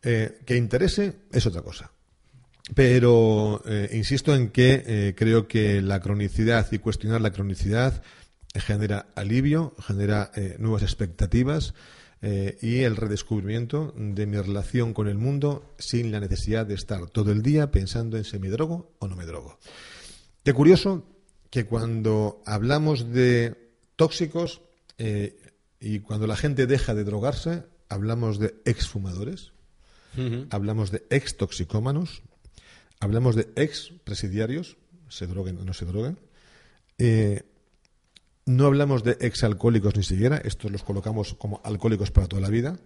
que 0.01 0.57
interese 0.57 1.13
es 1.31 1.47
otra 1.47 1.63
cosa. 1.63 1.91
Pero 2.75 3.63
insisto 3.93 4.35
en 4.35 4.51
que 4.51 5.15
creo 5.17 5.49
que 5.49 5.81
la 5.81 6.01
cronicidad 6.01 6.67
y 6.71 6.79
cuestionar 6.79 7.21
la 7.21 7.33
cronicidad 7.33 8.03
genera 8.55 9.07
alivio, 9.15 9.75
genera 9.81 10.31
eh, 10.35 10.57
nuevas 10.59 10.83
expectativas 10.83 11.75
eh, 12.21 12.59
y 12.61 12.81
el 12.81 12.97
redescubrimiento 12.97 13.95
de 13.97 14.27
mi 14.27 14.39
relación 14.39 14.93
con 14.93 15.09
el 15.09 15.19
mundo 15.19 15.75
sin 15.79 16.11
la 16.11 16.21
necesidad 16.21 16.67
de 16.67 16.75
estar 16.75 17.09
todo 17.11 17.31
el 17.31 17.43
día 17.43 17.71
pensando 17.71 18.17
en 18.17 18.25
si 18.25 18.39
me 18.39 18.49
drogo 18.49 18.93
o 18.99 19.09
no 19.09 19.17
me 19.17 19.27
drogo. 19.27 19.59
Qué 20.43 20.53
curioso 20.53 21.05
que 21.51 21.65
cuando 21.67 22.43
hablamos 22.45 23.13
de 23.13 23.71
tóxicos 23.97 24.63
eh, 24.99 25.37
y 25.81 26.01
cuando 26.01 26.27
la 26.27 26.37
gente 26.37 26.67
deja 26.67 26.95
de 26.95 27.05
drogarse, 27.05 27.65
hablamos 27.89 28.39
de 28.39 28.55
exfumadores, 28.65 29.53
hablamos 30.51 30.91
de 30.91 31.07
ex 31.11 31.37
toxicómanos, 31.37 32.23
hablamos 33.01 33.37
de 33.37 33.49
ex 33.57 33.93
presidiarios, 34.05 34.77
se 35.09 35.27
droguen 35.27 35.59
o 35.59 35.65
no 35.65 35.73
se 35.75 35.85
droguen. 35.85 36.19
No 38.47 38.65
hablamos 38.65 39.05
de 39.05 39.19
exalcohólicos 39.21 39.95
ni 39.95 40.03
siquiera, 40.03 40.39
estos 40.39 40.73
los 40.73 40.83
colocamos 40.83 41.35
como 41.35 41.61
alcohólicos 41.65 42.11
para 42.11 42.29
toda 42.29 42.41
la 42.41 42.49
vida, 42.49 42.79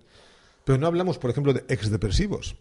pero 0.65 0.77
no 0.77 0.89
hablamos, 0.89 1.19
por 1.19 1.31
ejemplo, 1.31 1.53
de 1.53 1.65
exdepresivos. 1.69 2.57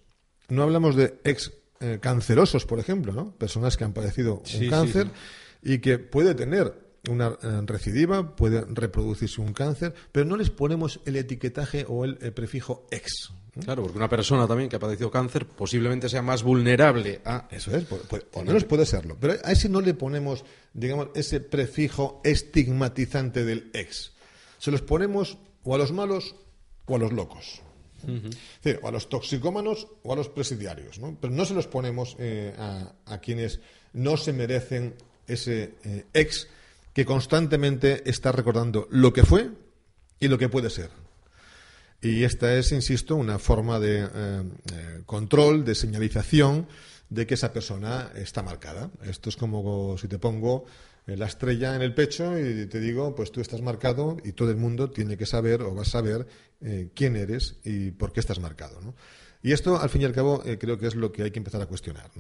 No 0.50 0.62
hablamos 0.64 0.96
de 0.96 1.20
ex 1.24 1.52
eh, 1.80 1.98
cancerosos, 2.00 2.66
por 2.66 2.80
ejemplo, 2.80 3.12
¿no? 3.14 3.32
Personas 3.32 3.76
que 3.76 3.84
han 3.84 3.94
padecido 3.94 4.44
un 4.54 4.70
cáncer 4.70 5.08
y 5.64 5.80
que 5.80 5.98
puede 5.98 6.36
tener 6.36 6.91
una 7.10 7.38
eh, 7.42 7.62
recidiva, 7.66 8.36
puede 8.36 8.64
reproducirse 8.70 9.42
un 9.42 9.54
cáncer, 9.54 9.94
pero 10.12 10.26
no 10.26 10.38
les 10.38 10.50
ponemos 10.50 11.00
el 11.06 11.16
etiquetaje 11.16 11.86
o 11.88 12.06
el 12.06 12.18
prefijo 12.34 12.88
ex. 12.92 13.32
Claro, 13.60 13.84
porque 13.84 13.98
una 13.98 14.08
persona 14.08 14.48
también 14.48 14.70
que 14.70 14.78
ha 14.78 14.80
padecido 14.80 15.12
cáncer 15.12 15.46
posiblemente 15.46 16.08
sea 16.08 16.22
más 16.22 16.42
vulnerable 16.42 17.22
a... 17.26 17.48
Eso 17.52 17.76
es, 17.76 17.84
puede, 17.84 18.26
al 18.36 18.46
menos 18.46 18.64
puede 18.64 18.86
serlo. 18.86 19.18
Pero 19.20 19.34
a 19.44 19.52
ese 19.52 19.68
no 19.68 19.82
le 19.82 19.94
ponemos, 19.94 20.46
digamos, 20.74 21.10
ese 21.16 21.42
prefijo 21.42 22.22
estigmatizante 22.24 23.44
del 23.44 23.70
ex. 23.74 24.14
Se 24.58 24.72
los 24.72 24.82
ponemos 24.82 25.38
o 25.64 25.76
a 25.76 25.78
los 25.78 25.92
malos 25.92 26.36
o 26.86 26.96
a 26.96 27.00
los 27.00 27.12
locos. 27.12 27.62
o 28.82 28.88
a 28.88 28.92
los 28.92 29.10
toxicómanos 29.10 29.88
o 30.04 30.14
a 30.14 30.16
los 30.16 30.30
presidiarios. 30.30 31.00
¿no? 31.00 31.18
Pero 31.20 31.34
no 31.34 31.44
se 31.44 31.54
los 31.54 31.68
ponemos 31.68 32.16
eh, 32.20 32.56
a, 32.58 33.18
quienes 33.20 33.60
no 33.92 34.16
se 34.16 34.32
merecen 34.32 34.96
ese 35.28 35.76
eh, 35.84 36.06
ex 36.14 36.48
que 36.94 37.06
constantemente 37.06 38.10
está 38.10 38.32
recordando 38.32 38.88
lo 38.92 39.14
que 39.14 39.24
fue 39.24 39.50
y 40.20 40.28
lo 40.28 40.38
que 40.38 40.50
puede 40.50 40.70
ser. 40.70 40.90
Y 42.02 42.24
esta 42.24 42.56
es, 42.56 42.72
insisto, 42.72 43.16
una 43.16 43.38
forma 43.38 43.80
de 43.80 44.00
eh, 44.02 44.08
eh, 44.74 45.02
control, 45.06 45.64
de 45.64 45.76
señalización 45.76 46.68
de 47.10 47.28
que 47.28 47.36
esa 47.36 47.54
persona 47.54 48.12
está 48.16 48.42
marcada. 48.42 48.90
Esto 49.04 49.30
es 49.30 49.38
como 49.38 49.98
si 50.00 50.08
te 50.08 50.18
pongo 50.18 50.66
eh, 51.06 51.16
la 51.16 51.28
estrella 51.28 51.76
en 51.76 51.84
el 51.84 51.94
pecho 51.94 52.40
y 52.40 52.66
te 52.66 52.80
digo, 52.80 53.14
pues 53.14 53.32
tú 53.32 53.40
estás 53.40 53.62
marcado 53.62 54.18
y 54.24 54.32
todo 54.32 54.50
el 54.50 54.58
mundo 54.58 54.90
tiene 54.90 55.16
que 55.16 55.28
saber 55.28 55.62
o 55.62 55.76
va 55.76 55.84
a 55.84 55.86
saber 55.86 56.28
quién 56.94 57.16
eres 57.16 57.56
y 57.64 57.90
por 57.90 58.14
qué 58.14 58.20
estás 58.20 58.40
marcado. 58.40 58.94
Y 59.42 59.52
esto, 59.52 59.80
al 59.80 59.90
fin 59.90 60.04
y 60.04 60.06
al 60.06 60.14
cabo, 60.14 60.44
creo 60.60 60.78
que 60.78 60.86
es 60.86 60.94
lo 60.94 61.12
que 61.12 61.24
hay 61.24 61.32
que 61.32 61.40
empezar 61.40 61.60
a 61.60 61.66
cuestionar. 61.66 62.12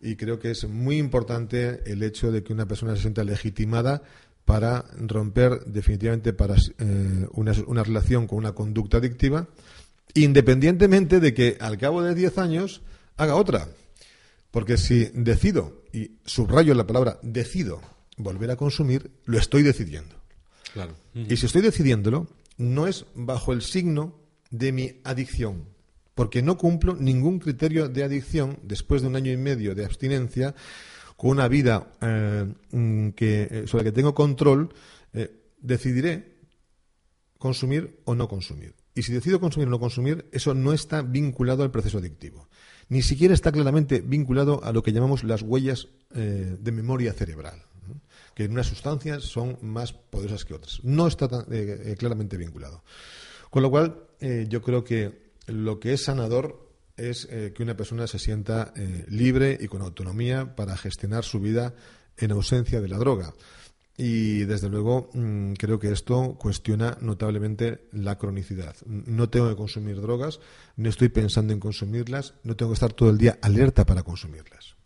Y 0.00 0.16
creo 0.16 0.38
que 0.38 0.50
es 0.50 0.68
muy 0.68 0.98
importante 0.98 1.82
el 1.86 2.02
hecho 2.02 2.30
de 2.30 2.42
que 2.42 2.52
una 2.52 2.66
persona 2.66 2.94
se 2.94 3.02
sienta 3.02 3.24
legitimada 3.24 4.02
para 4.44 4.84
romper 4.98 5.64
definitivamente 5.66 6.32
para 6.32 6.54
eh, 6.56 7.26
una, 7.32 7.52
una 7.66 7.82
relación 7.82 8.26
con 8.26 8.38
una 8.38 8.52
conducta 8.52 8.98
adictiva, 8.98 9.48
independientemente 10.14 11.18
de 11.20 11.34
que 11.34 11.56
al 11.60 11.78
cabo 11.78 12.02
de 12.02 12.14
10 12.14 12.38
años 12.38 12.82
haga 13.16 13.34
otra. 13.34 13.68
Porque 14.50 14.76
si 14.76 15.10
decido, 15.14 15.82
y 15.92 16.12
subrayo 16.24 16.74
la 16.74 16.86
palabra 16.86 17.18
decido, 17.22 17.80
volver 18.16 18.50
a 18.50 18.56
consumir, 18.56 19.10
lo 19.24 19.38
estoy 19.38 19.62
decidiendo. 19.62 20.14
Claro. 20.72 20.94
Y 21.14 21.36
si 21.36 21.46
estoy 21.46 21.62
decidiéndolo, 21.62 22.28
no 22.58 22.86
es 22.86 23.06
bajo 23.14 23.52
el 23.52 23.62
signo 23.62 24.14
de 24.50 24.72
mi 24.72 25.00
adicción, 25.04 25.64
porque 26.16 26.40
no 26.40 26.56
cumplo 26.56 26.96
ningún 26.96 27.38
criterio 27.38 27.90
de 27.90 28.02
adicción 28.02 28.58
después 28.62 29.02
de 29.02 29.08
un 29.08 29.16
año 29.16 29.30
y 29.30 29.36
medio 29.36 29.74
de 29.74 29.84
abstinencia 29.84 30.54
con 31.14 31.30
una 31.30 31.46
vida 31.46 31.92
eh, 32.00 32.46
mm, 32.72 33.08
eh, 33.18 33.64
sobre 33.66 33.84
la 33.84 33.90
que 33.90 33.94
tengo 33.94 34.14
control, 34.14 34.72
eh, 35.12 35.30
decidiré 35.60 36.38
consumir 37.36 38.00
o 38.06 38.14
no 38.14 38.28
consumir. 38.28 38.74
Y 38.94 39.02
si 39.02 39.12
decido 39.12 39.40
consumir 39.40 39.68
o 39.68 39.70
no 39.70 39.78
consumir, 39.78 40.26
eso 40.32 40.54
no 40.54 40.72
está 40.72 41.02
vinculado 41.02 41.62
al 41.62 41.70
proceso 41.70 41.98
adictivo. 41.98 42.48
Ni 42.88 43.02
siquiera 43.02 43.34
está 43.34 43.52
claramente 43.52 44.00
vinculado 44.00 44.64
a 44.64 44.72
lo 44.72 44.82
que 44.82 44.92
llamamos 44.92 45.22
las 45.22 45.42
huellas 45.42 45.88
de 46.08 46.72
memoria 46.72 47.12
cerebral, 47.12 47.62
que 48.34 48.44
en 48.44 48.52
unas 48.52 48.68
sustancias 48.68 49.24
son 49.24 49.58
más 49.60 49.92
poderosas 49.92 50.46
que 50.46 50.54
otras. 50.54 50.80
No 50.82 51.08
está 51.08 51.28
claramente 51.98 52.38
vinculado. 52.38 52.84
Con 53.50 53.62
lo 53.62 53.70
cual, 53.70 54.06
yo 54.48 54.62
creo 54.62 54.84
que 54.84 55.25
lo 55.46 55.80
que 55.80 55.92
es 55.92 56.04
sanador 56.04 56.66
es 56.96 57.28
eh, 57.30 57.52
que 57.54 57.62
una 57.62 57.76
persona 57.76 58.06
se 58.06 58.18
sienta 58.18 58.72
eh, 58.76 59.04
libre 59.08 59.56
y 59.60 59.68
con 59.68 59.82
autonomía 59.82 60.56
para 60.56 60.76
gestionar 60.76 61.24
su 61.24 61.40
vida 61.40 61.74
en 62.16 62.32
ausencia 62.32 62.80
de 62.80 62.88
la 62.88 62.98
droga. 62.98 63.34
Y 63.98 64.40
desde 64.44 64.68
luego 64.68 65.10
mm, 65.14 65.54
creo 65.54 65.78
que 65.78 65.90
esto 65.90 66.36
cuestiona 66.38 66.98
notablemente 67.00 67.88
la 67.92 68.18
cronicidad. 68.18 68.76
No 68.86 69.28
tengo 69.28 69.48
que 69.48 69.56
consumir 69.56 70.00
drogas, 70.00 70.40
no 70.76 70.88
estoy 70.88 71.08
pensando 71.08 71.52
en 71.52 71.60
consumirlas, 71.60 72.34
no 72.42 72.56
tengo 72.56 72.72
que 72.72 72.74
estar 72.74 72.92
todo 72.92 73.10
el 73.10 73.18
día 73.18 73.38
alerta 73.40 73.86
para 73.86 74.02
consumirlas. 74.02 74.76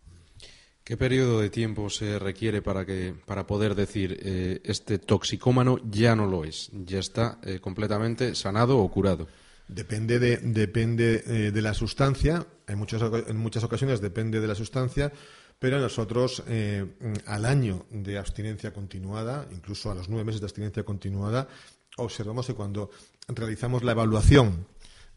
¿Qué 0.83 0.97
periodo 0.97 1.39
de 1.39 1.49
tiempo 1.49 1.89
se 1.89 2.19
requiere 2.19 2.61
para 2.61 2.85
que 2.85 3.13
para 3.25 3.45
poder 3.45 3.75
decir 3.75 4.17
eh, 4.21 4.61
este 4.63 4.97
toxicómano 4.97 5.77
ya 5.89 6.15
no 6.15 6.25
lo 6.25 6.43
es, 6.43 6.69
ya 6.73 6.99
está 6.99 7.39
completamente 7.61 8.35
sanado 8.35 8.79
o 8.79 8.89
curado? 8.89 9.27
Depende 9.71 10.19
de, 10.19 10.35
depende, 10.37 11.23
eh, 11.25 11.51
de 11.51 11.61
la 11.61 11.73
sustancia, 11.73 12.45
en 12.67 12.77
muchas, 12.77 13.01
en 13.25 13.37
muchas 13.37 13.63
ocasiones 13.63 14.01
depende 14.01 14.41
de 14.41 14.47
la 14.47 14.53
sustancia, 14.53 15.13
pero 15.59 15.79
nosotros 15.79 16.43
eh, 16.49 16.85
al 17.25 17.45
año 17.45 17.85
de 17.89 18.17
abstinencia 18.17 18.73
continuada, 18.73 19.47
incluso 19.49 19.89
a 19.89 19.95
los 19.95 20.09
nueve 20.09 20.25
meses 20.25 20.41
de 20.41 20.47
abstinencia 20.47 20.83
continuada, 20.83 21.47
observamos 21.95 22.47
que 22.47 22.53
cuando 22.53 22.89
realizamos 23.29 23.81
la 23.83 23.93
evaluación 23.93 24.67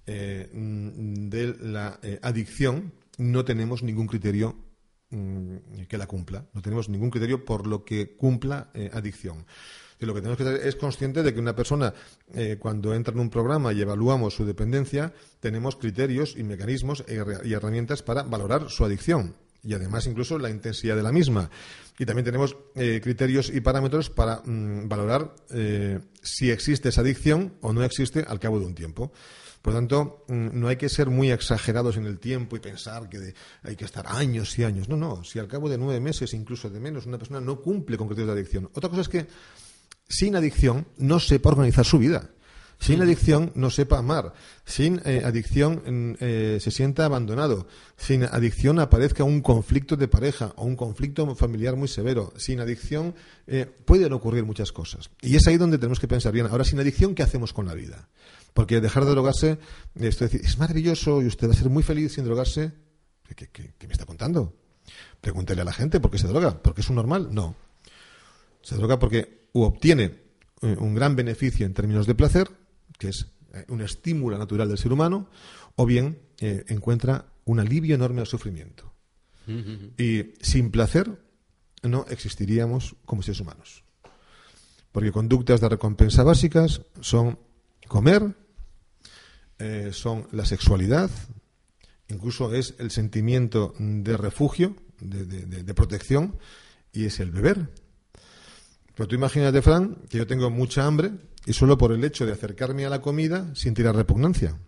eh, 0.06 0.48
de 0.52 1.56
la 1.60 1.98
adicción, 2.22 2.92
no 3.18 3.44
tenemos 3.44 3.82
ningún 3.82 4.06
criterio 4.06 4.54
mm, 5.10 5.82
que 5.88 5.98
la 5.98 6.06
cumpla, 6.06 6.46
no 6.52 6.62
tenemos 6.62 6.88
ningún 6.88 7.10
criterio 7.10 7.44
por 7.44 7.66
lo 7.66 7.84
que 7.84 8.14
cumpla 8.14 8.70
adicción 8.92 9.46
lo 10.04 10.14
que 10.14 10.20
tenemos 10.20 10.38
que 10.38 10.44
ser 10.44 10.66
es 10.66 10.76
consciente 10.76 11.22
de 11.22 11.32
que 11.32 11.40
una 11.40 11.56
persona, 11.56 11.94
eh, 12.34 12.56
cuando 12.58 12.94
entra 12.94 13.14
en 13.14 13.20
un 13.20 13.30
programa 13.30 13.72
y 13.72 13.80
evaluamos 13.80 14.34
su 14.34 14.44
dependencia, 14.44 15.12
tenemos 15.40 15.76
criterios 15.76 16.34
y 16.36 16.42
mecanismos 16.42 17.04
y 17.44 17.52
herramientas 17.52 18.02
para 18.02 18.22
valorar 18.22 18.70
su 18.70 18.84
adicción 18.84 19.34
y 19.64 19.74
además 19.74 20.06
incluso 20.06 20.38
la 20.38 20.50
intensidad 20.50 20.94
de 20.94 21.02
la 21.02 21.12
misma. 21.12 21.50
Y 21.98 22.04
también 22.04 22.24
tenemos 22.24 22.56
eh, 22.74 23.00
criterios 23.02 23.50
y 23.50 23.60
parámetros 23.60 24.10
para 24.10 24.42
mm, 24.44 24.88
valorar 24.88 25.34
eh, 25.50 26.00
si 26.22 26.50
existe 26.50 26.90
esa 26.90 27.00
adicción 27.00 27.54
o 27.62 27.72
no 27.72 27.82
existe 27.82 28.24
al 28.28 28.38
cabo 28.38 28.60
de 28.60 28.66
un 28.66 28.74
tiempo. 28.74 29.12
Por 29.62 29.72
lo 29.72 29.78
tanto, 29.78 30.24
mm, 30.28 30.48
no 30.52 30.68
hay 30.68 30.76
que 30.76 30.90
ser 30.90 31.08
muy 31.08 31.30
exagerados 31.30 31.96
en 31.96 32.04
el 32.04 32.18
tiempo 32.18 32.56
y 32.56 32.60
pensar 32.60 33.08
que 33.08 33.34
hay 33.62 33.76
que 33.76 33.86
estar 33.86 34.06
años 34.06 34.58
y 34.58 34.64
años. 34.64 34.88
No, 34.88 34.96
no. 34.96 35.24
Si 35.24 35.38
al 35.38 35.48
cabo 35.48 35.70
de 35.70 35.78
nueve 35.78 36.00
meses, 36.00 36.34
incluso 36.34 36.68
de 36.68 36.80
menos, 36.80 37.06
una 37.06 37.16
persona 37.16 37.40
no 37.40 37.60
cumple 37.60 37.96
con 37.96 38.06
criterios 38.06 38.34
de 38.34 38.40
adicción. 38.40 38.70
Otra 38.74 38.90
cosa 38.90 39.02
es 39.02 39.08
que 39.08 39.26
sin 40.08 40.36
adicción 40.36 40.86
no 40.98 41.20
sepa 41.20 41.50
organizar 41.50 41.84
su 41.84 41.98
vida. 41.98 42.30
Sin 42.78 43.00
adicción 43.00 43.52
no 43.54 43.70
sepa 43.70 43.98
amar. 43.98 44.34
Sin 44.66 45.00
eh, 45.04 45.22
adicción 45.24 45.82
mm, 45.86 46.16
eh, 46.20 46.58
se 46.60 46.70
sienta 46.70 47.06
abandonado. 47.06 47.66
Sin 47.96 48.24
adicción 48.24 48.78
aparezca 48.78 49.24
un 49.24 49.40
conflicto 49.40 49.96
de 49.96 50.08
pareja 50.08 50.52
o 50.56 50.64
un 50.64 50.76
conflicto 50.76 51.34
familiar 51.34 51.76
muy 51.76 51.88
severo. 51.88 52.32
Sin 52.36 52.60
adicción 52.60 53.14
eh, 53.46 53.64
pueden 53.64 54.12
ocurrir 54.12 54.44
muchas 54.44 54.72
cosas. 54.72 55.10
Y 55.22 55.36
es 55.36 55.46
ahí 55.46 55.56
donde 55.56 55.78
tenemos 55.78 56.00
que 56.00 56.08
pensar 56.08 56.32
bien. 56.32 56.46
Ahora, 56.46 56.64
sin 56.64 56.78
adicción, 56.78 57.14
¿qué 57.14 57.22
hacemos 57.22 57.52
con 57.52 57.66
la 57.66 57.74
vida? 57.74 58.08
Porque 58.52 58.80
dejar 58.80 59.04
de 59.04 59.10
drogarse, 59.12 59.58
esto 59.94 60.26
es, 60.26 60.34
es 60.34 60.58
maravilloso 60.58 61.22
y 61.22 61.26
usted 61.26 61.48
va 61.48 61.52
a 61.52 61.56
ser 61.56 61.70
muy 61.70 61.82
feliz 61.82 62.12
sin 62.12 62.24
drogarse. 62.24 62.72
¿Qué, 63.34 63.48
qué 63.48 63.86
me 63.86 63.92
está 63.92 64.04
contando? 64.04 64.54
Pregúntele 65.20 65.62
a 65.62 65.64
la 65.64 65.72
gente 65.72 66.00
por 66.00 66.10
qué 66.10 66.18
se 66.18 66.28
droga. 66.28 66.62
¿Porque 66.62 66.82
es 66.82 66.88
un 66.90 66.96
normal? 66.96 67.28
No. 67.32 67.56
Se 68.64 68.76
droga 68.76 68.98
porque 68.98 69.48
u 69.52 69.62
obtiene 69.62 70.04
eh, 70.62 70.76
un 70.78 70.94
gran 70.94 71.14
beneficio 71.14 71.66
en 71.66 71.74
términos 71.74 72.06
de 72.06 72.14
placer, 72.14 72.48
que 72.98 73.08
es 73.08 73.26
eh, 73.52 73.66
un 73.68 73.82
estímulo 73.82 74.38
natural 74.38 74.68
del 74.68 74.78
ser 74.78 74.90
humano, 74.90 75.28
o 75.76 75.84
bien 75.84 76.18
eh, 76.40 76.64
encuentra 76.68 77.26
un 77.44 77.60
alivio 77.60 77.94
enorme 77.94 78.20
al 78.20 78.26
sufrimiento. 78.26 78.90
Y 79.98 80.32
sin 80.40 80.70
placer 80.70 81.20
no 81.82 82.06
existiríamos 82.08 82.96
como 83.04 83.20
seres 83.20 83.40
humanos. 83.40 83.84
Porque 84.90 85.12
conductas 85.12 85.60
de 85.60 85.68
recompensa 85.68 86.22
básicas 86.22 86.80
son 87.02 87.38
comer, 87.86 88.34
son 89.92 90.26
la 90.32 90.46
sexualidad, 90.46 91.10
incluso 92.08 92.54
es 92.54 92.74
el 92.78 92.90
sentimiento 92.90 93.74
de 93.78 94.16
refugio, 94.16 94.76
de 94.98 95.74
protección, 95.74 96.38
y 96.90 97.04
es 97.04 97.20
el 97.20 97.30
beber. 97.30 97.68
Pero 98.94 99.08
tú 99.08 99.14
imagínate, 99.14 99.60
Fran, 99.62 99.96
que 100.08 100.18
yo 100.18 100.26
tengo 100.26 100.50
mucha 100.50 100.86
hambre 100.86 101.10
y 101.46 101.52
solo 101.52 101.76
por 101.76 101.92
el 101.92 102.04
hecho 102.04 102.26
de 102.26 102.32
acercarme 102.32 102.86
a 102.86 102.90
la 102.90 103.00
comida 103.00 103.52
tirar 103.74 103.96
repugnancia. 103.96 104.58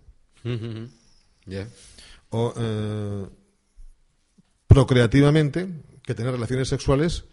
O 2.31 2.53
eh, 2.57 3.25
procreativamente, 4.67 5.69
que 6.03 6.15
tener 6.15 6.33
relaciones 6.33 6.69
sexuales 6.69 7.25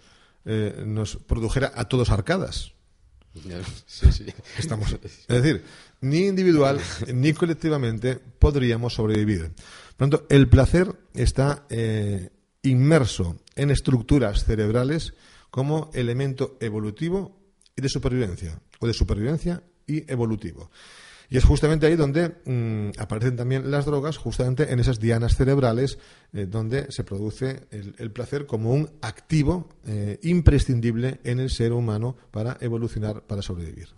eh, 0.46 0.84
nos 0.86 1.18
produjera 1.18 1.72
a 1.76 1.86
todos 1.86 2.12
arcadas. 2.12 2.74
Estamos, 4.60 4.96
es 5.02 5.28
decir, 5.28 5.64
ni 6.02 6.28
individual 6.28 6.80
ni 7.14 7.34
colectivamente 7.34 8.18
podríamos 8.18 8.94
sobrevivir. 8.94 9.52
Por 9.98 10.08
lo 10.08 10.20
tanto, 10.20 10.28
el 10.30 10.48
placer 10.48 10.94
está 11.14 11.66
eh, 11.70 12.30
inmerso 12.62 13.38
en 13.56 13.72
estructuras 13.72 14.46
cerebrales 14.46 15.14
como 15.54 15.92
elemento 15.94 16.58
evolutivo 16.60 17.38
y 17.76 17.82
de 17.84 17.88
supervivencia, 17.88 18.60
o 18.80 18.88
de 18.88 18.94
supervivencia 18.94 19.62
y 19.86 20.12
evolutivo. 20.12 20.72
Y 21.30 21.38
es 21.38 21.44
justamente 21.44 21.86
ahí 21.86 21.96
donde 21.96 22.30
mm, 22.44 23.00
aparecen 23.00 23.36
también 23.36 23.70
las 23.70 23.86
drogas, 23.86 24.18
justamente 24.18 24.74
en 24.74 24.80
esas 24.80 25.00
dianas 25.00 25.36
cerebrales, 25.36 26.00
eh, 26.34 26.48
donde 26.48 26.92
se 26.92 27.04
produce 27.04 27.68
el, 27.70 28.12
placer 28.12 28.48
como 28.48 28.74
un 28.74 28.90
activo 29.04 29.70
eh, 29.86 30.18
imprescindible 30.24 31.20
en 31.24 31.40
el 31.40 31.52
ser 31.52 31.72
humano 31.72 32.18
para 32.32 32.58
evolucionar, 32.60 33.22
para 33.22 33.44
sobrevivir. 33.44 33.90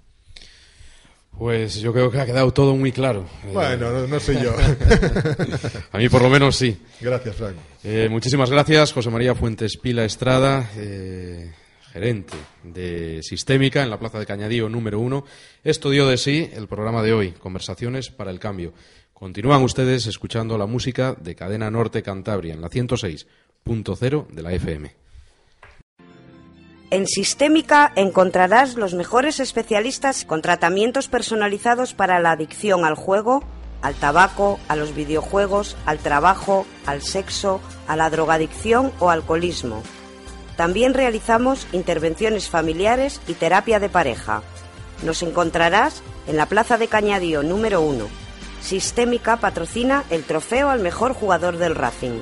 Pues 1.38 1.81
yo 1.81 1.91
creo 1.91 2.09
que 2.09 2.19
ha 2.19 2.25
quedado 2.25 2.51
todo 2.51 2.75
muy 2.75 2.91
claro. 2.91 3.25
Bueno, 3.51 4.07
no, 4.07 4.19
sé 4.19 4.41
yo. 4.41 4.53
A 5.91 5.97
mí 5.97 6.07
por 6.07 6.21
lo 6.21 6.29
menos 6.29 6.55
sí. 6.55 6.77
Gracias, 7.01 7.36
Frank. 7.36 7.55
Eh, 7.83 8.07
muchísimas 8.09 8.49
gracias, 8.49 8.93
José 8.93 9.09
María 9.09 9.36
Fuentes 9.36 9.77
Pila 9.77 10.05
Estrada, 10.05 10.69
eh, 10.77 11.51
gerente 11.91 12.38
de 12.63 13.21
Sistémica 13.21 13.83
en 13.83 13.89
la 13.89 13.99
Plaza 13.99 14.17
de 14.17 14.25
Cañadío 14.25 14.69
número 14.69 14.99
uno. 14.99 15.25
Esto 15.63 15.89
dio 15.89 16.07
de 16.07 16.17
sí 16.17 16.49
el 16.53 16.67
programa 16.67 17.03
de 17.03 17.13
hoy, 17.13 17.31
Conversaciones 17.31 18.09
para 18.09 18.31
el 18.31 18.39
Cambio. 18.39 18.73
Continúan 19.13 19.61
ustedes 19.63 20.07
escuchando 20.07 20.57
la 20.57 20.65
música 20.65 21.15
de 21.19 21.36
Cadena 21.36 21.69
Norte 21.69 22.01
Cantabria 22.01 22.53
en 22.53 22.61
la 22.61 22.69
106.0 22.69 24.27
de 24.27 24.41
la 24.41 24.53
FM. 24.53 25.04
En 26.95 27.07
Sistémica 27.07 27.91
encontrarás 27.97 28.75
los 28.75 28.93
mejores 28.93 29.41
especialistas 29.41 30.23
con 30.23 30.41
tratamientos 30.41 31.09
personalizados 31.09 31.93
para 31.93 32.21
la 32.21 32.31
adicción 32.31 32.85
al 32.85 32.95
juego, 32.95 33.43
al 33.81 33.95
tabaco, 33.95 34.61
a 34.69 34.77
los 34.77 34.95
videojuegos, 34.95 35.75
al 35.85 35.99
trabajo, 35.99 36.65
al 36.85 37.01
sexo, 37.01 37.59
a 37.89 37.97
la 37.97 38.09
drogadicción 38.09 38.93
o 39.01 39.09
alcoholismo. 39.09 39.83
También 40.55 40.93
realizamos 40.93 41.67
intervenciones 41.73 42.47
familiares 42.47 43.19
y 43.27 43.33
terapia 43.33 43.81
de 43.81 43.89
pareja. 43.89 44.41
Nos 45.03 45.21
encontrarás 45.21 46.01
en 46.27 46.37
la 46.37 46.45
Plaza 46.45 46.77
de 46.77 46.87
Cañadío 46.87 47.43
número 47.43 47.81
1. 47.81 48.05
Sistémica 48.61 49.35
patrocina 49.35 50.05
el 50.11 50.23
trofeo 50.23 50.69
al 50.69 50.79
mejor 50.79 51.11
jugador 51.11 51.57
del 51.57 51.75
Racing. 51.75 52.21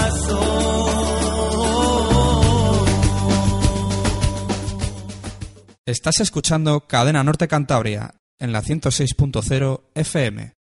Estás 5.87 6.19
escuchando 6.19 6.81
Cadena 6.81 7.23
Norte 7.23 7.47
Cantabria 7.47 8.13
en 8.37 8.51
la 8.51 8.61
106.0 8.61 9.81
FM. 9.95 10.53